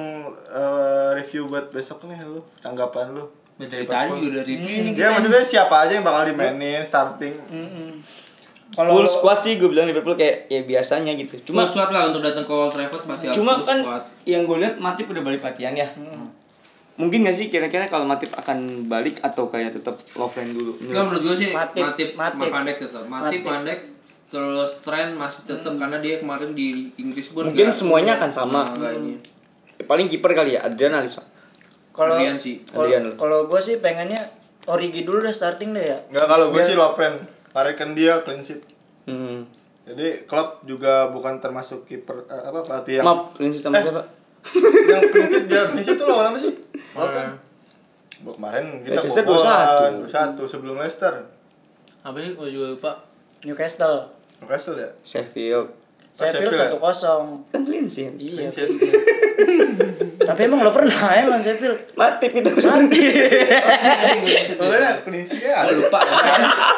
eh, 0.53 1.11
review 1.16 1.49
buat 1.49 1.73
besok 1.73 2.05
nih 2.05 2.21
lu, 2.23 2.45
tanggapan 2.61 3.16
lu. 3.16 3.25
dari 3.57 3.88
tadi 3.88 4.12
juga 4.12 4.37
udah 4.37 4.45
review. 4.45 4.92
Ya 4.92 5.09
maksudnya 5.16 5.40
siapa 5.40 5.88
aja 5.88 5.97
yang 5.97 6.05
bakal 6.05 6.29
dimainin 6.29 6.85
starting. 6.85 7.33
Kalau 8.74 8.92
Full 8.92 9.09
squad 9.09 9.38
sih 9.40 9.57
gue 9.57 9.68
bilang 9.72 9.88
Liverpool 9.88 10.18
kayak 10.18 10.50
ya 10.52 10.61
biasanya 10.66 11.16
gitu. 11.16 11.40
cuma 11.48 11.64
Cuma 11.64 11.70
suat 11.70 11.88
lah 11.88 12.12
untuk 12.12 12.20
datang 12.20 12.44
ke 12.44 12.52
Old 12.52 12.74
Trafford 12.74 13.05
masih 13.09 13.24
harus 13.31 13.37
cuma 13.40 13.52
full 13.57 13.64
kan 13.64 13.79
squad. 13.81 14.02
yang 14.29 14.42
gue 14.44 14.57
lihat 14.61 14.74
Matip 14.76 15.07
udah 15.09 15.22
balik 15.24 15.40
latihan 15.40 15.72
ya. 15.72 15.88
Mungkin 16.96 17.29
gak 17.29 17.37
sih 17.37 17.46
kira-kira 17.52 17.88
kalau 17.88 18.09
Matip 18.09 18.33
akan 18.37 18.88
balik 18.88 19.20
atau 19.20 19.48
kayak 19.48 19.76
tetap 19.76 19.96
Lovren 20.16 20.48
dulu? 20.52 20.72
Enggak 20.81 21.02
menurut 21.09 21.22
gue 21.31 21.37
sih 21.37 21.48
Matip, 21.52 21.85
Matip, 21.85 22.09
Matip. 22.16 22.48
Van 22.52 22.64
Dijk 22.64 22.79
tetap. 22.85 23.05
Matip, 23.05 23.40
Matip. 23.40 23.40
Van 23.44 23.62
Dijk 23.64 23.81
terus 24.26 24.70
tren 24.83 25.09
masih 25.14 25.42
tetap 25.46 25.72
karena 25.79 26.02
dia 26.02 26.18
kemarin 26.18 26.50
di 26.50 26.90
Inggris 26.98 27.31
pun 27.31 27.46
Mungkin 27.46 27.70
semuanya 27.70 28.18
akan 28.18 28.31
sama. 28.33 28.61
ini. 28.96 29.16
Paling 29.87 30.11
kiper 30.11 30.35
kali 30.35 30.59
ya 30.59 30.66
Adrian 30.66 30.96
Alisson. 30.96 31.22
kalau 31.96 32.12
Adrian 32.18 32.37
sih. 32.37 32.61
kalau 33.16 33.48
gue 33.48 33.61
sih 33.61 33.81
pengennya 33.81 34.20
Origi 34.66 35.07
dulu 35.07 35.22
deh 35.22 35.33
starting 35.33 35.72
deh 35.72 35.85
ya. 35.85 35.96
Enggak 36.11 36.26
kalau 36.26 36.52
gue 36.52 36.61
sih 36.61 36.74
Lovren. 36.74 37.36
Tarikan 37.57 37.97
dia 37.97 38.21
clean 38.21 38.45
sheet. 38.45 38.61
Hmm. 39.09 39.49
Jadi 39.88 40.29
klub 40.29 40.61
juga 40.69 41.09
bukan 41.09 41.40
termasuk 41.40 41.88
kiper 41.88 42.29
eh, 42.29 42.42
apa 42.53 42.61
pelatih 42.61 43.01
yang 43.01 43.07
Maaf, 43.09 43.33
prinsip 43.33 43.64
sama 43.64 43.81
siapa? 43.81 44.05
yang 44.92 45.03
clean 45.09 45.29
sheet 45.33 45.45
dia 45.49 45.62
clean 45.73 45.81
sheet 45.81 45.97
tuh 45.97 46.05
lawan 46.05 46.37
apa 46.37 46.37
sih? 46.37 46.53
Lovren. 46.92 47.40
Bu, 48.21 48.37
kemarin 48.37 48.85
kita 48.85 49.01
Leicester 49.01 49.25
bobolan 49.25 50.05
2-1. 50.05 50.37
2-1 50.37 50.53
sebelum 50.53 50.75
Leicester. 50.77 51.14
Apa 52.05 52.16
sih? 52.21 52.37
Gue 52.37 52.49
juga 52.53 52.66
lupa. 52.77 52.92
Newcastle. 53.49 54.12
Newcastle 54.45 54.77
ya? 54.77 54.90
Sheffield. 55.01 55.73
Sheffield 56.16 56.48
Sheffield 56.48 56.55
ya? 56.55 56.61
satu 56.64 56.76
kosong. 56.79 57.24
Kan 57.46 57.61
clean 57.62 57.85
sheet. 57.85 58.16
Iya. 58.16 58.48
Sheet. 58.48 58.72
Tapi 60.26 60.40
emang 60.42 60.64
lo 60.64 60.72
pernah 60.72 60.96
ya 61.12 61.29
lawan 61.29 61.38
Sheffield? 61.38 61.76
Matip 61.92 62.33
itu. 62.33 62.50
Ada. 64.57 64.90
Gue 65.05 65.74
lupa. 65.76 66.00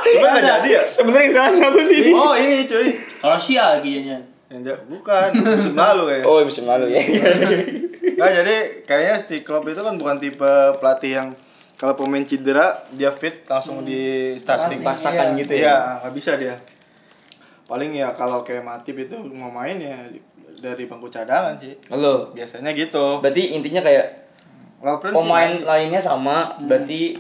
Cuma 0.03 0.27
nggak 0.29 0.43
jadi 0.45 0.69
ya? 0.69 0.83
Sebenarnya 0.85 1.25
yang 1.25 1.35
salah 1.35 1.53
satu 1.55 1.79
sih. 1.81 2.11
Oh 2.11 2.35
ini 2.35 2.67
cuy. 2.67 2.89
Kalau 3.19 3.39
Sia 3.39 3.79
kayaknya. 3.79 4.19
Yang 4.49 4.61
ja- 4.67 4.83
bukan 4.87 5.29
musim 5.37 5.75
lalu 5.75 6.03
kayaknya. 6.09 6.27
Oh, 6.27 6.41
musim 6.41 6.65
lalu 6.65 6.87
ya. 6.91 7.01
Nah, 8.19 8.27
jadi 8.27 8.83
kayaknya 8.83 9.23
si 9.23 9.47
Klopp 9.47 9.63
itu 9.63 9.79
kan 9.79 9.95
bukan 9.95 10.19
tipe 10.19 10.53
pelatih 10.83 11.13
yang 11.15 11.29
kalau 11.79 11.95
pemain 11.95 12.27
cedera 12.27 12.75
dia 12.91 13.15
fit 13.15 13.47
langsung 13.47 13.87
di 13.87 14.35
starting. 14.35 14.83
Dipaksakan 14.83 15.27
Iya. 15.29 15.39
gitu 15.39 15.53
ya. 15.55 15.63
Iya, 15.63 15.77
nggak 16.03 16.15
bisa 16.19 16.31
dia. 16.35 16.55
Paling 17.69 17.93
ya 17.93 18.17
kalau 18.17 18.41
kayak 18.41 18.65
Matip 18.65 18.97
itu 18.97 19.13
mau 19.29 19.53
main 19.53 19.77
ya 19.77 19.93
dari 20.59 20.89
bangku 20.89 21.07
cadangan 21.07 21.53
sih. 21.55 21.77
Halo. 21.93 22.33
Biasanya 22.33 22.73
gitu. 22.73 23.21
Berarti 23.21 23.53
intinya 23.53 23.79
kayak 23.79 24.33
Lovren 24.81 25.11
sih 25.11 25.17
pemain 25.21 25.51
main. 25.53 25.67
lainnya 25.67 26.01
sama, 26.01 26.55
berarti 26.63 27.13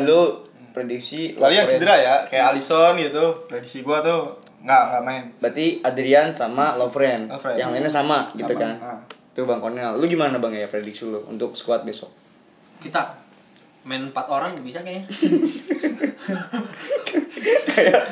lu 0.00 0.46
prediksi 0.70 1.34
Kecuali 1.34 1.52
yang 1.52 1.66
Lovren. 1.66 1.82
cedera 1.82 1.94
ya, 1.98 2.14
kayak 2.24 2.44
Alisson 2.54 2.94
gitu. 2.96 3.24
Prediksi 3.44 3.82
gua 3.82 3.98
tuh 4.00 4.38
nggak 4.62 4.82
nggak 4.88 5.02
main. 5.04 5.22
Berarti 5.36 5.66
Adrian 5.82 6.30
sama 6.32 6.72
Lovren. 6.74 7.28
Lovren. 7.28 7.54
Yang 7.58 7.68
lainnya 7.74 7.92
sama 7.92 8.18
gitu 8.32 8.52
Sama, 8.54 8.62
kan. 8.62 8.72
ah. 8.80 8.98
Tuh 9.30 9.44
Bang 9.44 9.60
Cornel. 9.60 9.94
Lu 9.94 10.06
gimana 10.06 10.38
Bang 10.38 10.50
ya 10.50 10.64
prediksi 10.64 11.04
lu 11.04 11.20
untuk 11.26 11.52
squad 11.52 11.84
besok? 11.84 12.08
Kita 12.80 13.12
main 13.82 14.02
empat 14.02 14.26
orang 14.26 14.50
bisa 14.62 14.80
kayaknya. 14.80 15.04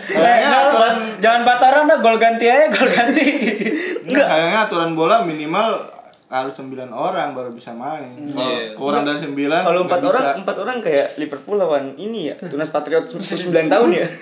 Kayaknya 0.09 0.49
aturan 0.51 0.95
Jangan 1.19 1.43
Bataran 1.43 1.85
dah 1.87 1.99
gol 1.99 2.17
ganti 2.17 2.47
aja 2.47 2.67
gol 2.69 2.89
ganti. 2.89 3.27
enggak 4.09 4.27
kayaknya 4.27 4.59
aturan 4.65 4.93
bola 4.93 5.23
minimal 5.23 5.85
harus 6.29 6.53
9 6.55 6.77
orang 6.89 7.33
baru 7.33 7.49
bisa 7.49 7.73
main. 7.73 8.13
Kalau 8.29 8.53
Iya. 8.53 8.77
kurang 8.77 9.03
dari 9.03 9.17
9 9.19 9.65
Kalau 9.65 9.81
empat 9.85 10.03
orang, 10.05 10.25
empat 10.39 10.57
orang 10.61 10.77
kayak 10.79 11.17
Liverpool 11.17 11.57
lawan 11.57 11.97
ini 11.97 12.29
ya, 12.29 12.37
Tunas 12.39 12.69
Patriot 12.69 13.09
9 13.09 13.19
tahun 13.67 13.91
ya. 13.91 14.07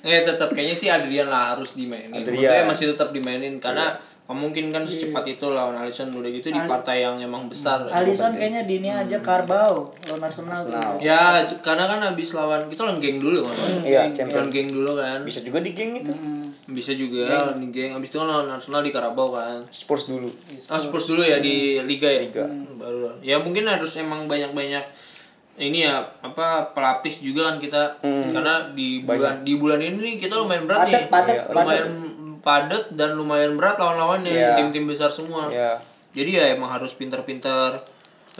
Eh 0.00 0.24
tetap 0.24 0.50
kayaknya 0.50 0.74
sih 0.74 0.88
Adrian 0.88 1.28
lah 1.28 1.54
harus 1.54 1.76
dimainin. 1.76 2.10
Adrian. 2.10 2.34
Maksudnya 2.34 2.64
masih 2.66 2.86
tetap 2.90 3.08
dimainin 3.12 3.60
karena 3.60 3.94
memungkinkan 4.30 4.86
secepat 4.86 5.26
itu 5.26 5.50
lawan 5.50 5.74
Alisson 5.74 6.14
udah 6.14 6.30
gitu 6.30 6.48
di 6.48 6.60
partai 6.62 7.02
yang 7.02 7.18
emang 7.18 7.50
besar. 7.50 7.82
Alisson 7.90 8.30
kayaknya 8.32 8.62
dini 8.62 8.86
aja 8.86 9.18
Karbau 9.18 9.90
lawan 10.06 10.22
Arsenal. 10.22 10.54
tuh. 10.54 10.70
Arsenal. 10.70 10.92
Ya, 11.02 11.42
karena 11.58 11.90
kan 11.90 11.98
habis 12.00 12.30
lawan 12.30 12.70
kita 12.70 12.86
lawan 12.86 13.02
geng 13.02 13.18
dulu 13.18 13.42
kan. 13.42 13.56
Iya, 13.82 14.14
Lawan 14.14 14.48
geng 14.48 14.70
dulu 14.70 14.94
kan. 14.94 15.18
Bisa 15.26 15.42
juga 15.42 15.58
di 15.58 15.74
geng 15.74 15.98
itu. 15.98 16.14
Bisa 16.70 16.94
juga 16.94 17.26
di 17.58 17.66
geng. 17.68 17.90
Habis 17.92 18.08
itu 18.08 18.16
kan 18.16 18.28
lawan 18.30 18.46
Arsenal 18.48 18.86
di 18.86 18.94
Karabau 18.94 19.34
kan. 19.34 19.66
Spurs 19.66 20.06
dulu. 20.06 20.30
Ah, 20.70 20.78
Spurs 20.78 21.10
dulu 21.10 21.20
ya 21.20 21.42
di 21.42 21.82
liga 21.82 22.06
ya. 22.06 22.22
Hmm, 22.46 22.78
Baru. 22.78 23.10
Ya 23.20 23.34
mungkin 23.36 23.66
harus 23.66 23.98
emang 23.98 24.30
banyak-banyak 24.30 24.86
ini 25.58 25.84
ya 25.84 26.00
apa 26.22 26.72
pelapis 26.72 27.20
juga 27.20 27.52
kan 27.52 27.60
kita 27.60 28.00
karena 28.00 28.72
di 28.72 29.04
bulan 29.04 29.44
di 29.44 29.60
bulan 29.60 29.76
ini 29.76 29.98
nih 29.98 30.14
kita 30.16 30.32
lumayan 30.32 30.64
berat 30.64 30.88
Padat, 30.88 30.96
nih. 30.96 31.04
padat, 31.10 31.34
Iya, 31.36 31.42
lumayan 31.52 31.84
padat 31.84 31.86
dan 32.90 33.14
lumayan 33.16 33.54
berat 33.54 33.76
lawan-lawannya 33.76 34.32
Iya. 34.32 34.56
tim-tim 34.56 34.88
besar 34.88 35.12
semua. 35.12 35.48
Ya. 35.52 35.76
Jadi 36.10 36.40
ya 36.40 36.50
emang 36.56 36.72
harus 36.72 36.96
pintar-pintar 36.96 37.84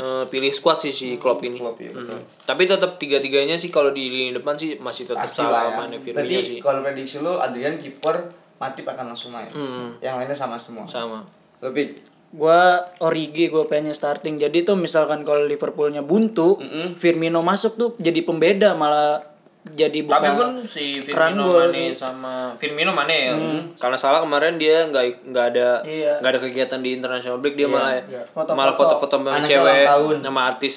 eh, 0.00 0.24
pilih 0.30 0.48
squad 0.54 0.80
sih 0.80 0.94
si 0.94 1.08
Klopp 1.20 1.44
ini. 1.44 1.60
Klopp, 1.60 1.76
iya, 1.82 1.92
betul. 1.92 2.16
Mm. 2.16 2.24
Tapi 2.46 2.62
tetap 2.64 2.96
tiga-tiganya 2.96 3.60
sih 3.60 3.68
kalau 3.68 3.92
di 3.92 4.08
lini 4.08 4.30
depan 4.32 4.56
sih 4.56 4.80
masih 4.80 5.04
tetap 5.04 5.28
ya. 5.28 5.44
sama 5.44 5.84
Firmino 5.86 6.24
Berarti 6.24 6.36
sih. 6.40 6.58
kalau 6.62 6.80
prediksi 6.80 7.16
lu 7.20 7.36
Adrian 7.36 7.76
kiper 7.76 8.16
Matip 8.60 8.84
akan 8.84 9.16
langsung 9.16 9.32
main. 9.32 9.48
Hmm. 9.48 9.96
Yang 10.04 10.14
lainnya 10.20 10.36
sama 10.36 10.56
semua. 10.60 10.84
Sama. 10.84 11.24
Lebih 11.64 11.96
Gua 12.30 12.78
Origi 13.02 13.50
gue 13.50 13.66
pengennya 13.66 13.90
starting. 13.90 14.38
Jadi 14.38 14.62
tuh 14.62 14.78
misalkan 14.78 15.26
kalau 15.26 15.42
Liverpoolnya 15.50 16.06
buntu, 16.06 16.62
Firmino 16.94 17.42
masuk 17.42 17.74
tuh 17.74 17.90
jadi 17.98 18.22
pembeda 18.22 18.78
malah 18.78 19.18
jadi 19.62 19.99
bukan 20.03 20.18
Tapi 20.18 20.29
pun 20.35 20.51
si 20.64 20.99
Firmino 20.99 21.44
Mane 21.46 21.68
sih. 21.70 21.92
sama 21.92 22.57
Firmino 22.57 22.90
Mane 22.90 23.16
ya. 23.23 23.35
Karena 23.77 23.94
salah 23.94 24.18
kemarin 24.18 24.57
dia 24.57 24.88
nggak 24.88 25.27
nggak 25.27 25.46
ada 25.51 25.68
Iya. 25.83 26.16
nggak 26.18 26.31
ada 26.31 26.40
kegiatan 26.40 26.79
di 26.79 26.90
international 26.92 27.38
break 27.38 27.55
dia 27.55 27.66
malah 27.66 28.01
Foto-foto. 28.27 28.53
malah 28.55 28.75
foto-foto 28.75 29.14
sama 29.20 29.40
cewek 29.40 29.85
sama 30.18 30.40
artis 30.49 30.77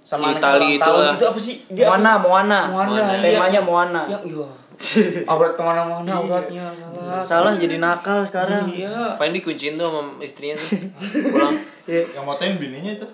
sama 0.00 0.34
Itali 0.34 0.74
itu 0.74 0.90
lah. 0.90 1.14
itu 1.14 1.24
apa 1.24 1.38
sih? 1.38 1.56
Dia 1.68 1.86
apa 1.86 1.96
Moana, 1.96 2.10
sih? 2.10 2.18
Moana. 2.20 2.60
Moana, 2.68 3.02
iya. 3.14 3.30
Temanya 3.30 3.60
Moana. 3.62 4.02
Ya, 4.04 4.18
iya. 4.20 4.46
Aurat 5.30 5.52
ke 5.54 5.62
mana-mana 5.62 6.08
auratnya 6.08 6.72
salah. 6.72 7.20
Salah 7.22 7.52
jadi 7.52 7.76
nakal 7.76 8.24
sekarang. 8.24 8.64
Iya. 8.64 9.14
Paling 9.20 9.36
dikunciin 9.36 9.76
tuh 9.76 9.92
sama 9.92 10.16
istrinya 10.24 10.56
tuh. 10.56 10.80
Pulang. 11.30 11.54
Yang 11.90 12.24
motoin 12.24 12.54
bininya 12.56 12.92
itu. 12.96 13.06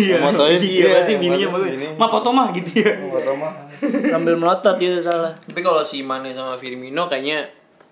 Iya. 0.00 0.16
Motoin 0.24 0.56
Iya, 0.56 0.86
pasti 0.96 1.14
bininya 1.20 1.48
bagus. 1.52 1.76
Ma 2.00 2.06
foto 2.08 2.28
mah 2.32 2.48
gitu 2.56 2.80
ya. 2.80 2.92
Moto 3.04 3.32
mah. 3.36 3.52
Sambil 3.84 4.34
melotot 4.40 4.80
gitu 4.80 4.98
salah. 5.04 5.36
Tapi 5.36 5.60
kalau 5.60 5.84
si 5.84 6.00
Mane 6.00 6.32
sama 6.32 6.56
Firmino 6.56 7.04
kayaknya 7.04 7.44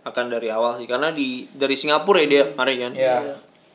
akan 0.03 0.33
dari 0.33 0.51
awal 0.51 0.75
sih 0.75 0.89
karena 0.91 1.15
di 1.15 1.47
dari 1.55 1.77
Singapura 1.79 2.25
ya 2.25 2.27
dia 2.27 2.43
kemarin 2.57 2.77
kan. 2.91 2.93
Iya. 2.97 3.17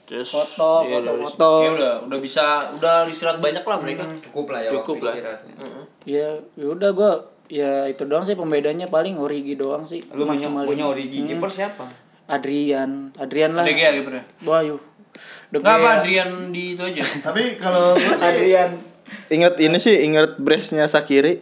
Terus 0.08 0.32
Foto, 0.32 0.88
iya, 0.88 1.04
dari- 1.04 1.20
foto-foto. 1.20 1.52
kayak 1.68 1.74
udah 1.78 1.94
udah 2.08 2.20
bisa 2.20 2.46
udah 2.80 3.04
istirahat 3.06 3.44
banyak 3.44 3.62
lah 3.62 3.78
mereka. 3.78 4.08
Cukup 4.24 4.56
lah 4.56 4.60
ya 4.64 4.72
Cukup 4.72 4.98
lah. 5.04 5.14
Heeh. 5.14 5.84
Ya, 6.08 6.30
yaudah 6.56 6.96
gua 6.96 7.20
ya 7.48 7.88
itu 7.88 8.04
doang 8.04 8.24
sih 8.24 8.36
pembedanya 8.36 8.88
paling 8.88 9.16
Origi 9.16 9.56
doang 9.56 9.88
sih. 9.88 10.04
Lu 10.14 10.28
punya, 10.28 10.40
Maksimalin. 10.40 10.68
punya 10.68 10.86
Origi 10.88 11.20
kiper 11.24 11.50
siapa? 11.52 11.84
Adrian, 12.28 13.16
Adrian 13.16 13.56
lah. 13.56 13.64
De 13.64 13.72
Gea 13.72 13.92
kipernya. 13.96 14.24
Wah, 14.44 14.60
yuk. 14.64 14.84
De 15.52 15.58
Enggak 15.64 15.80
apa. 15.80 15.90
Adrian 16.04 16.52
di 16.52 16.76
itu 16.76 16.84
aja. 16.84 17.04
Tapi 17.32 17.56
kalau 17.56 17.96
Adrian. 17.98 18.76
inget 19.32 19.56
ini 19.64 19.78
sih 19.80 20.04
inget 20.04 20.36
brace-nya 20.36 20.84
Sakiri. 20.84 21.40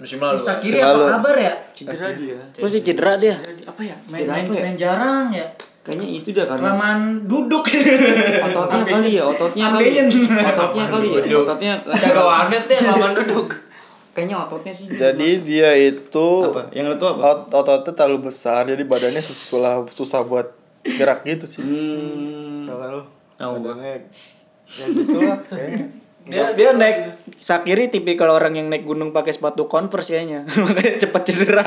Musim 0.00 0.18
lalu. 0.18 0.34
Bisa 0.34 0.58
kan. 0.58 0.62
kiri 0.64 0.78
apa 0.82 1.04
kabar 1.20 1.36
ya? 1.38 1.54
Cedera 1.76 2.08
dia. 2.10 2.38
Gue 2.58 2.70
sih 2.72 2.82
cedera 2.82 3.14
dia. 3.14 3.36
Apa 3.68 3.80
ya? 3.86 3.94
Main, 4.10 4.18
Cedera 4.18 4.34
main, 4.34 4.46
apa 4.48 4.54
ya? 4.56 4.62
main 4.64 4.76
jarang 4.80 5.26
ya. 5.30 5.46
Kayaknya 5.82 6.06
itu 6.14 6.28
dah 6.30 6.46
karena 6.46 6.62
Kelamaan 6.74 7.00
duduk. 7.26 7.64
ototnya 7.66 8.82
kali 8.86 9.10
ya, 9.18 9.22
ototnya 9.26 9.64
kali. 9.74 9.82
Ambeien. 9.82 10.06
Ototnya 10.46 10.84
kali 10.86 11.06
ya, 11.10 11.36
ototnya. 11.42 11.72
Jaga 11.90 12.22
warnet 12.22 12.64
deh 12.70 12.78
lawan 12.82 13.12
duduk. 13.18 13.50
Kayaknya 14.12 14.36
ototnya 14.44 14.72
sih. 14.76 14.86
Jadi 14.92 15.28
dia 15.40 15.72
itu 15.72 16.28
apa? 16.52 16.68
Yang 16.76 17.00
tuh 17.00 17.08
apa? 17.16 17.20
ot 17.32 17.40
ototnya 17.48 17.92
terlalu 17.96 18.28
besar 18.28 18.68
jadi 18.68 18.84
badannya 18.84 19.24
susah 19.24 19.88
susah 19.88 20.20
buat 20.28 20.52
gerak 20.84 21.24
gitu 21.24 21.48
sih. 21.48 21.64
Hmm. 21.64 22.68
Kalau 22.68 23.08
Tahu 23.40 23.52
gua. 23.58 23.72
badannya 23.72 24.08
ya 24.72 24.86
gitu 24.88 25.18
dia 26.22 26.54
dia 26.54 26.70
naik 26.72 27.18
Sakiri 27.42 27.90
tipikal 27.90 28.30
orang 28.30 28.54
yang 28.54 28.70
naik 28.70 28.86
gunung 28.86 29.10
pakai 29.10 29.34
sepatu 29.34 29.66
Converse 29.66 30.14
kayaknya. 30.14 30.46
Makanya 30.62 30.94
cepat 31.02 31.22
cedera. 31.26 31.66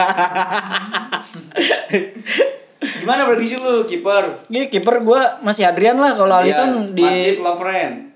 Gimana 2.79 3.27
prediksi 3.27 3.59
lu 3.59 3.83
kiper? 3.83 4.47
Ini 4.47 4.71
kiper 4.71 5.03
gua 5.03 5.43
masih 5.43 5.67
Adrian 5.67 5.99
lah 5.99 6.15
kalau 6.15 6.31
Alisson 6.31 6.95
di 6.95 7.03
Matip 7.03 7.43
Lovren. 7.43 8.14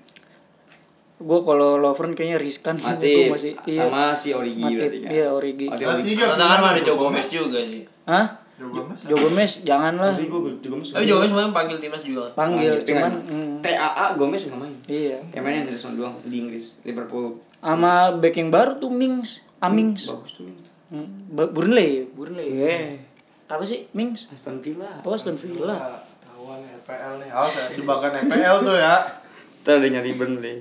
Gua 1.20 1.44
kalau 1.44 1.76
Lovren 1.76 2.16
kayaknya 2.16 2.40
riskan 2.40 2.80
Matip 2.80 3.28
Gua 3.28 3.36
masih 3.36 3.52
iya. 3.68 3.84
sama 3.84 4.16
si 4.16 4.32
Origi 4.32 4.64
Matip, 4.64 4.80
berarti 4.80 4.98
kan. 5.04 5.10
iya 5.12 5.26
Origi. 5.28 5.66
Origi. 5.68 6.12
Tantangan 6.16 6.58
mah 6.58 6.70
ada 6.72 6.80
Joe 6.80 6.96
Gomez 6.96 7.28
juga 7.28 7.60
sih. 7.60 7.84
Hah? 8.08 8.26
Joe 8.56 8.68
Gomez. 8.68 8.98
Joe 9.04 9.18
Gomez 9.20 9.52
jangan 9.64 9.94
lah 9.96 10.14
Tapi 10.16 11.04
Joe 11.04 11.16
Gomez 11.16 11.30
kemarin 11.32 11.52
panggil 11.52 11.76
timnas 11.80 12.04
juga. 12.04 12.24
panggil 12.32 12.72
kan 12.76 12.84
cuman 12.84 13.12
mm, 13.24 13.52
TAA 13.60 14.06
Gomez 14.16 14.42
nggak 14.48 14.60
main. 14.60 14.74
iya. 14.84 15.18
Yang 15.32 15.42
mainnya 15.44 15.60
Henderson 15.64 15.92
doang 15.96 16.16
di 16.24 16.36
Inggris, 16.40 16.80
Liverpool. 16.84 17.40
Sama 17.60 18.16
backing 18.16 18.48
baru 18.48 18.76
tuh 18.76 18.88
Mings, 18.88 19.44
Amings. 19.60 20.08
Bagus 20.08 20.32
tuh. 20.40 20.48
Hmm, 20.90 21.06
Ba- 21.30 21.48
Burnley, 21.48 22.08
Burnley. 22.10 22.48
Iya. 22.50 22.96
Apa 23.46 23.62
sih 23.62 23.86
Mings? 23.92 24.32
Aston 24.32 24.58
Villa. 24.58 25.04
Oh, 25.04 25.12
Aston 25.12 25.36
Villa. 25.36 25.76
Tahuan 26.20 26.60
FPL 26.82 27.20
nih. 27.20 27.28
Awas 27.30 27.52
ya, 27.52 27.64
jebakan 27.76 28.10
FPL 28.16 28.56
tuh 28.64 28.76
ya. 28.76 28.94
Ada 29.64 29.86
nyari 29.86 30.12
Burnley. 30.16 30.56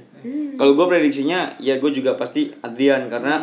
Kalau 0.60 0.76
gue 0.76 0.86
prediksinya 0.86 1.56
ya 1.58 1.80
gue 1.80 1.91
juga 1.93 2.14
pasti 2.20 2.52
Adrian 2.62 3.08
karena 3.08 3.41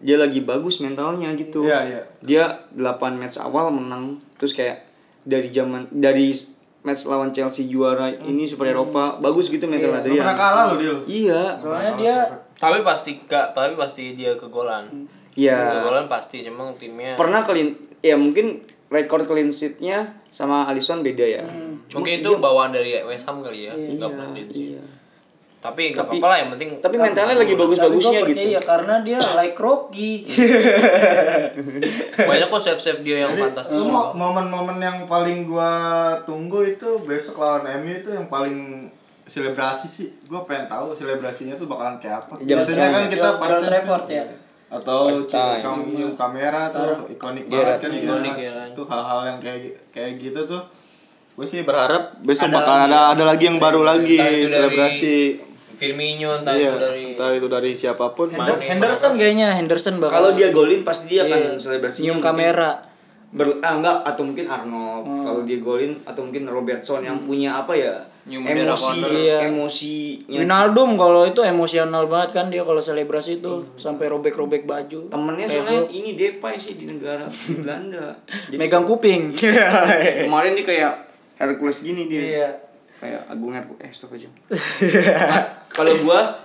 dia 0.00 0.16
lagi 0.16 0.40
bagus 0.44 0.80
mentalnya 0.80 1.32
gitu. 1.36 1.64
Iya, 1.64 1.80
iya. 1.88 2.02
Dia 2.20 2.44
8 2.76 3.20
match 3.20 3.40
awal 3.40 3.72
menang 3.72 4.16
terus 4.36 4.56
kayak 4.56 4.84
dari 5.24 5.48
zaman 5.52 5.88
dari 5.92 6.32
match 6.80 7.04
lawan 7.04 7.28
Chelsea 7.32 7.68
juara 7.68 8.08
ini 8.24 8.48
Super 8.48 8.72
Eropa 8.72 9.20
bagus 9.20 9.52
gitu 9.52 9.68
mental 9.68 9.92
Gak 9.92 10.04
Adrian. 10.04 10.24
pernah 10.24 10.38
kalah 10.38 10.64
loh 10.72 10.78
dia. 10.80 10.96
Iya. 11.04 11.42
Soalnya 11.56 11.92
dia 11.96 12.16
Tapi 12.60 12.84
pasti 12.84 13.16
gak, 13.24 13.56
tapi 13.56 13.72
pasti 13.72 14.12
dia 14.12 14.36
kegolan. 14.36 14.84
Iya. 15.32 15.80
Kegolan 15.80 16.12
pasti, 16.12 16.44
cuma 16.44 16.68
timnya. 16.76 17.16
Pernah 17.16 17.40
clean 17.40 17.72
ya 18.04 18.20
mungkin 18.20 18.60
rekor 18.90 19.22
clean 19.22 19.54
sheet-nya 19.54 20.18
sama 20.34 20.66
Alisson 20.66 21.06
beda 21.06 21.22
ya. 21.22 21.46
Mungkin 21.94 22.20
itu 22.20 22.30
bawaan 22.42 22.74
dari 22.74 22.98
West 23.06 23.30
Ham 23.30 23.38
kali 23.40 23.70
ya. 23.70 23.72
Gak 23.72 24.34
dia 24.34 24.44
sih. 24.50 24.66
Iya. 24.74 24.82
Tapi 25.60 25.92
gak 25.92 26.08
Tapi- 26.08 26.18
apa-apa 26.18 26.26
lah 26.32 26.38
yang 26.40 26.50
penting. 26.56 26.70
Tapi 26.80 26.96
mentalnya 26.96 27.36
lagi 27.36 27.54
bagus-bagusnya 27.54 28.20
gitu. 28.24 28.32
percaya 28.32 28.60
karena 28.64 28.94
dia 29.04 29.18
like 29.36 29.58
Rocky. 29.60 30.24
Banyak 32.16 32.48
kok 32.48 32.62
save-save 32.64 33.00
dia 33.04 33.28
yang 33.28 33.32
fantastis. 33.36 33.78
Momen-momen 34.16 34.80
yang 34.80 35.04
paling 35.04 35.44
gua 35.46 35.70
tunggu 36.24 36.64
itu 36.64 36.98
besok 37.04 37.38
lawan 37.44 37.68
MU 37.84 37.92
itu 37.92 38.10
yang 38.10 38.26
paling 38.26 38.88
selebrasi 39.28 39.86
sih. 39.86 40.08
Gua 40.26 40.42
pengen 40.42 40.66
tahu 40.66 40.96
selebrasinya 40.96 41.54
tuh 41.54 41.68
bakalan 41.68 42.00
kayak 42.00 42.26
apa. 42.26 42.40
Biasanya 42.40 42.86
kan 42.90 43.02
kita 43.06 43.28
pakai 43.38 43.60
Trafford 43.62 44.06
ya. 44.10 44.24
Atau 44.70 45.10
kamu 45.26 45.82
nyium 45.90 46.14
kamera 46.14 46.70
tuh 46.70 47.04
ikonik 47.08 47.44
Iya, 47.44 47.74
banget 47.74 47.78
kan 47.80 47.90
ikonik 47.92 48.34
ya. 48.34 48.44
ya 48.44 48.52
kan. 48.54 48.68
Tuh 48.72 48.86
hal-hal 48.86 49.20
yang 49.26 49.38
kayak 49.38 49.60
kayak 49.90 50.12
gitu 50.16 50.40
tuh 50.44 50.62
gue 51.32 51.42
sih 51.44 51.62
berharap 51.62 52.14
besok 52.20 52.46
Ada 52.46 52.54
bakal 52.54 52.74
lagi. 52.76 52.86
ada 52.86 52.98
ada 53.10 53.24
lagi 53.26 53.44
yang 53.44 53.58
baru 53.58 53.80
lagi 53.82 54.18
selebrasi 54.44 55.16
Firmino 55.72 56.36
entah 56.36 56.52
iya 56.52 56.68
itu 56.68 56.78
dari 56.78 57.02
entah 57.10 57.30
itu 57.32 57.48
dari 57.48 57.70
siapa 57.72 58.12
pun 58.12 58.28
Hender- 58.28 58.54
Mane, 58.54 58.68
Henderson 58.68 59.12
kayaknya 59.14 59.48
Henderson 59.54 59.96
bakal 59.96 60.12
Kalau 60.12 60.30
dia 60.34 60.48
golin 60.50 60.80
pasti 60.82 61.04
dia 61.10 61.24
akan 61.24 61.40
Iya. 61.40 61.52
selebrasi 61.56 61.98
nyium 62.02 62.20
kamera. 62.20 62.70
ber 63.30 63.46
ah, 63.60 63.72
enggak 63.72 63.96
atau 64.04 64.22
mungkin 64.22 64.42
Arnold 64.44 65.06
kalau 65.22 65.40
dia 65.42 65.58
golin 65.58 65.94
atau 66.04 66.20
mungkin 66.20 66.44
Robertson 66.44 67.00
yang 67.00 67.18
punya 67.18 67.54
apa 67.56 67.72
ya 67.72 67.94
Emosi 68.22 68.84
corner. 69.00 69.10
Iya. 69.10 69.36
emosinya 69.46 70.38
Wijnaldum 70.38 70.90
kalau 70.94 71.22
itu 71.22 71.40
emosional 71.40 72.04
banget 72.04 72.30
kan 72.32 72.46
dia 72.46 72.60
kalau 72.60 72.78
selebrasi 72.78 73.38
itu 73.38 73.52
sampai 73.74 74.06
robek-robek 74.06 74.62
baju. 74.62 75.08
temennya 75.08 75.46
Kayak 75.46 75.64
soalnya 75.64 75.80
ini 75.90 76.10
Depay 76.12 76.54
sih 76.54 76.74
di 76.74 76.84
negara 76.84 77.24
di 77.24 77.56
Belanda 77.56 78.12
Jadi 78.46 78.56
megang 78.56 78.84
kuping. 78.84 79.32
kemarin 80.24 80.52
dia 80.52 80.66
kayak 80.66 80.92
Hercules 81.36 81.80
gini 81.80 82.04
dia 82.04 82.20
Iya. 82.20 82.48
kayak 82.98 83.22
Agung 83.26 83.50
Hercules 83.50 83.80
eh 83.80 83.90
stop 83.90 84.12
aja 84.12 84.28
kalau 85.76 85.92
gua 86.00 86.36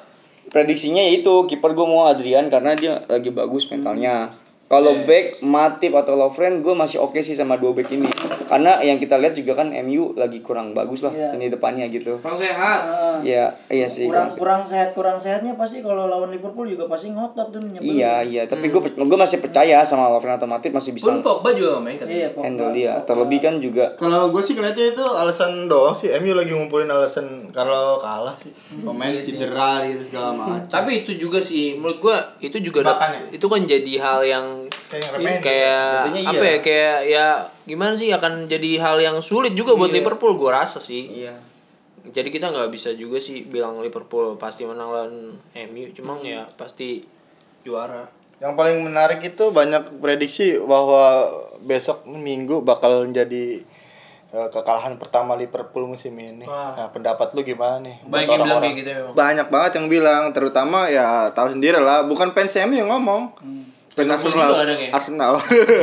prediksinya 0.48 1.02
ya 1.02 1.12
itu 1.14 1.34
kiper 1.46 1.74
gua 1.74 1.84
mau 1.84 2.04
Adrian 2.06 2.48
karena 2.48 2.72
dia 2.74 3.04
lagi 3.06 3.28
bagus 3.30 3.68
mentalnya 3.68 4.32
kalau 4.66 4.98
back 5.00 5.40
Matip 5.42 5.94
atau 5.94 6.16
Lovren 6.16 6.60
gue 6.60 6.74
masih 6.74 6.98
oke 6.98 7.20
sih 7.20 7.32
sama 7.32 7.54
dua 7.56 7.72
back 7.72 7.86
ini 7.92 8.10
karena 8.46 8.78
yang 8.80 8.98
kita 8.98 9.16
lihat 9.16 9.34
juga 9.34 9.54
kan 9.56 9.70
MU 9.80 10.14
lagi 10.14 10.40
kurang 10.40 10.72
bagus 10.72 11.02
lah 11.02 11.12
Iya. 11.12 11.34
ini 11.34 11.48
depannya 11.48 11.86
gitu 11.88 12.18
Kurang 12.18 12.34
sehat. 12.36 12.82
Ah, 12.84 13.18
Iya, 13.18 13.54
iya 13.68 13.86
sih. 13.88 14.06
kurang 14.06 14.28
kurang- 14.32 14.66
sehat 14.66 14.92
kurang 14.92 15.16
sehatnya 15.16 15.54
pasti 15.54 15.80
kalau 15.80 16.06
lawan 16.06 16.28
Liverpool 16.28 16.66
juga 16.66 16.86
pasti 16.86 17.10
ngotot 17.10 17.48
tuh 17.48 17.62
nyebelin. 17.62 17.86
Iya, 17.96 18.14
iya, 18.22 18.42
tapi 18.44 18.68
gue 18.68 18.82
gue 18.82 19.20
masih 19.20 19.38
percaya 19.40 19.80
sama 19.82 20.10
Lovren 20.10 20.36
atau 20.36 20.46
Matip 20.46 20.70
masih 20.72 20.92
bisa 20.92 21.08
Pun 21.08 21.22
Pogba 21.22 21.50
juga 21.52 21.78
main 21.80 21.96
kan. 21.96 22.06
Iya, 22.06 22.30
Pogba. 22.30 22.44
handle 22.44 22.72
dia. 22.72 22.94
Terlebih 23.04 23.40
kan 23.40 23.54
juga 23.58 23.94
kalau 23.96 24.30
gue 24.30 24.42
sih 24.42 24.54
ngeliatnya 24.54 24.92
itu 24.92 25.06
alasan 25.06 25.66
doang 25.66 25.94
sih 25.94 26.10
MU 26.16 26.34
lagi 26.34 26.52
ngumpulin 26.52 26.88
alasan 26.88 27.26
kalau 27.50 27.96
kalah 27.96 28.34
sih 28.34 28.50
pemain 28.76 29.10
Iya 29.10 29.22
sih. 29.22 29.36
cedera 29.36 29.72
gitu 29.84 30.02
segala 30.06 30.30
macam 30.34 30.66
Tapi 30.68 31.02
itu 31.02 31.16
juga 31.18 31.38
sih 31.40 31.76
menurut 31.76 31.98
gua 32.00 32.18
itu 32.40 32.58
juga 32.60 32.82
Jebakan 32.82 33.10
ya? 33.12 33.20
itu 33.32 33.46
kan 33.46 33.62
jadi 33.64 33.94
hal 33.98 34.20
yang 34.24 34.46
Kayak 34.90 35.10
remeh. 35.16 35.38
kayak 35.44 35.88
Jatuhnya 35.92 36.22
apa 36.26 36.36
iya. 36.36 36.52
ya 36.52 36.60
kayak 36.62 36.98
ya 37.06 37.26
gimana 37.66 37.94
sih 37.98 38.10
akan 38.14 38.48
jadi 38.48 38.72
hal 38.80 38.98
yang 39.02 39.18
sulit 39.20 39.54
juga 39.54 39.76
buat 39.76 39.92
Liverpool 39.92 40.38
gua 40.40 40.64
rasa 40.64 40.80
sih. 40.80 41.26
iya. 41.26 41.36
Jadi 42.06 42.30
kita 42.30 42.54
nggak 42.54 42.70
bisa 42.70 42.94
juga 42.94 43.18
sih 43.18 43.50
bilang 43.50 43.82
Liverpool 43.82 44.38
pasti 44.38 44.62
menang 44.62 44.90
lawan 44.94 45.14
MU, 45.74 45.90
cuma 45.98 46.22
ya 46.22 46.46
pasti 46.54 47.02
juara. 47.66 48.06
Yang 48.38 48.54
paling 48.54 48.78
menarik 48.86 49.26
itu 49.26 49.50
banyak 49.50 50.04
prediksi 50.04 50.62
bahwa 50.62 51.26
besok 51.66 52.06
minggu 52.06 52.62
bakal 52.62 53.10
menjadi 53.10 53.66
eh, 54.36 54.48
kekalahan 54.54 55.02
pertama 55.02 55.34
Liverpool 55.34 55.90
musim 55.90 56.14
ini. 56.20 56.46
Wah. 56.46 56.78
Nah, 56.78 56.88
pendapat 56.94 57.34
lu 57.34 57.42
gimana 57.42 57.82
nih? 57.82 57.98
Banyak 58.06 58.28
yang 58.30 58.46
bilang 58.46 58.62
kayak 58.62 58.76
gitu 58.78 58.90
ya. 58.94 59.00
Banyak 59.10 59.48
banget 59.50 59.72
yang 59.82 59.88
bilang, 59.90 60.24
terutama 60.30 60.86
ya 60.86 61.34
tahu 61.34 61.58
sendiri 61.58 61.82
lah, 61.82 62.06
bukan 62.06 62.30
fans 62.38 62.54
MU 62.70 62.76
yang 62.78 62.92
ngomong. 62.94 63.34
Fans 63.34 63.75
Liverpool 63.96 64.36
Arsenal, 64.36 64.52
juga 64.52 64.64
ada 64.68 64.76
ya? 64.76 64.90
Arsenal. 64.92 65.34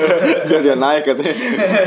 Biar 0.49 0.61
dia 0.61 0.77
naik 0.77 1.03
katanya. 1.09 1.35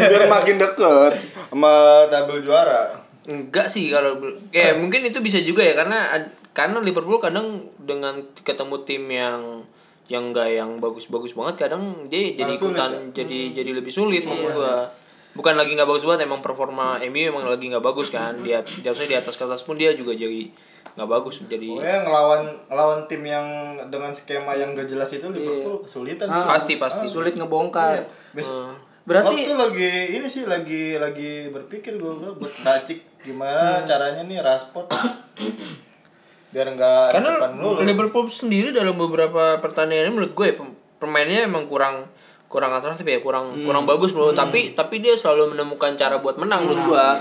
Biar 0.09 0.23
makin 0.25 0.55
deket 0.57 1.13
sama 1.53 1.73
tabel 2.09 2.41
juara. 2.41 2.97
Enggak 3.29 3.69
sih 3.69 3.93
kalau 3.93 4.17
kayak 4.49 4.81
mungkin 4.81 5.05
itu 5.05 5.21
bisa 5.21 5.37
juga 5.41 5.61
ya 5.61 5.77
karena 5.77 6.17
karena 6.53 6.81
Liverpool 6.81 7.21
kadang 7.21 7.61
dengan 7.77 8.21
ketemu 8.41 8.75
tim 8.85 9.03
yang 9.09 9.41
yang 10.05 10.29
enggak 10.29 10.49
yang 10.53 10.77
bagus-bagus 10.77 11.33
banget 11.33 11.65
kadang 11.65 12.05
dia 12.05 12.37
jadi 12.37 12.53
ikutan 12.53 13.09
ya? 13.09 13.25
jadi 13.25 13.61
jadi 13.61 13.71
lebih 13.73 13.93
sulit 13.93 14.25
menurut 14.25 14.53
gua. 14.53 14.89
Bukan 15.35 15.57
lagi 15.59 15.75
nggak 15.75 15.89
bagus 15.89 16.07
banget 16.07 16.31
emang 16.31 16.39
performa 16.39 16.95
MU 17.11 17.21
emang 17.33 17.45
lagi 17.45 17.69
nggak 17.69 17.85
bagus 17.85 18.09
kan. 18.09 18.33
Dia 18.41 18.65
harusnya 18.65 19.09
di 19.13 19.17
atas 19.17 19.37
kertas 19.37 19.61
pun 19.61 19.77
dia 19.77 19.93
juga 19.93 20.17
jadi 20.17 20.49
nggak 20.95 21.09
bagus 21.09 21.43
jadi 21.43 21.67
Pokoknya 21.69 21.97
ngelawan 22.01 22.41
ngelawan 22.65 22.99
tim 23.05 23.21
yang 23.21 23.47
dengan 23.85 24.09
skema 24.09 24.55
yang 24.55 24.71
gak 24.71 24.87
jelas 24.87 25.11
itu 25.11 25.27
Liverpool 25.27 25.83
kesulitan 25.83 26.25
sih. 26.25 26.43
pasti 26.45 26.73
pasti. 26.77 27.05
Sulit 27.05 27.35
ngebongkar. 27.35 27.99
Iya. 27.99 28.03
Bes- 28.33 28.47
Eh, 28.47 28.73
Berarti 29.05 29.37
Waktu 29.45 29.53
lagi 29.53 29.91
ini 30.13 30.25
sih 30.25 30.43
lagi 30.45 30.97
lagi 30.97 31.47
berpikir 31.47 31.93
gue 31.95 32.09
buat 32.33 32.53
racik 32.63 33.05
gimana 33.21 33.83
caranya 33.83 34.23
nih 34.23 34.41
Rashford? 34.41 34.89
Biar 36.49 36.67
enggak 36.67 37.11
karena. 37.11 37.37
Liverpool 37.81 38.25
sendiri 38.25 38.71
dalam 38.71 38.95
beberapa 38.95 39.59
pertandingan 39.59 40.09
ini 40.09 40.13
menurut 40.15 40.33
gue 40.33 40.45
ya, 40.47 40.55
pemainnya 40.97 41.43
emang 41.43 41.67
kurang 41.67 42.07
kurang 42.47 42.71
atraktif 42.71 43.03
ya 43.03 43.19
kurang 43.19 43.51
kurang 43.59 43.83
bagus 43.83 44.09
bro 44.09 44.31
tapi 44.31 44.71
tapi 44.71 44.97
dia 44.97 45.13
selalu 45.13 45.51
menemukan 45.51 45.91
cara 45.93 46.17
buat 46.17 46.37
menang 46.37 46.63
menurut 46.63 46.87
gua 46.87 47.19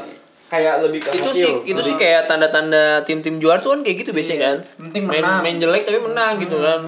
kayak 0.53 0.85
lebih 0.85 1.01
ke 1.01 1.11
itu 1.17 1.25
hasil. 1.25 1.35
sih 1.35 1.53
itu 1.73 1.81
sih 1.81 1.95
kayak 1.97 2.29
tanda-tanda 2.29 3.01
tim-tim 3.03 3.41
juara 3.41 3.59
tuh 3.59 3.75
kan 3.75 3.81
kayak 3.83 3.97
gitu 4.05 4.11
biasanya 4.13 4.41
kan? 4.41 4.57
Penting 4.89 5.03
main 5.09 5.25
menang. 5.25 5.41
main 5.43 5.57
jelek 5.59 5.83
tapi 5.89 5.99
menang 5.99 6.35
gitu 6.39 6.57
kan. 6.61 6.81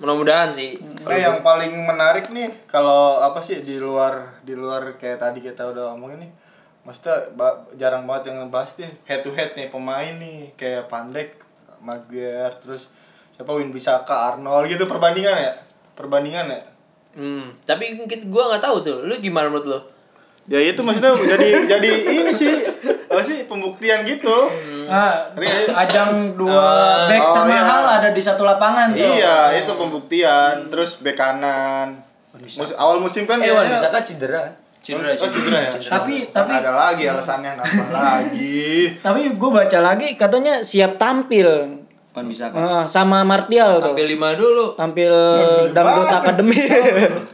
Mudah-mudahan 0.00 0.48
sih. 0.48 0.80
Nah, 1.04 1.18
yang 1.18 1.44
paling 1.44 1.76
menarik 1.84 2.32
nih 2.32 2.48
kalau 2.64 3.20
apa 3.20 3.44
sih 3.44 3.60
di 3.60 3.76
luar 3.76 4.40
di 4.40 4.56
luar 4.56 4.96
kayak 4.96 5.20
tadi 5.20 5.44
kita 5.44 5.68
udah 5.68 5.92
ngomongin 5.92 6.24
nih 6.24 6.30
maksudnya 6.80 7.28
jarang 7.76 8.08
banget 8.08 8.32
yang 8.32 8.48
ngebahas 8.48 8.80
nih 8.80 8.90
head 9.04 9.20
to 9.20 9.30
head 9.36 9.52
nih 9.52 9.68
pemain 9.68 10.16
nih 10.16 10.56
kayak 10.56 10.88
Pandek, 10.88 11.36
Maguire, 11.84 12.56
terus 12.56 12.88
siapa 13.36 13.52
Win 13.52 13.68
Bisaka, 13.68 14.32
Arnold 14.32 14.64
gitu 14.64 14.88
perbandingan 14.88 15.36
ya? 15.36 15.52
Perbandingan 15.92 16.56
ya? 16.56 16.60
Hmm 17.12 17.52
tapi 17.68 18.00
kita 18.08 18.24
gua 18.32 18.54
nggak 18.54 18.64
tahu 18.64 18.76
tuh 18.80 18.98
lu 19.04 19.12
gimana 19.20 19.52
menurut 19.52 19.66
lo 19.68 19.80
ya 20.50 20.58
itu 20.60 20.80
maksudnya 20.80 21.14
jadi 21.14 21.48
jadi 21.68 21.90
ini 22.18 22.32
sih 22.32 22.50
apa 23.06 23.22
sih 23.22 23.46
pembuktian 23.46 24.02
gitu 24.02 24.50
ah, 24.84 25.30
Ri- 25.32 25.46
ajang 25.68 26.34
dua 26.34 27.06
back 27.06 27.22
Oh, 27.22 27.34
termahal 27.36 27.82
iya. 27.84 27.94
ada 27.96 28.08
di 28.10 28.18
satu 28.18 28.42
lapangan 28.42 28.90
tuh. 28.90 28.98
iya 28.98 29.54
itu 29.54 29.70
pembuktian 29.72 30.66
terus 30.66 30.98
bek 30.98 31.14
kanan 31.14 31.94
Mus- 32.34 32.74
awal 32.74 32.98
musim 32.98 33.24
kan 33.24 33.38
Eh, 33.38 33.46
kayaknya- 33.46 33.76
bisa 33.76 33.88
kan 33.88 34.02
cedera. 34.02 34.42
cedera 34.76 35.12
oh 35.12 35.28
cedera 35.28 35.58
ya 35.60 35.70
Tapi 35.76 36.14
tapi 36.28 36.50
ada 36.52 36.72
lagi 36.72 37.04
alasannya 37.04 37.52
nambah 37.54 37.88
lagi 38.00 38.96
tapi 38.96 39.20
gue 39.28 39.50
baca 39.52 39.78
lagi 39.80 40.08
katanya 40.14 40.58
siap 40.60 40.96
tampil 40.96 41.78
Wan 42.10 42.26
bisa 42.26 42.50
kan. 42.50 42.58
Ah, 42.58 42.84
sama 42.84 43.22
Martial 43.22 43.78
tuh. 43.78 43.94
tampil 43.94 44.06
lima 44.08 44.34
dulu 44.34 44.74
Tampil 44.74 45.14
Dangdut. 45.70 46.10
Academy. 46.10 46.58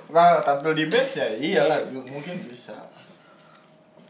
Nah, 0.07 0.37
tampil 0.39 0.73
di 0.73 0.85
bench 0.87 1.17
ya 1.17 1.25
iyalah 1.31 1.81
mungkin 2.05 2.37
bisa 2.43 2.77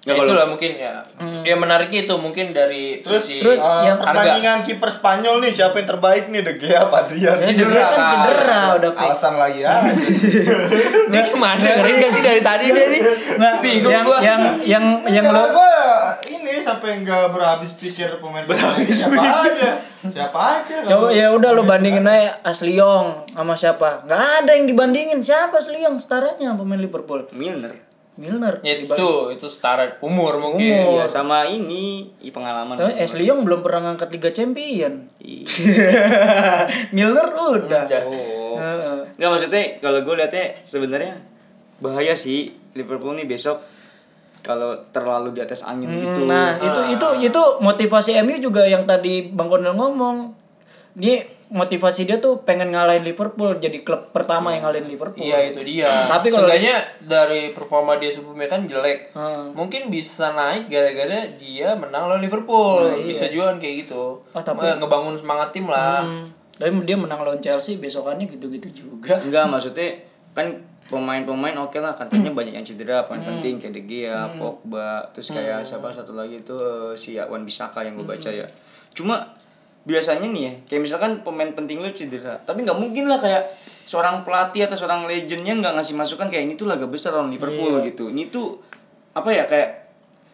Ya, 0.06 0.14
Ya, 0.14 0.14
kalau- 0.14 0.30
itulah 0.30 0.46
mungkin 0.46 0.70
ya. 0.72 1.02
Ya 1.42 1.54
menariknya 1.54 2.06
itu 2.06 2.14
mungkin 2.14 2.50
dari 2.50 3.02
Terus, 3.02 3.18
sisi 3.20 3.42
terus 3.42 3.58
eh, 3.58 3.82
yang 3.84 3.98
pertandingan 3.98 4.62
kiper 4.62 4.86
Spanyol 4.86 5.42
nih 5.42 5.50
siapa 5.50 5.74
yang 5.76 5.88
terbaik 5.88 6.30
nih 6.30 6.40
De 6.40 6.54
Gea 6.56 6.78
apa 6.80 7.02
Adrian? 7.02 7.36
Ya, 7.36 7.44
Cedera, 7.44 7.74
kan 7.74 7.90
kan. 7.90 8.10
cedera 8.22 8.60
udah 8.76 8.90
fix. 8.92 9.02
Alasan 9.04 9.34
lagi 9.34 9.60
ya. 9.66 9.74
dia 11.08 11.22
gimana 11.22 11.58
dengerin 11.58 11.94
gak 11.96 12.12
sih 12.12 12.22
dari 12.22 12.38
tadi 12.40 12.64
dia 12.68 12.86
nih? 12.86 13.00
Nggak, 13.34 13.54
Bingung 13.60 13.90
yang, 13.90 14.04
gua. 14.04 14.18
yang 14.20 14.40
yang 14.62 14.84
yang 15.08 15.26
lo 15.26 15.42
ini 16.28 16.52
sampai 16.56 17.02
nggak 17.02 17.30
berhabis 17.30 17.70
pikir 17.72 18.18
pemain 18.18 18.46
berhabis 18.46 18.86
siapa 18.92 19.18
aja 19.18 19.70
siapa 20.06 20.38
aja 20.38 20.76
Ya, 20.86 20.96
ya 21.12 21.26
udah 21.32 21.50
lo 21.50 21.62
bandingin 21.62 22.06
aja 22.06 22.38
Asliong 22.42 23.26
sama 23.28 23.54
siapa? 23.54 24.06
Nggak 24.06 24.22
ada 24.40 24.52
yang 24.54 24.70
dibandingin. 24.70 25.18
Siapa 25.18 25.58
Asliong? 25.58 25.98
Setaranya 25.98 26.54
pemain 26.54 26.78
Liverpool. 26.78 27.26
Milner 27.32 27.74
Milner. 28.16 28.64
Ya 28.64 28.80
itu 28.80 29.08
itu 29.32 29.46
setara 29.46 30.00
umur 30.00 30.40
mungkin. 30.40 30.64
Umur. 30.64 31.04
Iya 31.04 31.06
sama 31.06 31.44
ini 31.44 32.08
i 32.24 32.32
pengalaman. 32.32 32.80
Tapi 32.80 32.96
Asliong 32.96 33.44
belum 33.44 33.60
pernah 33.60 33.92
ngangkat 33.92 34.08
Liga 34.08 34.30
Champion. 34.32 35.12
Iya. 35.20 35.46
Milner 36.96 37.28
udah. 37.36 37.84
Udah. 37.84 38.02
Oh. 38.08 38.56
Heeh. 38.56 38.98
Enggak 39.20 39.30
maksudnya 39.36 39.62
kalau 39.84 40.00
gue 40.00 40.14
liatnya 40.16 40.46
sebenarnya 40.64 41.14
bahaya 41.84 42.16
sih 42.16 42.56
Liverpool 42.72 43.12
nih 43.20 43.28
besok 43.28 43.60
kalau 44.40 44.78
terlalu 44.94 45.36
di 45.36 45.44
atas 45.44 45.66
angin 45.66 45.90
gitu. 45.90 46.24
Nah, 46.24 46.56
itu 46.62 46.80
itu 46.94 47.08
itu 47.28 47.42
motivasi 47.58 48.16
MU 48.22 48.38
juga 48.38 48.62
yang 48.64 48.86
tadi 48.88 49.28
Bang 49.28 49.50
Konel 49.50 49.74
ngomong. 49.74 50.32
Dia 50.96 51.20
motivasi 51.48 52.04
dia 52.04 52.18
tuh 52.18 52.42
pengen 52.42 52.68
ngalahin 52.68 53.02
Liverpool 53.02 53.54
jadi 53.56 53.80
klub 53.80 54.10
pertama 54.10 54.50
yang 54.50 54.62
ngalahin 54.62 54.86
Liverpool. 54.86 55.22
Iya 55.22 55.46
itu 55.46 55.62
dia. 55.62 55.86
Tapi 55.86 56.26
kalau- 56.26 56.44
Seenggaknya 56.44 56.76
dari 57.00 57.50
performa 57.50 57.96
dia 57.96 58.08
sebelumnya 58.08 58.46
kan 58.46 58.64
jelek. 58.64 59.12
Hmm. 59.12 59.52
Mungkin 59.52 59.86
bisa 59.86 60.32
naik 60.32 60.66
gara-gara 60.66 61.22
dia 61.32 61.72
menang 61.72 62.06
lawan 62.06 62.18
Liverpool. 62.18 62.82
Nah, 62.82 62.96
iya. 62.96 63.06
Bisa 63.06 63.24
juga 63.26 63.50
kan 63.50 63.58
kayak 63.58 63.86
gitu. 63.86 64.18
Oh, 64.24 64.42
tapi- 64.42 64.60
Nge- 64.60 64.78
ngebangun 64.78 65.14
semangat 65.14 65.48
tim 65.50 65.66
lah. 65.66 66.02
Hmm. 66.02 66.34
Dan 66.56 66.82
dia 66.82 66.96
menang 66.96 67.20
lawan 67.20 67.38
Chelsea 67.38 67.76
besokannya 67.76 68.26
gitu-gitu 68.26 68.66
juga. 68.72 69.14
Enggak 69.16 69.46
maksudnya 69.46 70.02
kan 70.32 70.50
pemain-pemain 70.86 71.58
oke 71.58 71.76
lah 71.76 71.92
katanya 71.92 72.30
banyak 72.30 72.54
yang 72.54 72.62
cedera 72.62 73.02
pemain 73.02 73.18
penting 73.28 73.58
kayak 73.58 73.74
De 73.74 73.82
Gea, 73.84 74.30
Pogba, 74.32 75.02
terus 75.10 75.30
kayak 75.30 75.60
siapa 75.62 75.90
satu 75.90 76.14
lagi 76.14 76.38
itu 76.38 76.54
eh, 76.54 76.94
si 76.94 77.18
Wan 77.18 77.42
Bisaka 77.42 77.82
yang 77.82 77.94
gue 77.94 78.06
baca 78.06 78.30
ya. 78.30 78.46
Cuma 78.90 79.35
biasanya 79.86 80.26
nih 80.26 80.42
ya 80.42 80.52
kayak 80.66 80.82
misalkan 80.82 81.12
pemain 81.22 81.48
penting 81.48 81.78
lu 81.78 81.88
cedera 81.90 82.42
tapi 82.42 82.66
nggak 82.66 82.74
mungkin 82.74 83.06
lah 83.06 83.16
kayak 83.16 83.46
seorang 83.86 84.26
pelatih 84.26 84.66
atau 84.66 84.74
seorang 84.74 85.06
legendnya 85.06 85.54
nggak 85.54 85.78
ngasih 85.78 85.94
masukan 85.94 86.26
kayak 86.26 86.42
ini 86.42 86.54
tuh 86.54 86.66
laga 86.66 86.90
besar 86.90 87.14
lawan 87.14 87.30
Liverpool 87.30 87.78
gitu. 87.86 88.10
Ini 88.10 88.26
tuh 88.28 88.58
apa 89.14 89.30
ya 89.30 89.46
kayak 89.46 89.86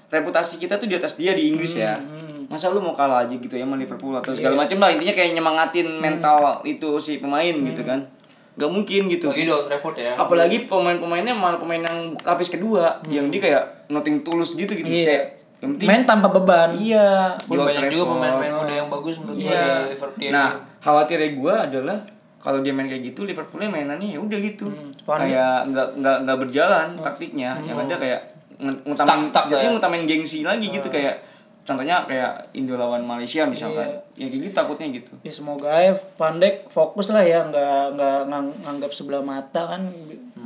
reputasi 0.08 0.56
kita 0.56 0.80
tuh 0.80 0.88
di 0.88 0.96
atas 0.96 1.20
dia 1.20 1.36
di 1.36 1.52
Inggris 1.52 1.76
ya. 1.76 2.00
Masa 2.48 2.72
lu 2.72 2.80
mau 2.80 2.96
kalah 2.96 3.28
aja 3.28 3.36
gitu 3.36 3.52
ya 3.52 3.68
sama 3.68 3.76
Liverpool 3.76 4.16
atau 4.16 4.32
segala 4.32 4.56
macam 4.56 4.80
lah 4.80 4.88
intinya 4.88 5.12
kayak 5.12 5.36
nyemangatin 5.36 5.88
mental 6.00 6.64
itu 6.64 6.96
si 6.96 7.20
pemain 7.20 7.52
gitu 7.52 7.84
kan. 7.84 8.08
Nggak 8.56 8.70
mungkin 8.72 9.02
gitu. 9.08 9.28
Lagi 9.28 9.44
di 9.44 9.52
Old 9.52 9.68
Trafford 9.68 9.96
ya. 9.96 10.12
apalagi 10.16 10.64
pemain-pemainnya 10.64 11.36
malah 11.36 11.60
pemain 11.60 11.80
yang 11.80 12.16
lapis 12.24 12.48
kedua 12.48 13.04
yang 13.08 13.28
dia 13.28 13.40
kayak 13.40 13.64
nothing 13.88 14.24
tulus 14.24 14.56
gitu 14.56 14.72
gitu 14.72 14.88
Iya. 14.88 15.04
kayak 15.04 15.24
yang 15.62 15.70
penting 15.72 15.86
Main 15.86 16.02
tanpa 16.02 16.28
beban. 16.28 16.74
iya 16.74 17.38
Old 17.40 17.62
banyak 17.62 17.86
juga 17.86 18.02
Trafford. 18.02 18.10
pemain-pemain 18.12 18.52
muda 18.56 18.74
yang 18.74 18.88
bagus 18.88 19.14
menurut 19.16 19.38
gua 19.38 19.46
Iya. 19.48 19.66
Liverpool. 19.86 20.18
di 20.18 20.26
Nah, 20.28 20.48
khawatirnya 20.76 21.30
gue 21.32 21.54
adalah 21.56 21.98
kalau 22.36 22.58
dia 22.58 22.70
main 22.70 22.84
kayak 22.84 23.02
gitu 23.06 23.22
Liverpoolnya 23.22 23.70
mainannya 23.70 24.08
ya 24.08 24.18
udah 24.18 24.38
gitu. 24.38 24.66
Van- 25.00 25.22
kayak 25.22 25.54
nggak 25.68 25.88
nggak 25.96 26.16
nggak 26.20 26.38
berjalan 26.40 26.88
taktiknya. 26.96 27.54
Yang 27.60 27.78
ada 27.80 27.96
kayak 27.96 28.20
ngutamain 28.60 28.98
Stuck-stuck 29.22 29.44
jatuhnya 29.48 29.64
ya. 29.64 29.74
ngutamain 29.74 30.04
gengsi 30.04 30.42
lagi 30.42 30.66
gitu 30.68 30.86
kayak 30.88 31.22
contohnya 31.62 32.02
kayak 32.02 32.50
Indo 32.52 32.74
lawan 32.74 33.02
Malaysia 33.02 33.42
misalkan. 33.44 33.86
Ya 34.12 34.26
kayak 34.26 34.42
gitu 34.42 34.50
takutnya 34.52 34.90
gitu. 34.92 35.14
Ya 35.20 35.30
semoga 35.30 35.70
aja 35.70 35.94
Van 36.12 36.36
Dijk 36.36 36.66
fokus 36.66 37.08
lah 37.08 37.22
ya 37.22 37.42
nggak 37.44 37.94
nggak 37.94 38.18
ngang- 38.26 38.56
nganggap 38.60 38.90
sebelah 38.90 39.18
mata 39.20 39.62
kan 39.68 39.86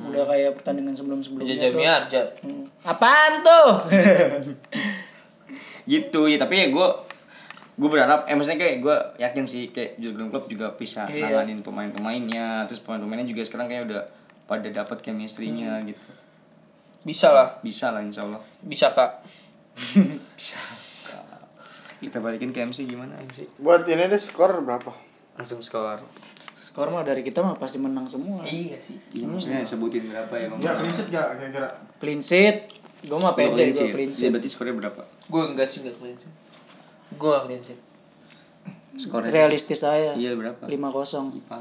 udah 0.06 0.22
kayak 0.22 0.52
pertandingan 0.52 0.92
sebelum-sebelumnya 0.92 1.48
Jaja 1.50 1.72
tuh. 1.72 1.80
Hmm. 2.44 2.68
Apaan 2.84 3.32
tuh? 3.40 3.68
gitu 5.86 6.26
ya 6.26 6.36
tapi 6.36 6.54
ya 6.56 6.68
gue 6.68 6.88
gue 7.74 7.88
berharap 7.88 8.24
eh 8.24 8.32
maksudnya 8.32 8.58
kayak 8.58 8.76
gue 8.78 8.96
yakin 9.18 9.44
sih 9.44 9.68
kayak 9.68 9.96
Jurgen 9.96 10.28
Klopp 10.28 10.46
juga 10.46 10.72
bisa 10.72 11.04
Iya. 11.06 11.28
nanganin 11.30 11.60
pemain-pemainnya 11.60 12.64
terus 12.64 12.80
pemain-pemainnya 12.80 13.26
juga 13.26 13.42
sekarang 13.42 13.66
kayak 13.66 13.82
udah 13.84 14.02
pada 14.44 14.66
dapat 14.66 14.98
chemistry-nya 15.00 15.82
gitu 15.84 16.00
Bisa 17.02 17.30
lah. 17.30 17.54
bisa 17.60 17.90
lah 17.90 18.00
insya 18.00 18.24
Allah 18.24 18.40
Bisa 18.64 18.88
kak. 18.88 19.22
bisa 20.32 20.58
kita 21.98 22.18
balikin 22.18 22.50
ke 22.50 22.60
MC 22.60 22.84
gimana 22.84 23.16
MC 23.18 23.56
buat 23.56 23.84
ini 23.84 24.04
deh 24.04 24.16
skor 24.16 24.60
berapa 24.60 24.92
langsung 25.34 25.60
skor 25.60 26.00
Skor 26.56 26.88
mah 26.90 27.00
dari 27.02 27.20
kita 27.20 27.40
mah 27.40 27.56
pasti 27.56 27.76
menang 27.76 28.04
semua. 28.04 28.44
Iya 28.44 28.76
sih. 28.76 29.00
iya 29.10 29.24
maksudnya 29.24 29.64
sebutin 29.64 30.04
berapa 30.04 30.28
ya 30.34 30.46
Bang? 30.46 30.60
ya 30.60 30.72
clean 30.74 30.92
sheet 30.92 31.08
gak 31.08 31.26
kira-kira 31.34 31.68
Clean 31.96 32.20
sheet. 32.20 32.56
Gue 33.02 33.16
mah 33.16 33.32
Dua 33.32 33.38
pede 33.38 33.64
gue 33.66 33.88
clean 33.88 33.96
Iya, 34.06 34.12
sheet. 34.12 34.30
berarti 34.30 34.48
skornya 34.50 34.74
berapa 34.76 35.00
Gue 35.26 35.42
enggak 35.42 35.66
sih 35.66 35.82
enggak 35.82 35.98
clean 35.98 36.16
sheet. 36.16 36.34
Gue 37.18 37.28
enggak 37.30 37.44
clean 37.50 37.62
sheet. 37.62 37.80
skornya 38.96 39.28
Realistis 39.28 39.84
saya. 39.84 40.16
iya 40.16 40.32
berapa 40.32 40.64
5-0. 40.64 40.72
Ipal. 41.36 41.60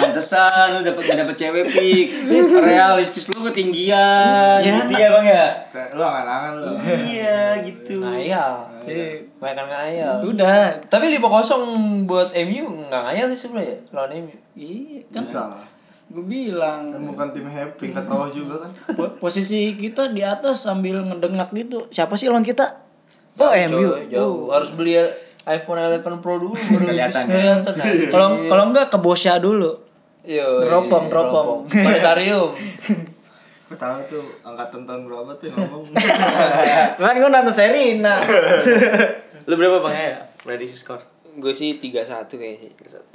Pantesan 0.00 0.64
lu 0.72 0.80
dapet 0.80 1.02
gak 1.04 1.18
dapet 1.28 1.36
cewek 1.36 1.64
pik 1.68 2.08
Realistis 2.56 3.28
lu 3.28 3.44
ketinggian 3.52 4.64
Ya. 4.64 4.72
Gitu 4.80 4.92
ya 4.96 5.12
bang 5.12 5.26
ya 5.28 5.46
lu 5.92 6.00
angan-angan 6.00 6.52
lu 6.64 6.72
Iya 7.04 7.60
gitu 7.68 8.00
Ngayal. 8.00 8.64
Banyak 9.36 9.54
kan 9.60 9.66
ngayal. 9.68 10.24
Udah. 10.24 10.80
Tapi 10.88 11.12
5-0 11.20 12.08
buat 12.08 12.32
MU 12.48 12.88
enggak 12.88 13.02
ngayal 13.12 13.28
sih 13.28 13.44
sebenarnya 13.44 13.76
ya, 13.76 13.78
lawan 13.92 14.10
MU. 14.24 14.36
Iya 14.56 15.04
kan 15.12 15.20
bisa 15.20 15.52
lah 15.52 15.67
gue 16.08 16.24
bilang 16.24 16.88
kan 16.88 17.00
bukan 17.02 17.26
tim 17.30 17.44
happy 17.44 17.92
peringkat 17.92 18.04
bawah 18.04 18.28
juga 18.28 18.64
kan 18.64 18.70
Po- 18.94 19.14
posisi 19.18 19.72
kita 19.72 20.08
di 20.08 20.20
atas 20.20 20.64
sambil 20.64 21.00
ngedengak 21.02 21.52
gitu. 21.52 21.84
Siapa 21.88 22.14
sih 22.14 22.26
lawan 22.26 22.40
kita? 22.40 22.64
Oh, 23.36 23.52
MU. 23.68 23.76
Jauh, 23.78 23.96
jauh. 24.08 24.38
Harus 24.48 24.72
beli 24.72 24.96
iPhone 25.44 25.78
11 25.78 26.00
Pro 26.18 26.34
dulu 26.36 26.52
baru 26.52 26.84
Kelihatan. 26.90 27.12
bisa 27.14 27.22
kelihatan. 27.24 27.72
nah. 27.72 27.86
Kalau 28.14 28.28
kalau 28.46 28.64
enggak 28.66 28.88
ke 28.88 28.98
Bosya 28.98 29.36
dulu. 29.36 29.84
Yo, 30.22 30.60
Dropong, 30.60 31.08
dropong. 31.08 31.64
Planetarium. 31.66 32.52
gue 33.68 33.76
tahu 33.76 34.00
tuh 34.08 34.24
angkatan 34.42 34.84
tahun 34.84 35.04
berapa 35.04 35.28
tuh 35.36 35.52
ngomong 35.52 35.92
Kan 36.96 37.14
gue 37.14 37.28
nonton 37.28 37.52
Serina. 37.52 38.16
Lu 39.44 39.54
berapa 39.54 39.80
bang 39.82 39.92
ya 39.94 40.16
prediksi 40.38 40.76
skor 40.78 41.04
Gue 41.38 41.52
sih 41.52 41.70
3-1 41.74 42.26
kayaknya. 42.28 42.70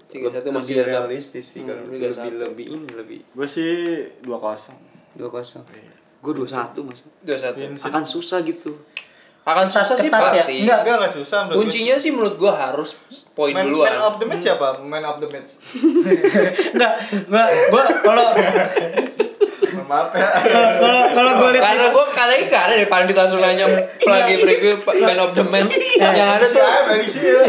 3-1 0.08 0.48
masih 0.48 0.74
Lebih 0.76 0.88
realistis 0.88 1.46
sih 1.46 1.62
kalau 1.62 1.82
Hmm, 1.82 1.94
lebih, 1.94 2.10
3-1. 2.10 2.40
lebih 2.40 2.66
ini 2.70 2.88
lebih 2.94 3.20
gue 3.28 3.44
sih 3.46 3.74
dua 4.20 4.38
kosong 4.38 4.78
dua 5.14 5.28
kosong 5.28 5.66
gue 6.22 6.34
dua 6.34 6.48
satu 6.48 6.80
mas 6.82 7.04
2-1. 7.20 7.82
akan 7.84 8.04
susah 8.04 8.40
gitu 8.42 8.72
Akan 9.44 9.68
susah 9.68 9.92
sih 9.92 10.08
Ketat 10.08 10.24
ya? 10.32 10.40
pasti. 10.40 10.56
Enggak. 10.62 10.80
enggak 10.80 10.96
enggak 10.98 11.14
susah 11.14 11.40
menurut 11.44 11.58
Kuncinya 11.60 11.96
sih 11.98 12.10
menurut 12.10 12.36
gua 12.38 12.54
harus 12.56 12.90
poin 13.34 13.52
gue. 13.52 13.60
man, 13.60 13.68
duluan. 13.68 13.92
man 13.92 14.00
of 14.02 14.16
the 14.16 14.26
match 14.26 14.40
siapa 14.42 14.68
man 14.82 15.04
of 15.04 15.18
the 15.18 15.28
match 15.28 15.50
Enggak, 16.74 16.94
gua 17.28 17.44
gua 17.68 17.84
kalau 18.00 18.26
maaf 19.82 20.14
ya. 20.14 20.28
Kalau 20.30 21.02
kalau 21.14 21.32
gue 21.42 21.50
lihat 21.58 21.64
Karena 21.66 21.88
gue 21.90 22.06
kali 22.14 22.34
ini 22.38 22.46
gak 22.52 22.64
ada 22.70 22.74
deh 22.78 22.90
Pandit 22.92 23.16
langsung 23.18 23.40
nanya 23.42 23.66
lagi 24.04 24.36
preview 24.40 24.74
man 24.84 25.20
of 25.20 25.32
the 25.34 25.44
match 25.50 25.74
Yang 25.98 26.30
ada 26.30 26.46
tuh. 26.46 26.62
Siapa 26.62 26.80
prediksi 26.92 27.20
ya 27.26 27.42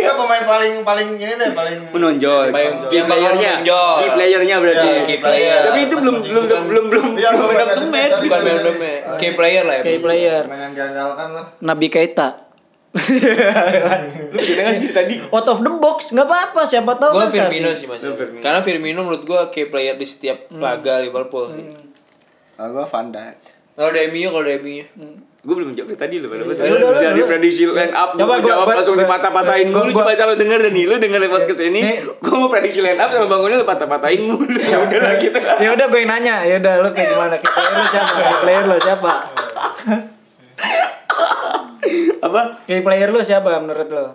ya 0.00 0.12
pemain 0.16 0.42
paling 0.42 0.74
paling 0.84 1.08
ini 1.16 1.34
deh 1.38 1.50
paling 1.54 1.76
menonjol. 1.94 2.52
Key 2.90 2.96
yang 3.00 3.06
playernya. 3.08 3.52
key 3.64 4.10
playernya 4.12 4.56
berarti. 4.60 4.88
Ya, 4.90 5.02
key 5.06 5.18
player. 5.22 5.58
tapi 5.64 5.78
itu 5.88 5.94
belum 5.96 6.16
belum 6.20 6.44
belum 6.68 6.84
belum 6.90 7.06
Iya, 7.16 7.30
belum 7.36 7.48
man 7.48 7.60
of 7.62 7.70
the 7.78 7.86
man 7.88 8.10
gitu 8.10 8.26
Bukan 8.28 8.40
man 8.42 8.54
of 8.54 8.64
the 8.64 8.74
match. 8.76 9.18
Key 9.22 9.32
player 9.38 9.62
lah 9.64 9.74
ya 9.80 9.82
kayak 9.86 10.00
player. 10.02 10.42
Pemain 10.44 10.60
yang 10.68 10.74
diandalkan 10.74 11.28
lah. 11.32 11.44
Nabi 11.62 11.86
Keita. 11.88 12.49
Lu 12.90 14.40
dengar 14.40 14.74
sih 14.74 14.90
tadi. 14.90 15.14
Out 15.24 15.46
of 15.46 15.60
the 15.60 15.72
box 15.72 16.10
nggak 16.10 16.24
apa-apa 16.24 16.60
siapa 16.64 16.92
tahu 16.94 17.14
Gue 17.14 17.22
kan 17.22 17.30
Firmino 17.30 17.70
sih 17.70 17.86
mas. 17.86 18.00
Lu. 18.00 18.14
Karena 18.38 18.60
Firmino 18.60 19.00
menurut 19.00 19.22
gue 19.22 19.40
key 19.50 19.64
player 19.64 19.94
di 19.94 20.02
setiap 20.02 20.50
laga 20.52 20.98
Liverpool 20.98 21.50
sih. 21.50 21.64
Kalau 22.52 22.70
gue 22.72 22.84
Van 22.84 23.06
Dijk. 23.08 23.38
Kalau 23.72 23.88
ada 23.88 24.00
MU 24.06 24.28
kalau 24.28 24.42
ada 24.42 24.58
MU 24.58 24.82
gue 25.40 25.54
belum 25.56 25.72
jawab 25.72 25.96
tadi 25.96 26.20
lu 26.20 26.28
pada 26.28 26.44
Ya 26.44 26.68
udah, 26.68 27.00
dari 27.00 27.16
udah. 27.16 27.24
prediksi 27.26 27.64
line 27.64 27.96
up 27.96 28.12
gue 28.12 28.20
gua- 28.20 28.44
jawab 28.44 28.60
gua- 28.60 28.76
langsung 28.76 28.92
gua- 28.92 29.08
dipatah-patahin. 29.08 29.66
gua- 29.66 29.80
mulu 29.80 29.90
gua- 29.90 30.04
coba 30.04 30.12
kalau 30.14 30.34
denger 30.36 30.58
dan 30.60 30.74
lu 30.76 30.96
denger 31.00 31.20
lewat 31.22 31.42
ke 31.46 31.54
sini 31.56 31.80
gue 31.96 32.34
mau 32.34 32.52
prediksi 32.52 32.84
line 32.84 33.00
up 33.00 33.08
sama 33.08 33.24
bangunnya 33.24 33.56
lu 33.56 33.64
patah-patahin 33.64 34.20
mulu. 34.26 34.44
Ya 34.66 34.76
udah 34.78 34.98
lah 35.00 35.14
gitu. 35.16 35.38
Ya 35.40 35.68
udah 35.72 35.86
gue 35.86 35.96
yang 35.96 36.10
nanya. 36.10 36.44
Ya 36.44 36.60
udah 36.60 36.84
lu 36.84 36.90
kayak 36.90 37.08
gimana? 37.08 37.34
Player 37.40 37.72
lu 37.72 37.86
siapa? 37.88 38.12
Key 38.12 38.36
player 38.36 38.64
lu 38.66 38.76
siapa? 38.76 39.10
apa 42.20 42.40
Key 42.64 42.80
player 42.80 43.08
lu 43.08 43.20
siapa 43.20 43.56
menurut 43.56 43.88
lo? 43.88 44.06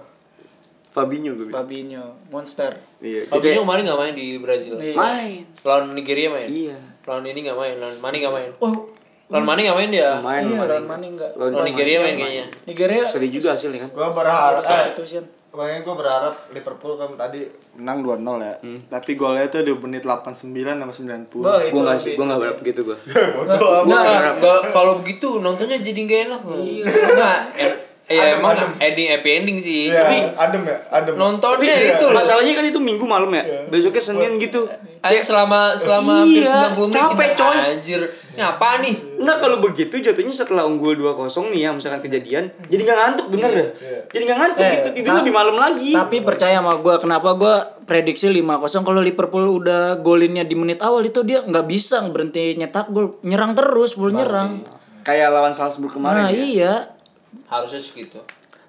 Fabinho 0.87 1.35
gue 1.35 1.51
bilang 1.51 1.59
Fabinho, 1.59 2.05
monster. 2.31 2.71
iya 3.03 3.27
Fabinho 3.27 3.61
kemarin 3.61 3.83
gak 3.83 3.99
main 3.99 4.15
di 4.15 4.39
Brazil 4.39 4.79
Iya. 4.79 4.95
main 4.95 5.43
Lawan 5.61 5.91
Nigeria 5.91 6.31
main 6.31 6.47
iya 6.47 6.77
Lawan 7.03 7.27
ini 7.27 7.43
gak 7.43 7.53
main 7.53 7.75
Lawan 7.75 7.99
Mane 7.99 8.17
gak 8.17 8.31
main 8.31 8.51
Oh, 8.63 8.95
Lawan 9.25 9.41
Mane 9.41 9.65
nggak 9.65 9.73
main 9.73 9.89
dia. 9.89 10.21
Main 10.21 10.45
Iya, 10.45 10.61
lawan 10.63 10.85
Mane 10.85 11.05
enggak. 11.09 11.31
Lawan 11.33 11.65
Nigeria 11.65 11.97
main 11.97 12.13
kayaknya. 12.13 12.45
Nigeria 12.69 13.01
Sedih 13.01 13.33
juga 13.33 13.57
hasilnya 13.57 13.81
kan. 13.81 13.89
Gua 13.91 14.09
berharap 14.13 14.61
eh. 14.61 14.93
Makanya 15.49 15.81
gue 15.81 15.95
berharap 15.97 16.35
Liverpool 16.53 16.93
kan 16.93 17.09
tadi 17.17 17.41
menang 17.73 18.05
2-0 18.05 18.21
ya. 18.37 18.53
Tapi 18.85 19.17
golnya 19.17 19.49
tuh 19.49 19.65
di 19.65 19.73
menit 19.73 20.05
89 20.05 20.53
sama 20.53 20.93
90. 20.93 21.41
Bah, 21.41 21.57
itu 21.57 21.73
Gua 21.73 21.81
enggak 21.81 21.97
sih, 21.97 22.13
gua 22.13 22.25
enggak 22.29 22.39
berapa 22.39 22.59
gitu 22.61 22.81
gua. 22.85 22.97
Bodoh 23.41 23.69
amat. 23.81 23.85
Nggak, 23.89 24.03
nggak, 24.37 24.61
kalau 24.69 24.93
begitu 25.01 25.29
nontonnya 25.41 25.81
jadi 25.81 25.99
nggak 26.05 26.21
enak 26.29 26.41
loh. 26.45 26.59
Nggak, 26.61 27.39
en- 27.57 27.79
ya 28.07 28.21
Adem, 28.23 28.37
emang 28.37 28.53
adem. 28.53 28.69
ending 28.79 29.07
happy 29.09 29.29
ending 29.33 29.57
sih. 29.57 29.89
Iya, 29.89 29.97
Tapi 29.99 30.15
adem 30.35 30.61
ya, 30.63 30.77
adem. 30.89 31.13
nontonnya 31.15 31.73
Iya. 31.73 31.89
itu 31.91 32.05
loh. 32.05 32.15
Masalahnya 32.15 32.53
kan 32.53 32.65
itu 32.65 32.77
Minggu 32.77 33.01
malam 33.03 33.29
ya. 33.29 33.43
Besoknya 33.65 34.03
Senin 34.03 34.37
gitu. 34.37 34.61
Kayak 34.99 35.21
selama 35.21 35.73
selama 35.73 36.21
hampir 36.21 36.41
Iya, 36.41 36.69
90 36.69 36.85
menit 36.87 36.97
capek, 36.99 37.29
kita, 37.31 37.39
coy. 37.39 37.57
Anjir. 37.57 38.01
Ini 38.35 38.41
apa 38.43 38.69
nih? 38.77 38.95
Enggak 39.15 39.37
kalau 39.39 39.57
begitu 39.59 39.95
jatuhnya 39.95 40.29
setelah 40.31 40.63
unggul 40.63 40.93
2-0 40.93 41.15
nih 41.47 41.61
ya 41.61 41.71
misalkan 41.71 41.97
kejadian 41.99 42.43
jadi 42.63 42.81
nggak 42.83 42.97
ngantuk 42.99 43.25
bener 43.29 43.49
dah. 43.49 43.67
Jadi 44.07 44.21
nggak 44.23 44.37
ngantuk 44.37 44.61
Eh, 44.61 44.77
itu 44.95 45.09
lebih 45.11 45.31
malam 45.31 45.55
lagi. 45.55 45.91
Tapi 45.91 46.19
percaya 46.19 46.55
sama 46.55 46.75
gue 46.75 46.95
kenapa 46.97 47.29
gue 47.33 47.53
prediksi 47.83 48.27
5-0 48.27 48.59
kalau 48.83 48.99
Liverpool 48.99 49.45
udah 49.55 49.97
golinnya 49.97 50.41
di 50.41 50.53
menit 50.53 50.77
awal 50.79 51.01
itu 51.01 51.21
dia 51.21 51.41
nggak 51.41 51.65
bisa 51.65 52.01
berhenti 52.05 52.53
nyetak 52.53 52.89
gol, 52.89 53.17
nyerang 53.21 53.53
terus, 53.53 53.93
full 53.93 54.09
nyerang. 54.09 54.61
Kayak 55.01 55.31
lawan 55.31 55.53
Salzburg 55.53 55.89
kemarin 55.91 56.17
Nah, 56.19 56.29
ya. 56.29 56.37
iya. 56.37 56.73
Harusnya 57.47 57.81
segitu. 57.81 58.19